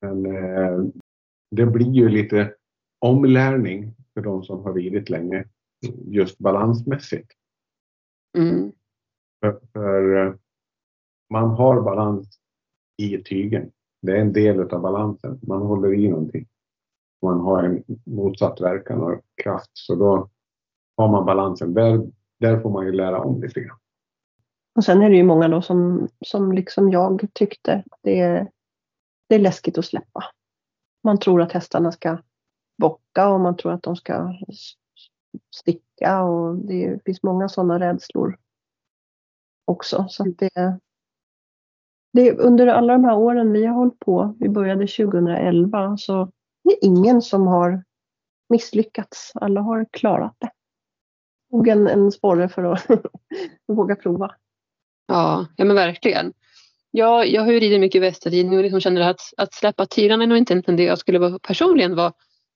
Men 0.00 0.26
eh, 0.26 0.84
det 1.50 1.66
blir 1.66 1.92
ju 1.92 2.08
lite 2.08 2.54
omlärning 2.98 3.94
för 4.14 4.20
de 4.20 4.44
som 4.44 4.62
har 4.62 4.74
ridit 4.74 5.10
länge 5.10 5.44
just 6.06 6.38
balansmässigt. 6.38 7.32
Mm. 8.34 8.72
För, 9.40 9.60
för, 9.72 10.26
eh, 10.26 10.34
man 11.30 11.50
har 11.50 11.82
balans 11.82 12.38
i 12.96 13.22
tygen. 13.22 13.72
Det 14.02 14.12
är 14.12 14.20
en 14.20 14.32
del 14.32 14.60
av 14.60 14.80
balansen. 14.80 15.40
Man 15.42 15.62
håller 15.62 15.94
i 15.94 16.08
någonting. 16.08 16.46
Man 17.22 17.40
har 17.40 17.62
en 17.62 17.84
motsatt 18.06 18.60
verkan 18.60 19.02
och 19.02 19.20
kraft. 19.42 19.70
Så 19.72 19.94
då 19.94 20.30
har 20.96 21.08
man 21.08 21.26
balansen. 21.26 21.74
Där, 21.74 22.06
där 22.40 22.60
får 22.60 22.70
man 22.70 22.86
ju 22.86 22.92
lära 22.92 23.20
om 23.20 23.42
lite 23.42 23.60
grann. 23.60 23.78
Och 24.74 24.84
sen 24.84 25.02
är 25.02 25.10
det 25.10 25.16
ju 25.16 25.24
många 25.24 25.48
då 25.48 25.62
som, 25.62 26.08
som 26.26 26.52
liksom 26.52 26.90
jag 26.90 27.26
tyckte 27.32 27.84
det 28.02 28.20
är, 28.20 28.50
det 29.28 29.34
är 29.34 29.38
läskigt 29.38 29.78
att 29.78 29.84
släppa. 29.84 30.24
Man 31.04 31.18
tror 31.18 31.42
att 31.42 31.52
hästarna 31.52 31.92
ska 31.92 32.18
bocka 32.78 33.28
och 33.28 33.40
man 33.40 33.56
tror 33.56 33.72
att 33.72 33.82
de 33.82 33.96
ska 33.96 34.34
sticka 35.56 36.22
och 36.22 36.56
det 36.56 37.04
finns 37.04 37.22
många 37.22 37.48
sådana 37.48 37.80
rädslor 37.80 38.38
också. 39.64 40.06
Så 40.08 40.24
det, 40.24 40.78
det, 42.12 42.32
under 42.32 42.66
alla 42.66 42.92
de 42.92 43.04
här 43.04 43.16
åren 43.16 43.52
vi 43.52 43.66
har 43.66 43.74
hållit 43.74 43.98
på, 43.98 44.36
vi 44.40 44.48
började 44.48 44.86
2011, 44.86 45.96
så 45.96 46.30
det 46.64 46.70
är 46.70 46.84
ingen 46.84 47.22
som 47.22 47.46
har 47.46 47.84
misslyckats. 48.48 49.32
Alla 49.34 49.60
har 49.60 49.86
klarat 49.90 50.36
det. 50.38 50.50
Och 51.50 51.68
en, 51.68 51.88
en 51.88 52.12
sporre 52.12 52.48
för 52.48 52.64
att 52.64 52.86
våga 53.66 53.96
prova. 53.96 54.34
Ja, 55.06 55.46
ja 55.56 55.64
men 55.64 55.76
verkligen. 55.76 56.32
Ja, 56.90 57.24
jag 57.24 57.42
har 57.42 57.52
ju 57.52 57.60
ridit 57.60 57.80
mycket 57.80 58.02
västerridning 58.02 58.56
och 58.56 58.62
liksom 58.62 58.80
känner 58.80 59.00
att, 59.00 59.20
att 59.36 59.54
släppa 59.54 59.86
tyran 59.86 60.22
är 60.22 60.26
nog 60.26 60.38
inte 60.38 60.54
det 60.54 60.82
jag 60.82 60.98
skulle 60.98 61.18
vara, 61.18 61.38
personligen 61.38 61.96
vara, 61.96 62.12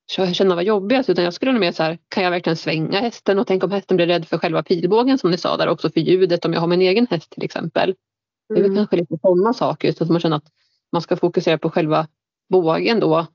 känna 0.08 0.54
var 0.54 0.62
jobbigast 0.62 1.10
utan 1.10 1.24
jag 1.24 1.34
skulle 1.34 1.52
nog 1.52 1.60
mer 1.60 1.72
så 1.72 1.82
här, 1.82 1.98
kan 2.08 2.24
jag 2.24 2.30
verkligen 2.30 2.56
svänga 2.56 3.00
hästen 3.00 3.38
och 3.38 3.46
tänk 3.46 3.64
om 3.64 3.70
hästen 3.70 3.96
blir 3.96 4.06
rädd 4.06 4.28
för 4.28 4.38
själva 4.38 4.62
pilbågen 4.62 5.18
som 5.18 5.30
ni 5.30 5.38
sa 5.38 5.56
där 5.56 5.68
också 5.68 5.90
för 5.90 6.00
ljudet 6.00 6.44
om 6.44 6.52
jag 6.52 6.60
har 6.60 6.66
min 6.66 6.82
egen 6.82 7.06
häst 7.10 7.30
till 7.30 7.44
exempel. 7.44 7.94
Det 8.48 8.54
är 8.54 8.62
väl 8.62 8.64
mm. 8.64 8.76
kanske 8.76 8.96
lite 8.96 9.18
sådana 9.22 9.52
saker 9.52 9.92
så 9.92 10.04
att 10.04 10.10
man 10.10 10.20
känner 10.20 10.36
att 10.36 10.52
man 10.92 11.02
ska 11.02 11.16
fokusera 11.16 11.58
på 11.58 11.70
själva 11.70 12.08
bågen 12.48 13.00
då. 13.00 13.26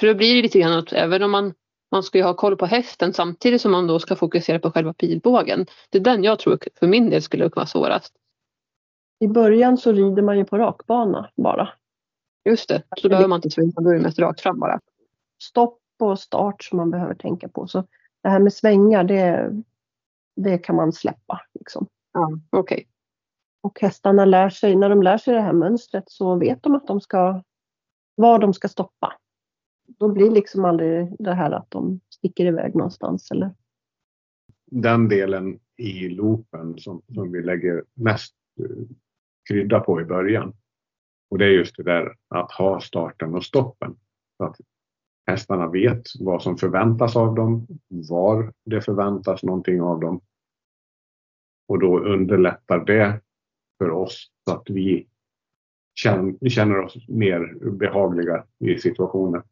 För 0.00 0.06
då 0.06 0.14
blir 0.14 0.34
det 0.34 0.42
lite 0.42 0.58
grann 0.58 0.78
att 0.78 0.92
även 0.92 1.22
om 1.22 1.30
man, 1.30 1.54
man 1.92 2.02
ska 2.02 2.24
ha 2.24 2.34
koll 2.34 2.56
på 2.56 2.66
hästen 2.66 3.12
samtidigt 3.12 3.60
som 3.60 3.72
man 3.72 3.86
då 3.86 3.98
ska 3.98 4.16
fokusera 4.16 4.58
på 4.58 4.70
själva 4.70 4.92
pilbågen. 4.92 5.66
Det 5.90 5.98
är 5.98 6.02
den 6.02 6.24
jag 6.24 6.38
tror 6.38 6.58
för 6.78 6.86
min 6.86 7.10
del 7.10 7.22
skulle 7.22 7.48
vara 7.48 7.66
svårast. 7.66 8.14
I 9.20 9.28
början 9.28 9.78
så 9.78 9.92
rider 9.92 10.22
man 10.22 10.38
ju 10.38 10.44
på 10.44 10.58
rakbana 10.58 11.30
bara. 11.36 11.68
Just 12.44 12.68
det, 12.68 12.82
så 12.96 13.08
behöver 13.08 13.28
man 13.28 13.38
inte 13.38 13.50
svänga, 13.50 13.72
då 13.76 13.90
är 13.90 13.94
det 13.94 14.00
mest 14.00 14.18
rakt 14.18 14.40
fram 14.40 14.58
bara. 14.58 14.80
Stopp 15.42 15.80
och 15.98 16.18
start 16.18 16.64
som 16.64 16.76
man 16.76 16.90
behöver 16.90 17.14
tänka 17.14 17.48
på. 17.48 17.66
Så 17.66 17.84
det 18.22 18.28
här 18.28 18.38
med 18.38 18.52
svängar, 18.52 19.04
det, 19.04 19.52
det 20.36 20.58
kan 20.58 20.76
man 20.76 20.92
släppa. 20.92 21.40
Liksom. 21.54 21.86
Ja, 22.12 22.30
Okej. 22.50 22.74
Okay. 22.74 22.86
Och 23.60 23.80
hästarna 23.80 24.24
lär 24.24 24.50
sig, 24.50 24.76
när 24.76 24.88
de 24.88 25.02
lär 25.02 25.18
sig 25.18 25.34
det 25.34 25.40
här 25.40 25.52
mönstret 25.52 26.04
så 26.06 26.34
vet 26.36 26.62
de 26.62 26.74
att 26.74 26.86
de 26.86 27.00
ska, 27.00 27.42
var 28.14 28.38
de 28.38 28.54
ska 28.54 28.68
stoppa. 28.68 29.12
De 29.86 30.14
blir 30.14 30.30
liksom 30.30 30.64
aldrig 30.64 31.16
det 31.18 31.32
här 31.32 31.50
att 31.50 31.70
de 31.70 32.00
sticker 32.10 32.46
iväg 32.46 32.74
någonstans. 32.74 33.30
Eller? 33.30 33.54
Den 34.70 35.08
delen 35.08 35.58
i 35.76 36.08
loopen 36.08 36.78
som, 36.78 37.02
som 37.14 37.32
vi 37.32 37.42
lägger 37.42 37.84
mest 37.94 38.34
eh, 38.60 38.86
krydda 39.48 39.80
på 39.80 40.00
i 40.00 40.04
början. 40.04 40.56
Och 41.30 41.38
det 41.38 41.44
är 41.44 41.50
just 41.50 41.76
det 41.76 41.82
där 41.82 42.16
att 42.28 42.52
ha 42.52 42.80
starten 42.80 43.34
och 43.34 43.44
stoppen. 43.44 43.96
Så 44.36 44.44
att 44.44 44.56
hästarna 45.26 45.68
vet 45.68 46.02
vad 46.20 46.42
som 46.42 46.56
förväntas 46.56 47.16
av 47.16 47.34
dem, 47.34 47.66
var 47.88 48.52
det 48.64 48.80
förväntas 48.80 49.42
någonting 49.42 49.82
av 49.82 50.00
dem. 50.00 50.20
Och 51.68 51.78
då 51.78 51.98
underlättar 51.98 52.84
det 52.84 53.20
för 53.78 53.90
oss 53.90 54.30
så 54.44 54.54
att 54.54 54.70
vi 54.70 55.08
känner, 55.94 56.78
oss 56.78 57.08
mer 57.08 57.70
behagliga 57.70 58.44
i 58.58 58.78
situationen. 58.78 59.42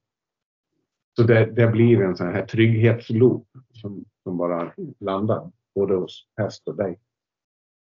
Så 1.16 1.22
det, 1.22 1.46
det 1.46 1.66
blir 1.66 2.02
en 2.02 2.16
sån 2.16 2.32
här 2.32 2.46
trygghetsloop 2.46 3.46
som, 3.72 4.04
som 4.22 4.36
bara 4.36 4.72
landar 5.00 5.50
både 5.74 5.94
hos 5.94 6.28
häst 6.36 6.68
och 6.68 6.76
dig 6.76 6.98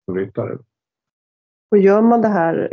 som 0.06 0.16
ryttare. 0.16 0.58
Och 1.72 1.78
gör 1.78 2.02
man 2.02 2.22
det 2.22 2.28
här 2.28 2.70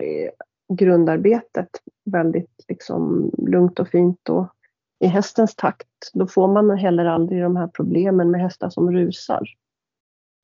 grundarbetet 0.69 1.69
väldigt 2.05 2.65
liksom 2.69 3.31
lugnt 3.39 3.81
och 3.81 3.89
fint 3.89 4.29
och 4.29 4.47
i 4.99 5.07
hästens 5.07 5.55
takt, 5.55 6.11
då 6.13 6.27
får 6.27 6.49
man 6.49 6.71
heller 6.71 7.05
aldrig 7.05 7.43
de 7.43 7.57
här 7.57 7.67
problemen 7.67 8.31
med 8.31 8.41
hästar 8.41 8.71
som 8.71 8.93
rusar. 8.93 9.49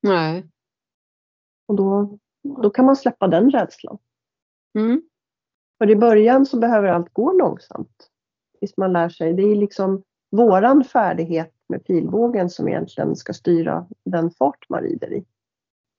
Nej. 0.03 0.47
Och 1.69 1.77
då 1.77 2.19
då 2.43 2.71
kan 2.71 2.85
man 2.85 2.97
släppa 2.97 3.29
den 3.29 3.51
rädslan. 3.51 3.99
Mm. 4.79 5.03
För 5.79 5.91
i 5.91 5.97
början 5.97 6.47
så 6.47 6.59
behöver 6.59 6.89
allt 6.89 7.13
gå 7.13 7.33
långsamt. 7.33 8.09
Tills 8.59 8.77
man 8.77 8.93
lär 8.93 9.09
sig. 9.09 9.33
Det 9.33 9.43
är 9.43 9.57
liksom 9.57 10.03
våran 10.31 10.85
färdighet 10.85 11.53
med 11.69 11.85
pilbågen 11.85 12.51
som 12.51 12.69
egentligen 12.69 13.17
ska 13.17 13.33
styra 13.33 13.87
den 14.05 14.31
fart 14.31 14.69
man 14.69 14.83
rider 14.83 15.13
i. 15.13 15.25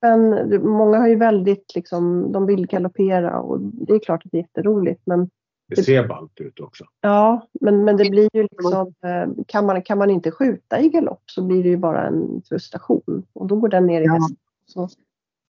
Men 0.01 0.31
många 0.65 0.97
har 0.97 1.07
ju 1.07 1.15
väldigt, 1.15 1.75
liksom, 1.75 2.31
de 2.31 2.45
vill 2.45 2.67
galoppera 2.67 3.39
och 3.39 3.59
det 3.61 3.93
är 3.93 3.99
klart 3.99 4.25
att 4.25 4.31
det 4.31 4.37
är 4.37 4.41
jätteroligt. 4.41 5.01
Men 5.05 5.29
det 5.75 5.83
ser 5.83 6.07
ballt 6.07 6.41
ut 6.41 6.59
också. 6.59 6.85
Ja, 7.01 7.47
men, 7.61 7.83
men 7.83 7.97
det 7.97 8.09
blir 8.09 8.29
ju 8.33 8.41
liksom, 8.41 8.93
eh, 9.03 9.45
kan 9.47 9.65
man, 9.65 9.81
kan 9.81 9.97
man 9.97 10.09
inte 10.09 10.31
skjuta 10.31 10.79
i 10.79 10.89
galopp 10.89 11.23
så 11.25 11.41
blir 11.41 11.63
det 11.63 11.69
ju 11.69 11.77
bara 11.77 12.07
en 12.07 12.41
frustration 12.49 13.25
och 13.33 13.47
då 13.47 13.55
går 13.55 13.69
den 13.69 13.85
ner 13.85 14.01
i 14.01 14.05
ja. 14.05 14.13
hästen. 14.13 14.37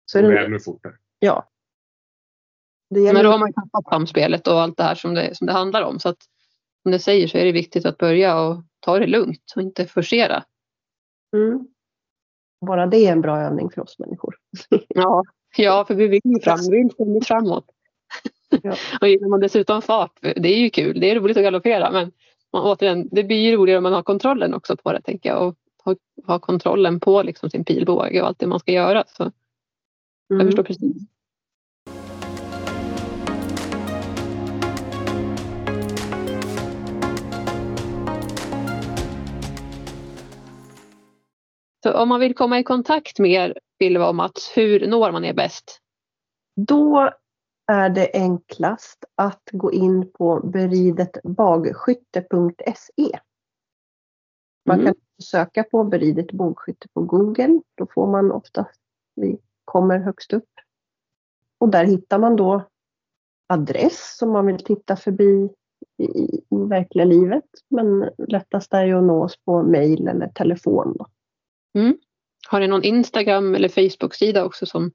Så 0.06 0.18
är 0.18 0.24
det 0.24 0.46
ännu 0.46 0.60
fortare. 0.60 0.94
Ja. 1.20 1.50
Det 2.90 3.14
Men 3.14 3.24
då 3.24 3.32
har 3.32 3.40
man 3.40 3.54
tappat 3.54 3.86
samspelet 3.90 4.48
och 4.48 4.62
allt 4.62 4.78
det 4.78 4.84
här 4.84 4.96
som 4.96 5.14
det, 5.14 5.36
som 5.36 5.48
det 5.48 5.54
handlar 5.54 5.82
om. 5.82 6.00
Så 6.00 6.10
att 6.10 6.18
som 6.84 6.92
du 6.92 7.00
säger 7.00 7.28
så 7.28 7.38
är 7.38 7.46
det 7.46 7.52
viktigt 7.52 7.86
att 7.86 7.98
börja 7.98 8.42
och 8.42 8.64
ta 8.80 9.00
det 9.00 9.08
lugnt 9.08 9.54
och 9.56 9.62
inte 9.62 9.86
forcera. 9.86 10.44
Mm. 11.36 11.68
Bara 12.66 12.88
det 12.88 12.98
är 12.98 13.12
en 13.12 13.22
bra 13.22 13.40
övning 13.42 13.70
för 13.70 13.82
oss 13.82 14.00
människor. 14.00 14.36
ja, 14.88 15.24
ja, 15.58 15.86
för 15.88 15.96
vi 15.96 16.08
vill 16.08 16.22
ju 16.24 16.40
fram, 16.40 16.60
vi 16.70 16.78
vill 16.78 16.92
ständigt 16.92 17.28
framåt. 17.28 17.66
Ja. 18.64 18.76
och 19.02 19.08
gillar 19.08 19.28
man 19.28 19.40
dessutom 19.40 19.82
fart, 19.82 20.20
det 20.22 20.50
är 20.50 20.60
ju 20.60 20.70
kul, 20.70 21.00
det 21.00 21.12
är 21.12 21.16
roligt 21.16 21.38
att 21.38 21.44
galoppera 21.44 21.92
men 21.92 22.12
man, 22.54 22.64
återigen, 22.64 23.10
det 23.12 23.24
blir 23.24 23.38
ju 23.38 23.56
roligare 23.56 23.78
om 23.78 23.84
man 23.84 23.94
har 23.94 24.04
kontrollen 24.04 24.54
också 24.54 24.78
på 24.78 24.94
det 24.94 25.02
tänker 25.02 25.30
jag 25.30 25.48
och 25.48 25.56
ha, 25.84 25.96
ha 26.28 26.40
kontrollen 26.40 27.00
på 27.00 27.24
liksom 27.24 27.50
sin 27.50 27.66
pilbåge 27.66 28.22
och 28.22 28.28
allt 28.28 28.40
det 28.40 28.48
man 28.48 28.60
ska 28.60 28.72
göra. 28.72 29.04
Så 29.08 29.32
Mm. 30.32 30.40
Jag 30.40 30.48
förstår 30.48 30.64
precis. 30.64 31.08
Så 41.84 41.94
om 41.94 42.10
man 42.10 42.20
vill 42.20 42.36
komma 42.36 42.60
i 42.60 42.64
kontakt 42.64 43.20
med 43.20 43.32
er, 43.32 43.58
Ylva 43.84 44.08
och 44.08 44.16
Mats, 44.16 44.52
hur 44.56 44.88
når 44.88 45.12
man 45.12 45.26
er 45.26 45.34
bäst? 45.34 45.80
Då 46.56 47.14
är 47.70 47.90
det 47.90 48.10
enklast 48.14 49.06
att 49.16 49.50
gå 49.52 49.72
in 49.72 50.12
på 50.12 50.40
beridetbagskytte.se. 50.40 53.20
Man 54.66 54.80
mm. 54.80 54.86
kan 54.86 54.96
söka 55.24 55.64
på 55.64 55.84
beridet 55.84 56.32
bågskytte 56.32 56.88
på 56.94 57.02
Google. 57.02 57.62
Då 57.76 57.88
får 57.94 58.08
man 58.08 58.32
oftast 58.32 58.80
kommer 59.66 60.00
högst 60.00 60.34
upp. 60.34 60.50
Och 61.58 61.70
där 61.70 61.86
hittar 61.86 62.20
man 62.20 62.36
då 62.36 62.68
adress 63.48 64.18
som 64.18 64.32
man 64.32 64.46
vill 64.46 64.64
titta 64.64 64.96
förbi 64.96 65.50
i, 65.98 66.06
i 66.06 66.42
verkliga 66.50 67.06
livet. 67.06 67.46
Men 67.68 68.10
lättast 68.18 68.74
är 68.74 68.86
ju 68.86 68.98
att 68.98 69.04
nå 69.04 69.24
oss 69.24 69.38
på 69.46 69.64
mail 69.64 70.08
eller 70.08 70.28
telefon. 70.28 70.98
Mm. 71.78 71.98
Har 72.48 72.60
ni 72.60 72.68
någon 72.68 72.84
Instagram 72.84 73.56
eller 73.56 73.70
Facebook-sida 73.70 74.46
också? 74.46 74.66
som? 74.66 74.92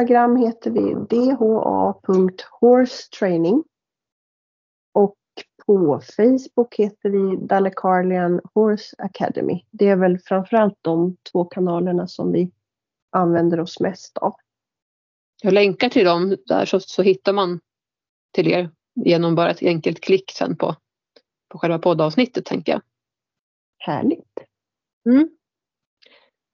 Instagram 0.00 0.36
heter 0.36 0.70
vi 0.70 0.94
dha.horsetraining. 1.08 3.64
Och 4.92 5.16
på 5.66 6.00
Facebook 6.16 6.74
heter 6.74 7.10
vi 7.10 7.36
Dalecarlian 7.36 8.40
Horse 8.54 8.96
Academy. 8.98 9.64
Det 9.70 9.88
är 9.88 9.96
väl 9.96 10.18
framförallt 10.18 10.78
de 10.80 11.16
två 11.32 11.44
kanalerna 11.44 12.06
som 12.06 12.32
vi 12.32 12.50
använder 13.10 13.60
oss 13.60 13.80
mest 13.80 14.18
av. 14.18 14.34
Jag 15.42 15.54
länkar 15.54 15.88
till 15.88 16.04
dem 16.04 16.36
där 16.46 16.64
så, 16.64 16.80
så 16.80 17.02
hittar 17.02 17.32
man 17.32 17.60
till 18.32 18.48
er 18.48 18.70
genom 18.94 19.34
bara 19.34 19.50
ett 19.50 19.62
enkelt 19.62 20.00
klick 20.00 20.30
sen 20.30 20.56
på, 20.56 20.76
på 21.48 21.58
själva 21.58 21.78
poddavsnittet 21.78 22.44
tänker 22.44 22.72
jag. 22.72 22.82
Härligt. 23.78 24.38
Mm. 25.06 25.28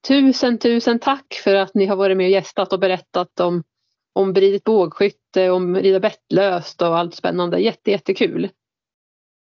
Tusen, 0.09 0.59
tusen 0.59 0.99
tack 0.99 1.41
för 1.45 1.55
att 1.55 1.75
ni 1.75 1.87
har 1.87 1.97
varit 1.97 2.17
med 2.17 2.25
och 2.25 2.31
gästat 2.31 2.73
och 2.73 2.81
berättat 2.81 3.41
om, 3.41 3.63
om 4.13 4.33
bridigt 4.33 4.65
bågskytte, 4.65 5.51
om 5.51 5.77
rida 5.77 6.01
bettlöst 6.01 6.83
och 6.83 6.99
allt 6.99 7.15
spännande. 7.15 7.59
Jätte, 7.59 7.91
jättekul. 7.91 8.51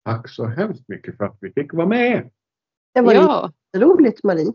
Tack 0.06 0.30
så 0.30 0.46
hemskt 0.46 0.88
mycket 0.88 1.18
för 1.18 1.26
att 1.26 1.38
vi 1.42 1.52
fick 1.52 1.74
vara 1.74 1.88
med. 1.88 2.30
Det 2.94 3.02
var 3.02 3.14
ja. 3.14 3.52
roligt 3.78 4.24
Marie. 4.24 4.54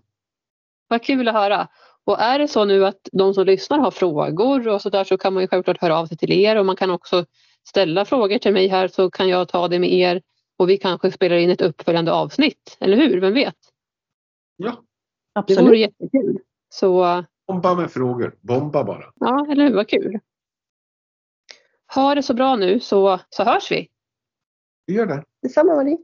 Vad 0.88 1.02
kul 1.02 1.28
att 1.28 1.34
höra. 1.34 1.68
Och 2.04 2.20
är 2.20 2.38
det 2.38 2.48
så 2.48 2.64
nu 2.64 2.86
att 2.86 3.08
de 3.12 3.34
som 3.34 3.46
lyssnar 3.46 3.78
har 3.78 3.90
frågor 3.90 4.68
och 4.68 4.82
så 4.82 4.90
där 4.90 5.04
så 5.04 5.18
kan 5.18 5.34
man 5.34 5.42
ju 5.42 5.48
självklart 5.48 5.80
höra 5.80 5.98
av 5.98 6.06
sig 6.06 6.16
till 6.16 6.32
er 6.32 6.56
och 6.56 6.66
man 6.66 6.76
kan 6.76 6.90
också 6.90 7.24
ställa 7.68 8.04
frågor 8.04 8.38
till 8.38 8.52
mig 8.52 8.68
här 8.68 8.88
så 8.88 9.10
kan 9.10 9.28
jag 9.28 9.48
ta 9.48 9.68
det 9.68 9.78
med 9.78 9.92
er 9.92 10.22
och 10.56 10.68
vi 10.68 10.76
kanske 10.76 11.12
spelar 11.12 11.36
in 11.36 11.50
ett 11.50 11.60
uppföljande 11.60 12.12
avsnitt, 12.12 12.76
eller 12.80 12.96
hur? 12.96 13.20
Vem 13.20 13.34
vet? 13.34 13.56
Ja, 14.56 14.82
absolut. 15.38 15.58
Det 15.58 15.64
vore 15.64 15.78
jättekul. 15.78 16.38
Så 16.68 17.24
Bomba 17.46 17.74
med 17.74 17.90
frågor. 17.90 18.36
Bomba 18.40 18.84
bara. 18.84 19.12
Ja, 19.14 19.46
eller 19.50 19.68
hur? 19.68 19.74
Vad 19.74 19.88
kul. 19.88 20.20
Ha 21.94 22.14
det 22.14 22.22
så 22.22 22.34
bra 22.34 22.56
nu 22.56 22.80
så, 22.80 23.20
så 23.30 23.44
hörs 23.44 23.72
vi. 23.72 23.88
Vi 24.86 24.94
gör 24.94 25.06
det. 25.06 25.24
Detsamma 25.42 25.74
Marie. 25.74 25.98